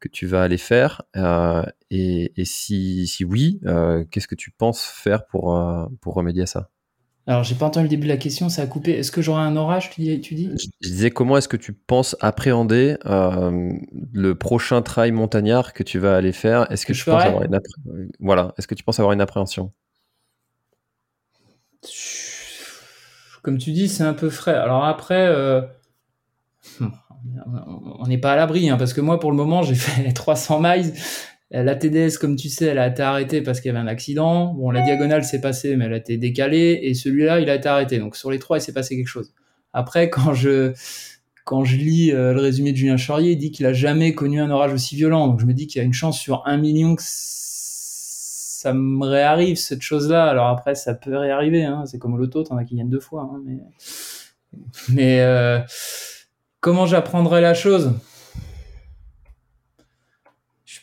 que 0.00 0.08
tu 0.08 0.26
vas 0.26 0.42
aller 0.42 0.58
faire? 0.58 1.02
Et, 1.90 2.32
et, 2.36 2.44
si, 2.44 3.06
si 3.06 3.24
oui, 3.24 3.60
qu'est-ce 4.10 4.28
que 4.28 4.34
tu 4.34 4.50
penses 4.50 4.82
faire 4.82 5.26
pour, 5.26 5.60
pour 6.00 6.14
remédier 6.14 6.44
à 6.44 6.46
ça? 6.46 6.70
Alors, 7.26 7.42
j'ai 7.42 7.54
pas 7.54 7.64
entendu 7.64 7.84
le 7.84 7.88
début 7.88 8.04
de 8.04 8.12
la 8.12 8.18
question, 8.18 8.50
ça 8.50 8.62
a 8.62 8.66
coupé. 8.66 8.92
Est-ce 8.92 9.10
que 9.10 9.22
j'aurai 9.22 9.40
un 9.40 9.56
orage, 9.56 9.88
tu 9.88 10.02
dis, 10.02 10.20
tu 10.20 10.34
dis? 10.34 10.50
Je 10.82 10.88
disais, 10.88 11.10
comment 11.10 11.38
est-ce 11.38 11.48
que 11.48 11.56
tu 11.56 11.72
penses 11.72 12.16
appréhender 12.20 12.98
euh, 13.06 13.72
le 14.12 14.34
prochain 14.34 14.82
trail 14.82 15.10
montagnard 15.10 15.72
que 15.72 15.82
tu 15.82 15.98
vas 15.98 16.16
aller 16.16 16.32
faire? 16.32 16.70
Est-ce 16.70 16.84
que, 16.84 16.92
tu 16.92 17.04
penses 17.04 17.24
avoir 17.24 17.44
une 17.44 17.58
voilà, 18.20 18.52
est-ce 18.58 18.66
que 18.66 18.74
tu 18.74 18.84
penses 18.84 19.00
avoir 19.00 19.14
une 19.14 19.22
appréhension? 19.22 19.72
Comme 23.42 23.56
tu 23.56 23.72
dis, 23.72 23.88
c'est 23.88 24.04
un 24.04 24.14
peu 24.14 24.28
frais. 24.28 24.54
Alors 24.54 24.84
après, 24.84 25.26
euh, 25.26 25.62
on 27.46 28.06
n'est 28.06 28.18
pas 28.18 28.34
à 28.34 28.36
l'abri, 28.36 28.68
hein, 28.68 28.76
parce 28.76 28.92
que 28.92 29.00
moi, 29.00 29.18
pour 29.18 29.30
le 29.30 29.36
moment, 29.38 29.62
j'ai 29.62 29.76
fait 29.76 30.12
300 30.12 30.60
miles. 30.60 30.92
La 31.62 31.76
TDS, 31.76 32.18
comme 32.18 32.34
tu 32.34 32.48
sais, 32.48 32.66
elle 32.66 32.78
a 32.78 32.88
été 32.88 33.00
arrêtée 33.02 33.40
parce 33.40 33.60
qu'il 33.60 33.68
y 33.68 33.70
avait 33.70 33.78
un 33.78 33.86
accident. 33.86 34.52
Bon, 34.54 34.70
la 34.70 34.80
diagonale 34.80 35.22
s'est 35.22 35.40
passée, 35.40 35.76
mais 35.76 35.84
elle 35.84 35.92
a 35.92 35.98
été 35.98 36.16
décalée. 36.16 36.80
Et 36.82 36.94
celui-là, 36.94 37.38
il 37.38 37.48
a 37.48 37.54
été 37.54 37.68
arrêté. 37.68 38.00
Donc 38.00 38.16
sur 38.16 38.32
les 38.32 38.40
trois, 38.40 38.58
il 38.58 38.60
s'est 38.60 38.72
passé 38.72 38.96
quelque 38.96 39.06
chose. 39.06 39.32
Après, 39.72 40.10
quand 40.10 40.34
je, 40.34 40.72
quand 41.44 41.64
je 41.64 41.76
lis 41.76 42.10
euh, 42.10 42.32
le 42.32 42.40
résumé 42.40 42.72
de 42.72 42.76
Julien 42.76 42.96
Chaurier, 42.96 43.32
il 43.32 43.38
dit 43.38 43.52
qu'il 43.52 43.66
a 43.66 43.72
jamais 43.72 44.14
connu 44.14 44.40
un 44.40 44.50
orage 44.50 44.72
aussi 44.72 44.96
violent. 44.96 45.28
Donc 45.28 45.38
je 45.40 45.46
me 45.46 45.52
dis 45.52 45.68
qu'il 45.68 45.78
y 45.78 45.82
a 45.82 45.84
une 45.84 45.92
chance 45.92 46.18
sur 46.18 46.42
un 46.44 46.56
million 46.56 46.96
que 46.96 47.02
ça 47.04 48.72
me 48.72 49.06
réarrive, 49.06 49.56
cette 49.56 49.82
chose-là. 49.82 50.24
Alors 50.24 50.48
après, 50.48 50.74
ça 50.74 50.94
peut 50.94 51.16
réarriver. 51.16 51.62
Hein. 51.64 51.84
C'est 51.86 51.98
comme 52.00 52.14
au 52.14 52.16
loto, 52.16 52.42
t'en 52.42 52.56
as 52.56 52.64
qui 52.64 52.74
gagnent 52.74 52.90
deux 52.90 52.98
fois. 52.98 53.30
Hein. 53.32 53.42
Mais, 53.44 53.58
mais 54.88 55.20
euh, 55.20 55.60
comment 56.60 56.86
j'apprendrai 56.86 57.40
la 57.40 57.54
chose? 57.54 57.92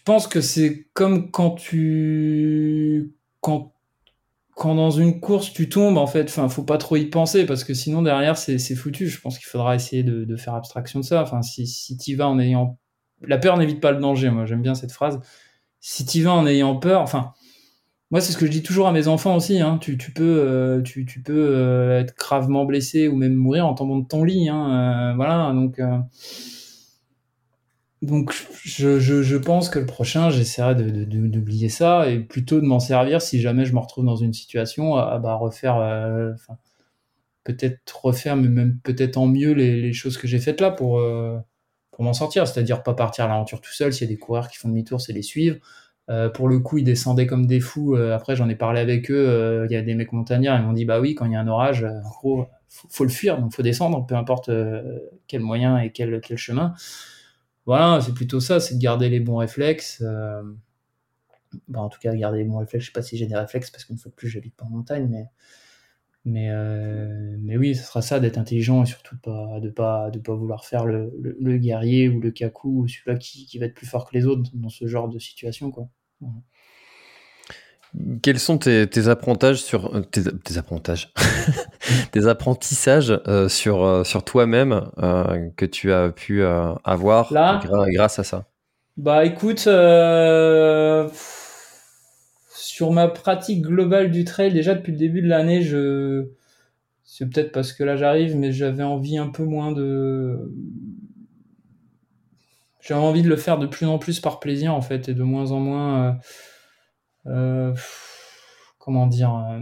Pense 0.03 0.27
que 0.27 0.41
c'est 0.41 0.87
comme 0.93 1.31
quand 1.31 1.51
tu 1.51 3.13
quand 3.39 3.73
quand 4.55 4.75
dans 4.75 4.91
une 4.91 5.19
course 5.19 5.53
tu 5.53 5.69
tombes 5.69 5.97
en 5.97 6.07
fait. 6.07 6.25
Enfin 6.29 6.49
faut 6.49 6.63
pas 6.63 6.77
trop 6.77 6.95
y 6.95 7.05
penser 7.05 7.45
parce 7.45 7.63
que 7.63 7.73
sinon 7.73 8.01
derrière 8.01 8.37
c'est 8.37 8.57
foutu. 8.75 9.09
Je 9.09 9.19
pense 9.21 9.37
qu'il 9.37 9.47
faudra 9.47 9.75
essayer 9.75 10.03
de, 10.03 10.35
faire 10.35 10.53
abstraction 10.55 10.99
de 10.99 11.05
ça. 11.05 11.21
Enfin 11.23 11.41
si 11.41 11.67
si 11.67 12.15
vas 12.15 12.27
en 12.27 12.39
ayant 12.39 12.77
la 13.21 13.37
peur 13.37 13.57
n'évite 13.57 13.81
pas 13.81 13.91
le 13.91 13.99
danger 13.99 14.29
moi 14.29 14.45
j'aime 14.45 14.61
bien 14.61 14.75
cette 14.75 14.91
phrase. 14.91 15.19
Si 15.79 16.05
tu 16.05 16.21
vas 16.23 16.33
en 16.33 16.45
ayant 16.47 16.75
peur 16.77 17.01
enfin 17.01 17.33
moi 18.11 18.21
c'est 18.21 18.33
ce 18.33 18.37
que 18.37 18.45
je 18.45 18.51
dis 18.51 18.63
toujours 18.63 18.87
à 18.87 18.91
mes 18.91 19.07
enfants 19.07 19.35
aussi 19.35 19.61
hein, 19.61 19.77
tu, 19.79 19.97
tu 19.97 20.11
peux 20.11 20.23
euh, 20.23 20.81
tu, 20.81 21.05
tu 21.05 21.21
peux 21.21 21.55
euh, 21.55 21.99
être 21.99 22.15
gravement 22.17 22.65
blessé 22.65 23.07
ou 23.07 23.15
même 23.15 23.33
mourir 23.33 23.65
en 23.65 23.73
tombant 23.73 23.97
de 23.97 24.07
ton 24.07 24.23
lit 24.23 24.49
hein, 24.49 25.11
euh, 25.11 25.15
voilà. 25.15 25.51
Donc 25.53 25.79
donc 28.01 28.33
je, 28.63 29.37
pense 29.37 29.69
que 29.69 29.77
le 29.77 29.85
prochain, 29.85 30.31
j'essaierai 30.31 30.73
d'oublier 30.75 31.69
ça 31.69 32.09
et 32.09 32.19
plutôt 32.19 32.59
de 32.59 32.65
m'en 32.65 32.79
servir 32.79 33.21
si 33.21 33.39
jamais 33.39 33.63
je 33.65 33.73
me 33.73 33.79
retrouve 33.79 34.05
dans 34.05 34.15
une 34.15 34.33
situation 34.33 34.95
à, 34.95 35.19
bah, 35.19 35.35
refaire, 35.35 35.77
euh, 35.77 36.31
peut-être 37.43 38.03
refaire, 38.03 38.35
mais 38.35 38.47
même 38.47 38.79
peut-être 38.79 39.17
en 39.17 39.27
mieux 39.27 39.51
les, 39.53 39.93
choses 39.93 40.17
que 40.17 40.27
j'ai 40.27 40.39
faites 40.39 40.61
là 40.61 40.71
pour, 40.71 40.99
euh, 40.99 41.37
pour 41.91 42.03
m'en 42.03 42.13
sortir. 42.13 42.47
C'est-à-dire 42.47 42.81
pas 42.81 42.95
partir 42.95 43.25
à 43.25 43.27
l'aventure 43.27 43.61
tout 43.61 43.71
seul. 43.71 43.93
S'il 43.93 44.07
y 44.07 44.11
a 44.11 44.13
des 44.13 44.19
coureurs 44.19 44.47
qui 44.47 44.57
font 44.57 44.69
demi-tour, 44.69 44.99
c'est 44.99 45.13
les 45.13 45.21
suivre. 45.21 45.57
Euh, 46.09 46.27
pour 46.29 46.47
le 46.49 46.59
coup, 46.59 46.79
ils 46.79 46.83
descendaient 46.83 47.27
comme 47.27 47.45
des 47.45 47.59
fous. 47.59 47.95
après, 47.95 48.35
j'en 48.35 48.49
ai 48.49 48.55
parlé 48.55 48.79
avec 48.79 49.11
eux. 49.11 49.67
Il 49.69 49.73
y 49.73 49.77
a 49.77 49.83
des 49.83 49.93
mecs 49.93 50.11
montagnards, 50.11 50.59
ils 50.59 50.65
m'ont 50.65 50.73
dit 50.73 50.85
bah 50.85 50.99
oui, 50.99 51.13
quand 51.13 51.25
il 51.25 51.33
y 51.33 51.35
a 51.35 51.39
un 51.39 51.47
orage, 51.47 51.83
en 51.83 52.09
gros, 52.09 52.47
faut, 52.67 52.87
faut 52.89 53.03
le 53.03 53.11
fuir, 53.11 53.39
donc 53.39 53.53
faut 53.53 53.61
descendre, 53.61 54.07
peu 54.07 54.15
importe 54.15 54.49
quel 55.27 55.41
moyen 55.41 55.77
et 55.77 55.91
quel 55.91 56.19
chemin 56.35 56.73
voilà, 57.65 58.01
c'est 58.01 58.13
plutôt 58.13 58.39
ça, 58.39 58.59
c'est 58.59 58.75
de 58.75 58.81
garder 58.81 59.09
les 59.09 59.19
bons 59.19 59.37
réflexes. 59.37 60.01
Euh, 60.05 60.43
en 61.73 61.89
tout 61.89 61.99
cas, 61.99 62.15
garder 62.15 62.39
les 62.39 62.45
bons 62.45 62.57
réflexes. 62.57 62.85
Je 62.85 62.89
sais 62.91 62.93
pas 62.93 63.01
si 63.01 63.17
j'ai 63.17 63.27
des 63.27 63.35
réflexes 63.35 63.69
parce 63.69 63.85
qu'une 63.85 63.97
fois 63.97 64.09
de 64.09 64.15
plus, 64.15 64.29
j'habite 64.29 64.55
pas 64.55 64.65
en 64.65 64.69
montagne, 64.69 65.07
mais 65.09 65.25
mais 66.23 66.49
euh, 66.51 67.35
mais 67.39 67.57
oui, 67.57 67.75
ce 67.75 67.83
sera 67.83 68.01
ça 68.03 68.19
d'être 68.19 68.37
intelligent 68.37 68.83
et 68.83 68.85
surtout 68.85 69.17
pas 69.17 69.59
de 69.59 69.69
pas 69.69 70.11
de 70.11 70.19
pas 70.19 70.35
vouloir 70.35 70.65
faire 70.65 70.85
le, 70.85 71.57
guerrier 71.57 72.09
ou 72.09 72.19
le 72.19 72.31
kaku 72.31 72.83
ou 72.83 72.87
celui-là 72.87 73.15
qui, 73.15 73.47
qui, 73.47 73.57
va 73.57 73.65
être 73.65 73.73
plus 73.73 73.87
fort 73.87 74.07
que 74.09 74.15
les 74.15 74.25
autres 74.25 74.51
dans 74.53 74.69
ce 74.69 74.85
genre 74.87 75.09
de 75.09 75.17
situation, 75.17 75.71
quoi. 75.71 75.89
Quels 78.21 78.39
sont 78.39 78.57
tes, 78.57 79.07
apprentissages 79.07 79.61
sur 79.63 79.95
euh, 79.95 80.01
tes, 80.01 80.57
apprentissages, 80.57 81.11
tes 82.11 82.27
apprentissages 82.27 83.19
euh, 83.27 83.49
sur 83.49 83.83
euh, 83.83 84.03
sur 84.03 84.23
toi-même 84.23 84.89
que 85.55 85.65
tu 85.65 85.91
as 85.91 86.09
pu 86.09 86.43
avoir 86.43 87.31
grâce 87.89 88.19
à 88.19 88.23
ça? 88.23 88.45
Bah 88.97 89.25
écoute, 89.25 89.59
sur 92.53 92.91
ma 92.91 93.07
pratique 93.07 93.61
globale 93.61 94.11
du 94.11 94.25
trail, 94.25 94.53
déjà 94.53 94.75
depuis 94.75 94.91
le 94.91 94.97
début 94.97 95.21
de 95.21 95.27
l'année, 95.27 95.61
je 95.61 96.27
c'est 97.03 97.29
peut-être 97.29 97.51
parce 97.51 97.73
que 97.73 97.83
là 97.83 97.95
j'arrive, 97.95 98.37
mais 98.37 98.51
j'avais 98.51 98.83
envie 98.83 99.17
un 99.17 99.27
peu 99.29 99.43
moins 99.43 99.71
de 99.71 100.51
j'avais 102.79 103.01
envie 103.01 103.21
de 103.21 103.29
le 103.29 103.35
faire 103.35 103.59
de 103.59 103.67
plus 103.67 103.85
en 103.85 103.99
plus 103.99 104.19
par 104.19 104.39
plaisir 104.39 104.73
en 104.73 104.81
fait 104.81 105.09
et 105.09 105.13
de 105.13 105.23
moins 105.23 105.51
en 105.51 105.59
moins 105.59 106.17
euh, 107.27 107.73
comment 108.79 109.07
dire, 109.07 109.35
euh, 109.35 109.59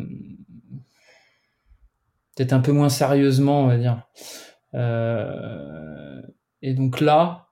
peut-être 2.39 2.53
un 2.53 2.61
peu 2.61 2.71
moins 2.71 2.87
sérieusement, 2.87 3.63
on 3.63 3.67
va 3.67 3.75
dire. 3.75 4.01
Euh, 4.73 6.21
et 6.61 6.73
donc 6.73 7.01
là, 7.01 7.49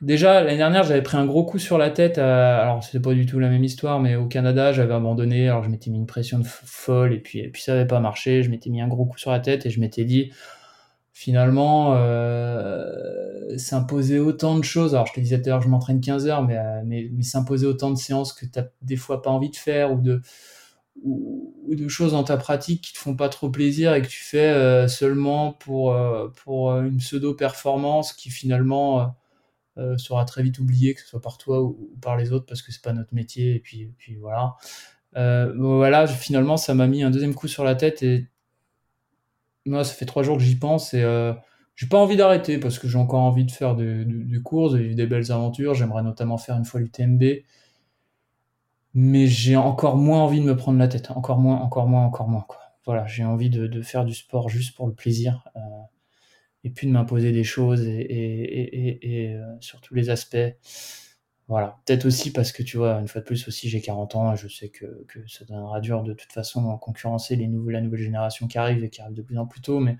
déjà 0.00 0.42
l'année 0.42 0.56
dernière, 0.56 0.82
j'avais 0.82 1.02
pris 1.02 1.18
un 1.18 1.26
gros 1.26 1.44
coup 1.44 1.58
sur 1.58 1.76
la 1.76 1.90
tête. 1.90 2.16
alors 2.16 2.82
c'était 2.82 3.00
pas 3.00 3.12
du 3.12 3.26
tout 3.26 3.38
la 3.38 3.50
même 3.50 3.62
histoire, 3.62 4.00
mais 4.00 4.16
au 4.16 4.26
Canada, 4.26 4.72
j'avais 4.72 4.94
abandonné. 4.94 5.50
Alors 5.50 5.62
je 5.62 5.68
m'étais 5.68 5.90
mis 5.90 5.98
une 5.98 6.06
pression 6.06 6.40
folle 6.44 7.12
et 7.12 7.18
puis 7.18 7.52
ça 7.56 7.74
n'avait 7.74 7.86
pas 7.86 8.00
marché. 8.00 8.42
Je 8.42 8.48
m'étais 8.48 8.70
mis 8.70 8.80
un 8.80 8.88
gros 8.88 9.04
coup 9.04 9.18
sur 9.18 9.32
la 9.32 9.40
tête 9.40 9.66
et 9.66 9.70
je 9.70 9.78
m'étais 9.78 10.06
dit 10.06 10.32
finalement 11.12 11.94
euh, 11.96 13.58
s'imposer 13.58 14.18
autant 14.18 14.56
de 14.56 14.64
choses. 14.64 14.94
Alors 14.94 15.06
je 15.08 15.12
te 15.12 15.20
disais 15.20 15.42
tout 15.42 15.50
à 15.50 15.52
l'heure 15.52 15.60
je 15.60 15.68
m'entraîne 15.68 16.00
15 16.00 16.26
heures, 16.26 16.42
mais, 16.42 16.56
euh, 16.56 16.80
mais, 16.86 17.10
mais 17.12 17.22
s'imposer 17.22 17.66
autant 17.66 17.90
de 17.90 17.98
séances 17.98 18.32
que 18.32 18.46
tu 18.46 18.58
as 18.58 18.70
des 18.80 18.96
fois 18.96 19.20
pas 19.20 19.28
envie 19.28 19.50
de 19.50 19.56
faire 19.56 19.92
ou 19.92 20.00
de, 20.00 20.22
ou, 21.04 21.54
de 21.68 21.88
choses 21.88 22.12
dans 22.12 22.24
ta 22.24 22.36
pratique 22.36 22.82
qui 22.82 22.92
te 22.92 22.98
font 22.98 23.16
pas 23.16 23.28
trop 23.28 23.48
plaisir 23.48 23.94
et 23.94 24.02
que 24.02 24.08
tu 24.08 24.22
fais 24.22 24.50
euh, 24.50 24.88
seulement 24.88 25.52
pour, 25.52 25.94
euh, 25.94 26.28
pour 26.44 26.72
une 26.76 26.98
pseudo-performance 26.98 28.12
qui 28.12 28.30
finalement 28.30 29.14
sera 29.96 30.26
très 30.26 30.42
vite 30.42 30.58
oubliée, 30.58 30.94
que 30.94 31.00
ce 31.00 31.06
soit 31.06 31.22
par 31.22 31.38
toi 31.38 31.62
ou, 31.62 31.90
par 32.02 32.18
les 32.18 32.32
autres, 32.32 32.44
parce 32.44 32.60
que 32.60 32.72
c'est 32.72 32.82
pas 32.82 32.92
notre 32.92 33.14
métier. 33.14 33.54
Et 33.54 33.58
puis, 33.58 33.90
puis 33.96 34.16
voilà. 34.16 34.56
voilà, 35.14 36.06
finalement, 36.06 36.58
ça 36.58 36.74
m'a 36.74 36.86
mis 36.86 37.02
un 37.02 37.10
deuxième 37.10 37.34
coup 37.34 37.48
sur 37.48 37.64
la 37.64 37.74
tête 37.74 38.02
et 38.02 38.26
moi, 39.66 39.84
ça 39.84 39.94
fait 39.94 40.06
trois 40.06 40.22
jours 40.22 40.36
que 40.36 40.42
j'y 40.42 40.56
pense 40.56 40.94
et 40.94 41.02
euh, 41.02 41.32
j'ai 41.76 41.86
pas 41.86 41.98
envie 41.98 42.16
d'arrêter 42.16 42.58
parce 42.58 42.78
que 42.78 42.88
j'ai 42.88 42.98
encore 42.98 43.20
envie 43.20 43.44
de 43.44 43.50
faire 43.50 43.74
des 43.76 44.06
courses, 44.44 44.74
et 44.74 44.94
des 44.94 45.06
belles 45.06 45.30
aventures. 45.32 45.74
J'aimerais 45.74 46.02
notamment 46.02 46.38
faire 46.38 46.56
une 46.56 46.64
fois 46.64 46.80
l'UTMB. 46.80 47.22
Mais 48.94 49.26
j'ai 49.26 49.56
encore 49.56 49.96
moins 49.96 50.20
envie 50.20 50.40
de 50.40 50.44
me 50.44 50.56
prendre 50.56 50.78
la 50.78 50.88
tête. 50.88 51.10
Encore 51.10 51.38
moins, 51.38 51.56
encore 51.56 51.88
moins, 51.88 52.04
encore 52.04 52.28
moins. 52.28 52.46
Voilà, 52.84 53.06
j'ai 53.06 53.24
envie 53.24 53.50
de, 53.50 53.82
faire 53.82 54.04
du 54.04 54.14
sport 54.14 54.48
juste 54.48 54.76
pour 54.76 54.86
le 54.86 54.94
plaisir. 54.94 55.48
Euh, 55.56 55.60
et 56.64 56.70
puis 56.70 56.86
de 56.86 56.92
m'imposer 56.92 57.32
des 57.32 57.44
choses 57.44 57.82
et, 57.86 59.34
euh, 59.34 59.56
sur 59.60 59.80
tous 59.80 59.94
les 59.94 60.10
aspects. 60.10 60.36
Voilà. 61.48 61.80
Peut-être 61.84 62.06
aussi 62.06 62.32
parce 62.32 62.52
que 62.52 62.62
tu 62.62 62.76
vois, 62.76 62.98
une 63.00 63.08
fois 63.08 63.20
de 63.20 63.26
plus 63.26 63.48
aussi, 63.48 63.68
j'ai 63.68 63.80
40 63.80 64.14
ans 64.14 64.32
et 64.32 64.36
je 64.36 64.48
sais 64.48 64.68
que, 64.68 65.04
que 65.08 65.26
ça 65.26 65.44
donnera 65.44 65.80
dur 65.80 66.02
de 66.02 66.12
toute 66.14 66.32
façon 66.32 66.64
en 66.64 66.78
concurrencer 66.78 67.36
les 67.36 67.48
nouveaux, 67.48 67.70
la 67.70 67.80
nouvelle 67.80 68.00
génération 68.00 68.46
qui 68.46 68.58
arrive 68.58 68.84
et 68.84 68.90
qui 68.90 69.00
arrive 69.00 69.14
de 69.14 69.22
plus 69.22 69.38
en 69.38 69.46
plus 69.46 69.60
tôt. 69.60 69.80
Mais 69.80 69.96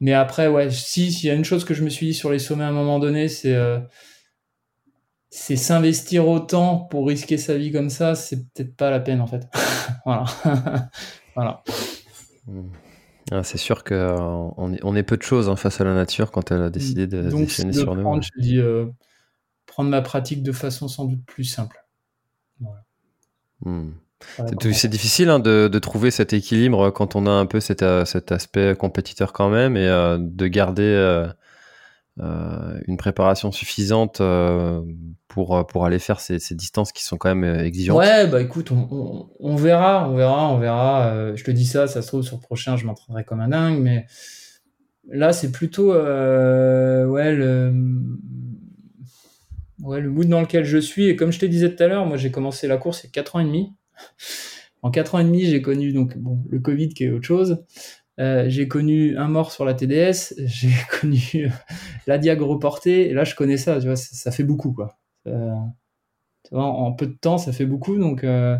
mais 0.00 0.14
après, 0.14 0.48
ouais, 0.48 0.70
si, 0.70 1.12
s'il 1.12 1.28
y 1.28 1.30
a 1.30 1.34
une 1.34 1.44
chose 1.44 1.64
que 1.64 1.74
je 1.74 1.84
me 1.84 1.90
suis 1.90 2.06
dit 2.06 2.14
sur 2.14 2.30
les 2.32 2.38
sommets 2.38 2.64
à 2.64 2.68
un 2.68 2.72
moment 2.72 2.98
donné, 2.98 3.28
c'est 3.28 3.54
euh, 3.54 3.78
c'est 5.30 5.56
s'investir 5.56 6.28
autant 6.28 6.76
pour 6.78 7.06
risquer 7.06 7.38
sa 7.38 7.56
vie 7.56 7.72
comme 7.72 7.90
ça, 7.90 8.14
c'est 8.14 8.52
peut-être 8.52 8.76
pas 8.76 8.90
la 8.90 9.00
peine 9.00 9.20
en 9.20 9.26
fait. 9.26 9.48
voilà. 10.04 10.24
voilà. 11.34 11.62
Ah, 13.30 13.44
c'est 13.44 13.58
sûr 13.58 13.84
qu'on 13.84 13.94
euh, 13.94 14.72
est, 14.72 14.80
on 14.82 14.96
est 14.96 15.02
peu 15.04 15.16
de 15.16 15.22
choses 15.22 15.48
hein, 15.48 15.56
face 15.56 15.80
à 15.80 15.84
la 15.84 15.94
nature 15.94 16.32
quand 16.32 16.50
elle 16.50 16.62
a 16.62 16.70
décidé 16.70 17.06
de 17.06 17.30
Donc, 17.30 17.42
déchaîner 17.42 17.72
sur 17.72 17.94
prendre, 17.94 18.16
nous. 18.16 18.22
Je 18.22 18.30
dis, 18.40 18.58
euh, 18.58 18.86
prendre 19.66 19.88
ma 19.88 20.02
pratique 20.02 20.42
de 20.42 20.52
façon 20.52 20.88
sans 20.88 21.04
doute 21.04 21.24
plus 21.24 21.44
simple. 21.44 21.84
Voilà. 22.58 22.82
Hmm. 23.64 23.92
C'est 24.72 24.88
difficile 24.88 25.30
hein, 25.30 25.38
de, 25.38 25.78
trouver 25.78 26.10
cet 26.10 26.32
équilibre 26.32 26.90
quand 26.90 27.16
on 27.16 27.26
a 27.26 27.30
un 27.30 27.46
peu 27.46 27.60
cet, 27.60 27.82
euh, 27.82 28.04
aspect 28.30 28.76
compétiteur 28.78 29.32
quand 29.32 29.48
même 29.48 29.76
et 29.76 29.86
euh, 29.86 30.18
de 30.20 30.46
garder 30.46 30.82
euh, 30.82 31.28
une 32.20 32.96
préparation 32.96 33.50
suffisante 33.52 34.20
pour, 35.28 35.66
pour 35.66 35.86
aller 35.86 35.98
faire 35.98 36.20
ces, 36.20 36.38
distances 36.54 36.92
qui 36.92 37.04
sont 37.04 37.16
quand 37.16 37.34
même 37.34 37.60
exigeantes. 37.60 37.98
Ouais, 37.98 38.26
bah 38.26 38.42
écoute, 38.42 38.70
on, 38.72 39.56
verra, 39.56 40.08
on 40.08 40.16
verra, 40.16 40.52
on 40.52 40.58
verra. 40.58 41.34
je 41.34 41.44
te 41.44 41.50
dis 41.50 41.66
ça, 41.66 41.86
ça 41.86 42.02
se 42.02 42.08
trouve 42.08 42.22
sur 42.22 42.36
le 42.36 42.42
prochain, 42.42 42.76
je 42.76 42.84
m'entraînerai 42.86 43.24
comme 43.24 43.40
un 43.40 43.48
dingue, 43.48 43.80
mais 43.80 44.06
là 45.08 45.32
c'est 45.32 45.50
plutôt 45.50 45.92
ouais, 45.92 47.32
le, 47.34 47.72
ouais, 49.82 50.00
le 50.00 50.10
mood 50.10 50.28
dans 50.28 50.40
lequel 50.40 50.64
je 50.64 50.78
suis. 50.78 51.06
Et 51.06 51.16
comme 51.16 51.32
je 51.32 51.38
te 51.38 51.46
disais 51.46 51.74
tout 51.74 51.82
à 51.82 51.86
l'heure, 51.86 52.06
moi 52.06 52.16
j'ai 52.16 52.30
commencé 52.30 52.66
la 52.66 52.76
course 52.76 53.02
il 53.02 53.06
y 53.06 53.08
a 53.08 53.12
4 53.12 53.36
ans 53.36 53.40
et 53.40 53.44
demi. 53.44 53.72
En 54.82 54.90
4 54.90 55.14
ans 55.14 55.18
et 55.18 55.24
demi, 55.24 55.44
j'ai 55.44 55.60
connu 55.60 55.92
donc 55.92 56.16
bon, 56.16 56.42
le 56.48 56.58
Covid 56.58 56.90
qui 56.90 57.04
est 57.04 57.10
autre 57.10 57.26
chose. 57.26 57.64
Euh, 58.18 58.44
j'ai 58.48 58.68
connu 58.68 59.16
un 59.16 59.28
mort 59.28 59.52
sur 59.52 59.64
la 59.64 59.74
TDS, 59.74 60.34
j'ai 60.44 60.72
connu 61.00 61.50
la 62.06 62.18
diag 62.18 62.40
reportée, 62.40 63.08
et 63.10 63.14
là 63.14 63.24
je 63.24 63.34
connais 63.34 63.56
ça, 63.56 63.80
tu 63.80 63.86
vois, 63.86 63.96
ça, 63.96 64.30
fait 64.30 64.44
beaucoup 64.44 64.72
quoi. 64.72 64.98
Euh, 65.26 65.54
tu 66.44 66.54
vois, 66.54 66.64
en 66.64 66.92
peu 66.92 67.06
de 67.06 67.12
temps, 67.12 67.38
ça 67.38 67.52
fait 67.52 67.66
beaucoup, 67.66 67.96
donc, 67.98 68.24
euh, 68.24 68.58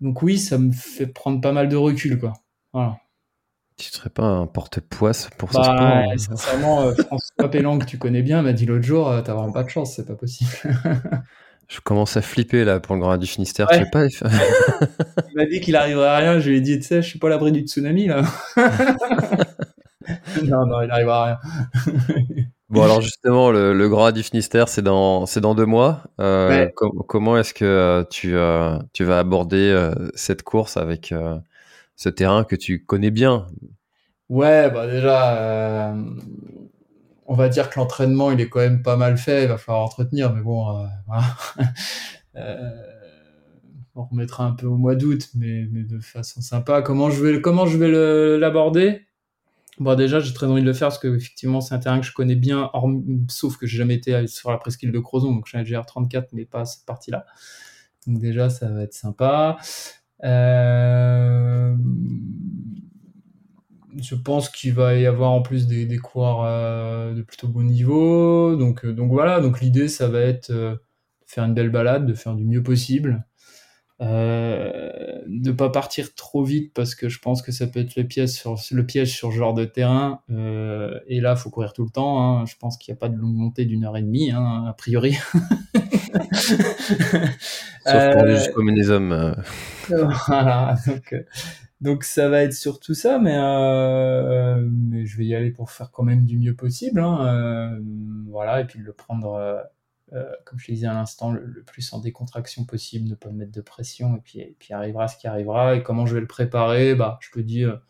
donc 0.00 0.22
oui, 0.22 0.38
ça 0.38 0.58
me 0.58 0.72
fait 0.72 1.06
prendre 1.06 1.40
pas 1.40 1.52
mal 1.52 1.68
de 1.68 1.76
recul 1.76 2.18
quoi. 2.18 2.34
Voilà. 2.72 2.98
Tu 3.76 3.88
serais 3.88 4.10
pas 4.10 4.24
un 4.24 4.46
porte-poisse 4.46 5.30
pour 5.38 5.50
ce 5.52 5.56
bah, 5.56 5.64
sport 5.64 5.80
hein 5.80 6.18
Sincèrement, 6.18 6.94
François 6.94 7.50
Pélan, 7.50 7.78
que 7.78 7.86
tu 7.86 7.96
connais 7.96 8.20
bien, 8.20 8.42
m'a 8.42 8.52
dit 8.52 8.66
l'autre 8.66 8.84
jour, 8.84 9.10
t'as 9.24 9.32
vraiment 9.32 9.52
pas 9.52 9.64
de 9.64 9.70
chance, 9.70 9.96
c'est 9.96 10.06
pas 10.06 10.16
possible. 10.16 10.50
Je 11.70 11.78
commence 11.78 12.16
à 12.16 12.20
flipper 12.20 12.64
là 12.64 12.80
pour 12.80 12.96
le 12.96 13.00
Grand 13.00 13.16
du 13.16 13.28
Finistère. 13.28 13.68
Ouais. 13.70 13.88
pas. 13.88 14.04
il 15.30 15.36
m'a 15.36 15.46
dit 15.46 15.60
qu'il 15.60 15.76
arriverait 15.76 16.08
à 16.08 16.16
rien. 16.16 16.40
Je 16.40 16.50
lui 16.50 16.56
ai 16.56 16.60
dit, 16.60 16.80
tu 16.80 16.84
sais, 16.84 17.00
je 17.00 17.08
suis 17.08 17.20
pas 17.20 17.28
à 17.28 17.30
l'abri 17.30 17.52
du 17.52 17.60
tsunami 17.60 18.08
là. 18.08 18.22
non, 20.42 20.66
non, 20.66 20.82
il 20.82 20.90
arrivera 20.90 21.22
à 21.22 21.24
rien. 21.26 21.38
bon, 22.70 22.82
alors 22.82 23.00
justement, 23.00 23.52
le, 23.52 23.72
le 23.72 23.88
Grand 23.88 24.10
du 24.10 24.24
Finistère, 24.24 24.68
c'est 24.68 24.82
dans, 24.82 25.26
c'est 25.26 25.40
dans 25.40 25.54
deux 25.54 25.64
mois. 25.64 26.02
Euh, 26.18 26.66
comment 27.06 27.38
est-ce 27.38 27.54
que 27.54 27.64
euh, 27.64 28.02
tu, 28.10 28.34
euh, 28.34 28.76
tu 28.92 29.04
vas 29.04 29.20
aborder 29.20 29.92
cette 30.16 30.42
course 30.42 30.76
avec 30.76 31.14
ce 31.94 32.08
terrain 32.08 32.42
que 32.42 32.56
tu 32.56 32.84
connais 32.84 33.12
bien? 33.12 33.46
Ouais, 34.28 34.70
bah 34.70 34.88
déjà 34.88 35.94
on 37.30 37.34
va 37.34 37.48
dire 37.48 37.70
que 37.70 37.78
l'entraînement, 37.78 38.32
il 38.32 38.40
est 38.40 38.48
quand 38.48 38.58
même 38.58 38.82
pas 38.82 38.96
mal 38.96 39.16
fait, 39.16 39.44
il 39.44 39.48
va 39.48 39.56
falloir 39.56 39.84
entretenir, 39.84 40.34
mais 40.34 40.42
bon, 40.42 40.68
euh, 40.76 40.86
voilà. 41.06 41.24
Euh, 42.36 42.70
on 43.96 44.04
remettra 44.04 44.44
un 44.44 44.52
peu 44.52 44.68
au 44.68 44.76
mois 44.76 44.94
d'août, 44.94 45.30
mais, 45.34 45.64
de 45.64 45.98
façon 45.98 46.40
sympa. 46.40 46.80
Comment 46.80 47.10
je 47.10 47.24
vais, 47.24 47.40
comment 47.40 47.66
je 47.66 47.76
vais 47.76 48.38
l'aborder? 48.38 49.04
Bon, 49.80 49.96
déjà, 49.96 50.20
j'ai 50.20 50.32
très 50.32 50.46
envie 50.46 50.62
de 50.62 50.66
le 50.66 50.72
faire 50.72 50.88
parce 50.88 51.00
que 51.00 51.08
effectivement, 51.08 51.60
c'est 51.60 51.74
un 51.74 51.80
terrain 51.80 51.98
que 51.98 52.06
je 52.06 52.12
connais 52.12 52.36
bien, 52.36 52.70
sauf 53.28 53.56
que 53.56 53.66
j'ai 53.66 53.78
jamais 53.78 53.96
été 53.96 54.28
sur 54.28 54.52
la 54.52 54.58
presqu'île 54.58 54.92
de 54.92 54.98
Crozon, 55.00 55.32
donc 55.32 55.46
je 55.46 55.58
suis 55.58 55.74
à 55.74 55.80
GR34, 55.80 56.28
mais 56.32 56.44
pas 56.44 56.64
cette 56.64 56.86
partie-là. 56.86 57.26
Donc 58.06 58.20
déjà, 58.20 58.48
ça 58.48 58.68
va 58.68 58.84
être 58.84 58.94
sympa. 58.94 59.58
Euh 60.22 61.74
je 63.96 64.14
pense 64.14 64.48
qu'il 64.48 64.72
va 64.72 64.94
y 64.96 65.06
avoir 65.06 65.32
en 65.32 65.42
plus 65.42 65.66
des, 65.66 65.86
des 65.86 65.98
coureurs 65.98 66.42
euh, 66.44 67.14
de 67.14 67.22
plutôt 67.22 67.48
bon 67.48 67.62
niveau. 67.62 68.56
Donc, 68.56 68.84
euh, 68.84 68.92
donc 68.92 69.10
voilà, 69.10 69.40
donc 69.40 69.60
l'idée, 69.60 69.88
ça 69.88 70.08
va 70.08 70.20
être 70.20 70.50
euh, 70.50 70.72
de 70.72 70.78
faire 71.26 71.44
une 71.44 71.54
belle 71.54 71.70
balade, 71.70 72.06
de 72.06 72.14
faire 72.14 72.34
du 72.34 72.44
mieux 72.44 72.62
possible. 72.62 73.24
de 74.00 75.20
ne 75.26 75.52
pas 75.52 75.70
partir 75.70 76.14
trop 76.14 76.42
vite 76.42 76.72
parce 76.74 76.94
que 76.94 77.08
je 77.08 77.18
pense 77.18 77.42
que 77.42 77.52
ça 77.52 77.66
peut 77.66 77.80
être 77.80 77.96
le 77.96 78.04
piège 78.04 78.30
sur, 78.30 78.56
le 78.70 78.86
piège 78.86 79.14
sur 79.14 79.30
ce 79.30 79.36
genre 79.36 79.54
de 79.54 79.64
terrain. 79.64 80.22
et 80.28 81.20
là, 81.20 81.34
il 81.36 81.40
faut 81.40 81.50
courir 81.50 81.72
tout 81.72 81.84
le 81.84 81.90
temps. 81.90 82.22
Hein. 82.22 82.46
Je 82.46 82.54
pense 82.58 82.78
qu'il 82.78 82.92
n'y 82.92 82.96
a 82.98 83.00
pas 83.00 83.08
de 83.08 83.16
longue 83.16 83.34
montée 83.34 83.64
d'une 83.64 83.84
heure 83.84 83.96
et 83.96 84.02
demie, 84.02 84.30
hein, 84.30 84.64
a 84.66 84.72
priori. 84.72 85.16
Sauf 87.86 88.12
pour 88.14 88.26
jusqu'au 88.26 88.62
hommes. 88.90 89.36
voilà, 89.88 90.76
donc 90.86 91.14
donc 91.80 92.04
ça 92.04 92.28
va 92.28 92.42
être 92.42 92.52
surtout 92.52 92.92
ça, 92.94 93.18
mais, 93.18 93.36
euh, 93.36 94.68
mais 94.70 95.06
je 95.06 95.16
vais 95.16 95.24
y 95.24 95.34
aller 95.34 95.50
pour 95.50 95.70
faire 95.70 95.90
quand 95.90 96.02
même 96.02 96.26
du 96.26 96.38
mieux 96.38 96.54
possible. 96.54 97.00
Hein, 97.00 97.26
euh, 97.26 97.80
voilà, 98.28 98.60
et 98.60 98.66
puis 98.66 98.80
le 98.80 98.92
prendre, 98.92 99.64
euh, 100.12 100.24
comme 100.44 100.58
je 100.58 100.72
disais 100.72 100.86
à 100.86 100.92
l'instant, 100.92 101.32
le, 101.32 101.62
plus 101.64 101.90
en 101.94 102.00
décontraction 102.00 102.64
possible, 102.66 103.08
ne 103.08 103.14
pas 103.14 103.30
me 103.30 103.38
mettre 103.38 103.52
de 103.52 103.62
pression, 103.62 104.16
et 104.16 104.20
puis, 104.58 104.72
arrivera 104.74 105.08
ce 105.08 105.16
qui 105.16 105.26
arrivera. 105.26 105.74
Et 105.74 105.82
comment 105.82 106.04
je 106.04 106.14
vais 106.14 106.20
le 106.20 106.26
préparer 106.26 106.94
bah, 106.94 107.18
Je 107.22 107.30
peux 107.30 107.42
dire, 107.42 107.80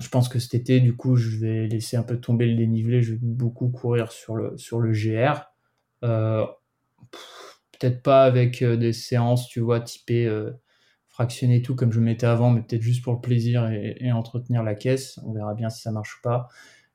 je 0.00 0.08
pense 0.10 0.28
que 0.28 0.38
cet 0.38 0.54
été, 0.54 0.80
du 0.80 0.94
coup, 0.94 1.16
je 1.16 1.38
vais 1.38 1.66
laisser 1.66 1.96
un 1.96 2.02
peu 2.02 2.20
tomber 2.20 2.46
le 2.46 2.56
dénivelé, 2.56 3.00
je 3.00 3.12
vais 3.12 3.18
beaucoup 3.22 3.68
courir 3.70 4.12
sur 4.12 4.36
le, 4.36 4.58
sur 4.58 4.80
le 4.80 4.92
GR. 4.92 5.50
Peut-être 7.72 8.02
pas 8.02 8.24
avec 8.24 8.62
des 8.62 8.92
séances, 8.92 9.48
tu 9.48 9.60
vois, 9.60 9.80
typées 9.80 10.28
fractionner 11.14 11.62
tout 11.62 11.76
comme 11.76 11.92
je 11.92 12.00
mettais 12.00 12.26
avant, 12.26 12.50
mais 12.50 12.60
peut-être 12.60 12.82
juste 12.82 13.04
pour 13.04 13.12
le 13.12 13.20
plaisir 13.20 13.70
et, 13.70 14.10
entretenir 14.10 14.64
la 14.64 14.74
caisse. 14.74 15.20
On 15.24 15.32
verra 15.32 15.54
bien 15.54 15.70
si 15.70 15.80
ça 15.80 15.92
marche 15.92 16.16
ou 16.18 16.22
pas. 16.24 16.48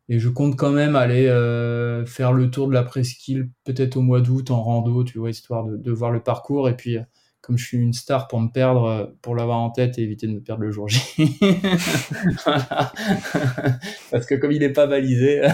Et 0.09 0.19
je 0.19 0.27
compte 0.27 0.57
quand 0.57 0.71
même 0.71 0.97
aller 0.97 1.27
euh, 1.27 2.05
faire 2.05 2.33
le 2.33 2.51
tour 2.51 2.67
de 2.67 2.73
la 2.73 2.83
presqu'île, 2.83 3.49
peut-être 3.63 3.95
au 3.95 4.01
mois 4.01 4.19
d'août 4.19 4.51
en 4.51 4.61
rando, 4.61 5.05
tu 5.05 5.19
vois, 5.19 5.29
histoire 5.29 5.65
de, 5.65 5.91
voir 5.91 6.11
le 6.11 6.21
parcours. 6.21 6.67
Et 6.67 6.75
puis, 6.75 6.97
euh, 6.97 7.03
comme 7.49 7.57
je 7.57 7.65
suis 7.65 7.79
une 7.79 7.93
star 7.93 8.27
pour 8.27 8.39
me 8.39 8.49
perdre, 8.49 8.83
euh, 8.83 9.07
pour 9.23 9.35
l'avoir 9.35 9.57
en 9.57 9.71
tête 9.71 9.97
et 9.97 10.03
éviter 10.03 10.27
de 10.27 10.33
me 10.33 10.39
perdre 10.39 10.61
le 10.61 10.69
jour 10.69 10.87
J. 10.87 11.01
Parce 14.11 14.27
que 14.27 14.35
comme 14.35 14.51
il 14.51 14.59
n'est 14.59 14.71
pas 14.71 14.85
balisé, 14.85 15.41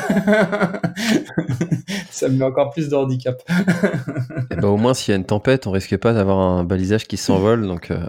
ça 2.11 2.27
me 2.27 2.35
met 2.35 2.43
encore 2.43 2.71
plus 2.71 2.89
de 2.89 2.95
handicap. 2.95 3.41
Eh 4.51 4.57
ben, 4.57 4.67
au 4.67 4.77
moins, 4.77 4.93
s'il 4.93 5.11
y 5.11 5.15
a 5.15 5.17
une 5.17 5.25
tempête, 5.25 5.67
on 5.67 5.71
risque 5.71 5.97
pas 5.97 6.13
d'avoir 6.13 6.37
un 6.39 6.63
balisage 6.65 7.05
qui 7.07 7.17
s'envole. 7.17 7.65
Donc, 7.65 7.91
euh, 7.91 8.05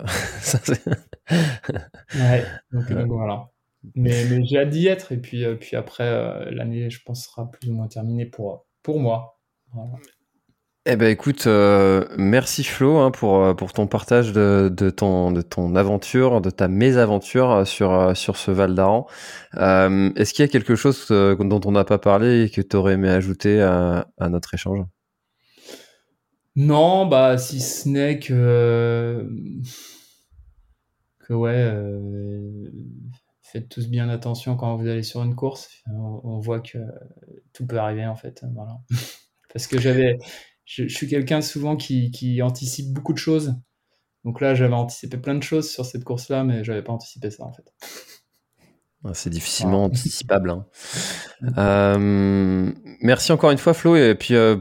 ouais, 2.14 2.45
donc, 2.72 2.84
voilà. 3.09 3.49
Mais, 3.95 4.45
j'ai 4.45 4.59
hâte 4.59 4.70
d'y 4.70 4.87
être. 4.87 5.12
Et 5.12 5.16
puis, 5.16 5.45
euh, 5.45 5.55
puis 5.55 5.76
après, 5.76 6.51
l'année, 6.51 6.91
je 6.91 7.01
pense, 7.05 7.24
sera 7.24 7.51
plus 7.51 7.70
ou 7.70 7.74
moins 7.74 7.89
terminée 7.89 8.26
pour, 8.26 8.66
pour 8.82 9.01
moi. 9.01 9.39
Eh 10.89 10.95
ben 10.95 11.09
écoute, 11.09 11.49
merci 12.16 12.62
Flo 12.62 12.99
hein, 12.99 13.11
pour, 13.11 13.57
pour 13.57 13.72
ton 13.72 13.89
partage 13.89 14.32
de, 14.32 14.68
ton, 14.91 15.74
aventure, 15.74 16.41
de 16.41 16.51
ta 16.51 16.68
mésaventure 16.68 17.66
sur, 17.66 18.16
sur 18.16 18.37
ce 18.37 18.53
Val 18.53 18.76
d'Aran. 18.76 19.09
Est-ce 19.53 20.32
qu'il 20.32 20.45
y 20.45 20.49
a 20.49 20.49
quelque 20.49 20.76
chose 20.76 21.09
dont 21.09 21.61
on 21.64 21.72
n'a 21.72 21.84
pas 21.84 21.99
parlé 21.99 22.45
et 22.45 22.51
que 22.51 22.61
tu 22.61 22.76
aurais 22.76 22.93
aimé 22.93 23.09
ajouter 23.09 23.61
à, 23.61 24.07
notre 24.20 24.55
échange? 24.55 24.87
Non, 26.55 27.07
bah 27.07 27.37
si 27.37 27.61
ce 27.61 27.89
n'est 27.89 28.20
que 28.20 29.28
que 31.18 31.32
ouais, 31.32 31.68
euh, 31.68 32.70
faites 33.43 33.68
tous 33.68 33.89
bien 33.89 34.09
attention 34.09 34.57
quand 34.57 34.76
vous 34.76 34.87
allez 34.87 35.03
sur 35.03 35.24
une 35.24 35.34
course. 35.34 35.68
On, 35.93 36.39
voit 36.39 36.61
que 36.61 36.78
tout 37.53 37.66
peut 37.66 37.78
arriver 37.78 38.07
en 38.07 38.14
fait. 38.14 38.45
Parce 39.53 39.66
que 39.66 39.80
j'avais, 39.80 40.18
je, 40.67 40.89
suis 40.89 41.09
quelqu'un 41.09 41.41
souvent 41.41 41.77
qui, 41.77 42.11
qui 42.11 42.43
anticipe 42.43 42.93
beaucoup 42.93 43.12
de 43.12 43.19
choses. 43.19 43.55
Donc 44.25 44.41
là, 44.41 44.55
j'avais 44.55 44.75
anticipé 44.75 45.17
plein 45.17 45.37
de 45.37 45.43
choses 45.43 45.71
sur 45.71 45.87
cette 45.87 46.05
course-là, 46.05 46.45
mais 46.45 46.64
j'avais 46.64 46.83
pas 46.83 46.93
anticipé 46.93 47.31
ça 47.31 47.45
en 47.45 47.53
fait. 47.53 47.73
C'est 49.12 49.31
difficilement 49.31 49.85
anticipable. 49.85 50.51
Hein. 50.51 50.67
Euh, 51.59 52.73
merci 53.01 53.31
encore 53.31 53.53
une 53.53 53.59
fois, 53.59 53.73
Flo. 53.73 53.95
Et 53.95 54.17
puis, 54.17 54.35
euh, 54.35 54.57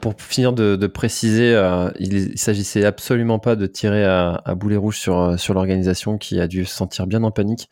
pour 0.00 0.14
finir 0.20 0.52
de, 0.52 0.86
préciser, 0.86 1.52
euh, 1.52 1.90
il, 1.98 2.30
ne 2.30 2.36
s'agissait 2.36 2.84
absolument 2.84 3.40
pas 3.40 3.56
de 3.56 3.66
tirer 3.66 4.04
à, 4.04 4.40
boulet 4.54 4.76
rouge 4.76 4.98
sur, 4.98 5.38
sur 5.38 5.52
l'organisation 5.54 6.16
qui 6.16 6.38
a 6.40 6.46
dû 6.46 6.64
se 6.64 6.74
sentir 6.74 7.08
bien 7.08 7.24
en 7.24 7.32
panique 7.32 7.70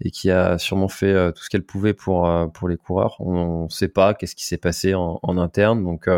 et 0.00 0.10
qui 0.10 0.30
a 0.30 0.56
sûrement 0.56 0.88
fait 0.88 1.32
tout 1.32 1.42
ce 1.42 1.50
qu'elle 1.50 1.64
pouvait 1.64 1.94
pour, 1.94 2.30
pour 2.54 2.68
les 2.68 2.76
coureurs. 2.76 3.16
On 3.18 3.64
ne 3.64 3.68
sait 3.68 3.88
pas 3.88 4.14
qu'est-ce 4.14 4.36
qui 4.36 4.46
s'est 4.46 4.56
passé 4.56 4.94
en, 4.94 5.18
en 5.22 5.36
interne. 5.36 5.84
Donc, 5.84 6.08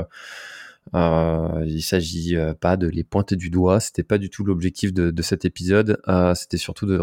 euh, 0.95 1.65
il 1.67 1.83
s'agit 1.83 2.37
euh, 2.37 2.55
pas 2.55 2.77
de 2.77 2.89
les 2.89 3.05
pointer 3.05 3.37
du 3.37 3.51
doigt, 3.51 3.81
c'était 3.81 4.03
pas 4.03 4.19
du 4.19 4.31
tout 4.31 4.45
l'objectif 4.45 4.93
de, 4.93 5.11
de, 5.11 5.23
cet 5.23 5.45
épisode. 5.45 6.01
Euh, 6.09 6.35
c'était 6.35 6.57
surtout 6.57 6.87
de 6.87 6.99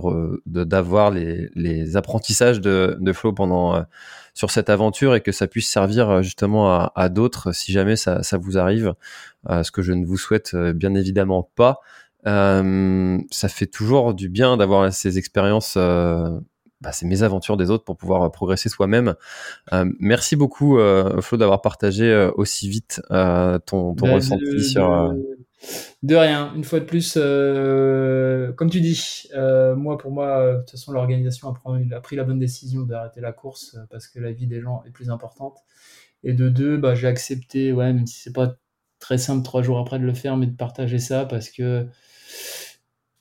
d'avoir 0.46 1.12
les, 1.12 1.50
les, 1.56 1.98
apprentissages 1.98 2.62
de, 2.62 2.98
de 3.00 3.14
Flo 3.14 3.34
pendant 3.34 3.76
euh, 3.76 3.82
sur 4.34 4.52
cette 4.52 4.70
aventure 4.70 5.16
et 5.16 5.22
que 5.22 5.32
ça 5.32 5.48
puisse 5.48 5.70
servir 5.70 6.10
euh, 6.10 6.22
justement 6.22 6.72
à, 6.72 6.92
à 6.96 7.10
d'autres 7.10 7.52
si 7.52 7.72
jamais 7.72 7.96
ça, 7.96 8.24
ça 8.24 8.38
vous 8.38 8.58
arrive. 8.58 8.94
ce 9.50 9.72
que 9.72 9.82
je 9.82 9.94
ne 9.94 10.06
vous 10.06 10.18
souhaite 10.18 10.56
bien 10.56 10.96
évidemment 10.96 11.50
pas. 11.56 11.80
ça 12.26 13.50
fait 13.50 13.68
toujours 13.68 14.14
du 14.14 14.30
bien 14.30 14.58
d'avoir 14.58 14.92
ces 14.92 15.18
expériences 15.18 15.78
bah, 16.82 16.92
c'est 16.92 17.06
mes 17.06 17.24
aventures 17.24 17.58
des 17.58 17.70
autres 17.70 17.84
pour 17.84 17.98
pouvoir 17.98 18.24
euh, 18.24 18.30
progresser 18.30 18.70
soi-même. 18.70 19.16
Euh, 19.74 19.90
merci 20.00 20.36
beaucoup, 20.36 20.78
euh, 20.78 21.22
Flo, 21.22 21.38
d'avoir 21.38 21.62
partagé 21.62 22.30
aussi 22.36 22.70
vite 22.70 23.02
ton, 23.10 23.60
ton 23.66 23.94
bah, 23.94 24.14
ressenti 24.14 24.44
de, 24.44 24.60
sur. 24.60 25.14
De, 26.04 26.16
rien. 26.16 26.54
Une 26.56 26.64
fois 26.64 26.80
de 26.80 26.86
plus, 26.86 27.14
comme 28.56 28.70
tu 28.70 28.82
dis, 28.82 29.30
moi, 29.76 29.98
pour 29.98 30.12
moi, 30.12 30.54
de 30.54 30.60
toute 30.60 30.72
façon, 30.72 30.92
l'organisation 30.92 31.50
a, 31.50 31.96
a, 31.96 32.00
pris 32.02 32.16
la 32.16 32.24
bonne 32.24 32.40
décision 32.40 32.82
d'arrêter 32.82 33.22
la 33.22 33.32
course 33.32 33.78
parce 33.90 34.08
que 34.08 34.20
la 34.20 34.32
vie 34.32 34.48
des 34.48 34.62
gens 34.62 34.84
est 34.86 34.92
plus 34.92 35.10
importante. 35.10 35.58
Et 36.24 36.34
de 36.34 36.50
deux, 36.50 36.78
bah, 36.78 36.96
j'ai 36.96 37.08
accepté, 37.08 37.72
ouais, 37.72 37.94
même 37.94 38.08
si 38.08 38.20
c'est 38.20 38.34
pas 38.34 38.56
très 39.00 39.18
simple 39.18 39.44
trois 39.44 39.62
jours 39.62 39.80
après 39.80 40.00
de 40.00 40.06
le 40.06 40.14
faire, 40.14 40.38
mais 40.38 40.48
de 40.48 40.56
partager 40.56 41.00
ça 41.00 41.26
parce 41.26 41.50
que 41.50 41.88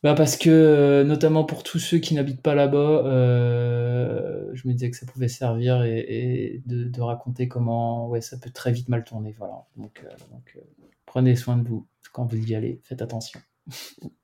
bah 0.04 0.12
parce 0.12 0.36
que, 0.36 0.50
euh, 0.50 1.02
notamment 1.02 1.44
pour 1.44 1.62
tous 1.62 1.78
ceux 1.78 1.96
qui 1.96 2.14
n'habitent 2.14 2.42
pas 2.42 2.54
là-bas, 2.54 3.06
euh, 3.06 4.50
je 4.52 4.68
me 4.68 4.74
disais 4.74 4.90
que 4.90 4.98
ça 4.98 5.06
pouvait 5.06 5.28
servir 5.28 5.82
et, 5.82 6.60
de, 6.66 7.00
raconter 7.00 7.48
comment 7.48 8.10
ouais, 8.10 8.20
ça 8.20 8.36
peut 8.36 8.50
très 8.50 8.70
vite 8.70 8.90
mal 8.90 9.02
tourner. 9.02 9.34
Voilà. 9.38 9.64
Donc, 9.78 10.04
euh, 10.04 10.60
prenez 11.06 11.36
soin 11.36 11.56
de 11.56 11.66
vous 11.66 11.86
quand 12.12 12.26
vous 12.26 12.36
y 12.36 12.54
allez, 12.54 12.82
faites 12.84 13.00
attention. 13.00 13.40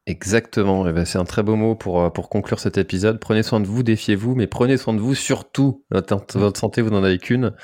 Exactement, 0.04 0.86
et 0.86 0.92
ben 0.92 1.06
c'est 1.06 1.16
un 1.16 1.24
très 1.24 1.42
beau 1.42 1.56
mot 1.56 1.74
pour, 1.74 2.12
pour 2.12 2.28
conclure 2.28 2.60
cet 2.60 2.76
épisode. 2.76 3.18
Prenez 3.18 3.42
soin 3.42 3.58
de 3.58 3.66
vous, 3.66 3.82
défiez-vous, 3.82 4.34
mais 4.34 4.46
prenez 4.46 4.76
soin 4.76 4.92
de 4.92 5.00
vous 5.00 5.14
surtout. 5.14 5.86
Votre, 5.90 6.58
santé, 6.58 6.82
vous 6.82 6.90
n'en 6.90 7.02
avez 7.02 7.16
qu'une. 7.16 7.54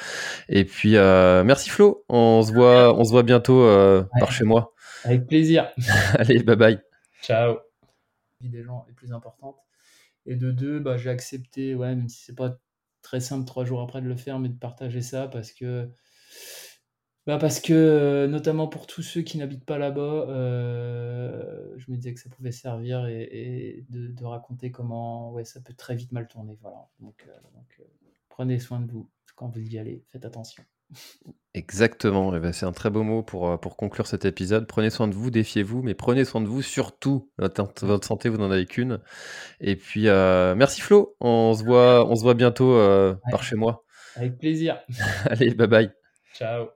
Et 0.49 0.65
puis, 0.65 0.93
merci 0.93 1.69
Flo, 1.69 2.03
on 2.09 2.41
se 2.41 2.51
voit, 2.51 2.99
on 2.99 3.05
se 3.05 3.11
voit 3.11 3.25
bientôt 3.25 3.69
par 4.19 4.33
chez 4.33 4.45
moi. 4.45 4.73
Avec 5.05 5.27
plaisir. 5.27 5.69
Allez, 6.19 6.43
bye 6.43 6.57
bye. 6.57 6.79
Ciao 7.23 7.66
vie 8.41 8.49
des 8.49 8.63
gens 8.63 8.87
est 8.89 8.93
plus 8.93 9.13
importante. 9.13 9.57
Et 10.27 10.37
de 10.37 10.51
deux, 10.51 10.81
bah, 10.81 10.97
j'ai 10.97 11.11
accepté, 11.11 11.75
ouais, 11.75 11.95
même 11.95 12.09
si 12.09 12.25
c'est 12.25 12.35
pas 12.35 12.59
très 13.03 13.21
simple 13.21 13.47
trois 13.47 13.65
jours 13.65 13.81
après 13.81 14.03
de 14.03 14.09
le 14.09 14.17
faire, 14.17 14.39
mais 14.39 14.49
de 14.49 14.59
partager 14.59 15.03
ça 15.03 15.29
parce 15.29 15.53
que, 15.53 15.89
bah 17.27 17.39
parce 17.39 17.61
que 17.61 17.73
euh, 17.73 18.27
notamment 18.27 18.69
pour 18.69 18.87
tous 18.87 19.03
ceux 19.03 19.23
qui 19.23 19.39
n'habitent 19.39 19.65
pas 19.65 19.79
là-bas, 19.79 20.27
euh, 20.29 21.75
je 21.77 21.91
me 21.91 21.97
disais 21.97 22.15
que 22.15 22.21
ça 22.21 22.29
pouvait 22.31 22.53
servir 22.53 23.07
et, 23.07 23.85
de, 23.91 24.25
raconter 24.25 24.71
comment 24.73 25.33
ouais, 25.33 25.45
ça 25.45 25.61
peut 25.61 25.75
très 25.75 25.95
vite 25.97 26.13
mal 26.13 26.29
tourner. 26.29 26.59
Voilà. 26.63 26.89
Donc, 27.01 27.25
euh, 27.29 27.33
donc 27.55 27.81
prenez 28.29 28.59
soin 28.59 28.81
de 28.81 28.91
vous 28.91 29.09
quand 29.37 29.49
vous 29.49 29.61
y 29.61 29.79
allez, 29.79 30.05
faites 30.09 30.25
attention. 30.25 30.65
Exactement, 31.57 32.37
et 32.37 32.39
ben 32.39 32.53
c'est 32.53 32.67
un 32.67 32.73
très 32.73 32.91
beau 32.91 33.03
mot 33.03 33.23
pour, 33.23 33.49
euh, 33.49 33.57
pour 33.57 33.77
conclure 33.77 34.07
cet 34.07 34.27
épisode. 34.27 34.67
Prenez 34.67 34.91
soin 34.91 35.09
de 35.09 35.15
vous, 35.15 35.31
défiez-vous, 35.31 35.83
mais 35.83 35.95
prenez 35.95 36.27
soin 36.27 36.43
de 36.43 36.47
vous 36.47 36.61
surtout. 36.61 37.31
Votre, 37.39 37.87
votre 37.87 38.07
santé, 38.07 38.29
vous 38.29 38.37
n'en 38.37 38.51
avez 38.51 38.67
qu'une. 38.67 39.01
Et 39.61 39.75
puis, 39.75 40.09
euh, 40.09 40.55
merci 40.55 40.83
Flo, 40.83 41.17
on 41.21 41.55
se 41.55 41.65
voit, 41.65 42.07
on 42.11 42.15
se 42.15 42.23
voit 42.23 42.35
bientôt 42.35 42.75
euh, 42.75 43.15
par 43.31 43.43
chez 43.43 43.57
moi. 43.57 43.85
Avec 44.17 44.37
plaisir. 44.37 44.81
Allez, 45.25 45.55
bye 45.55 45.67
bye. 45.67 45.91
Ciao. 46.35 46.76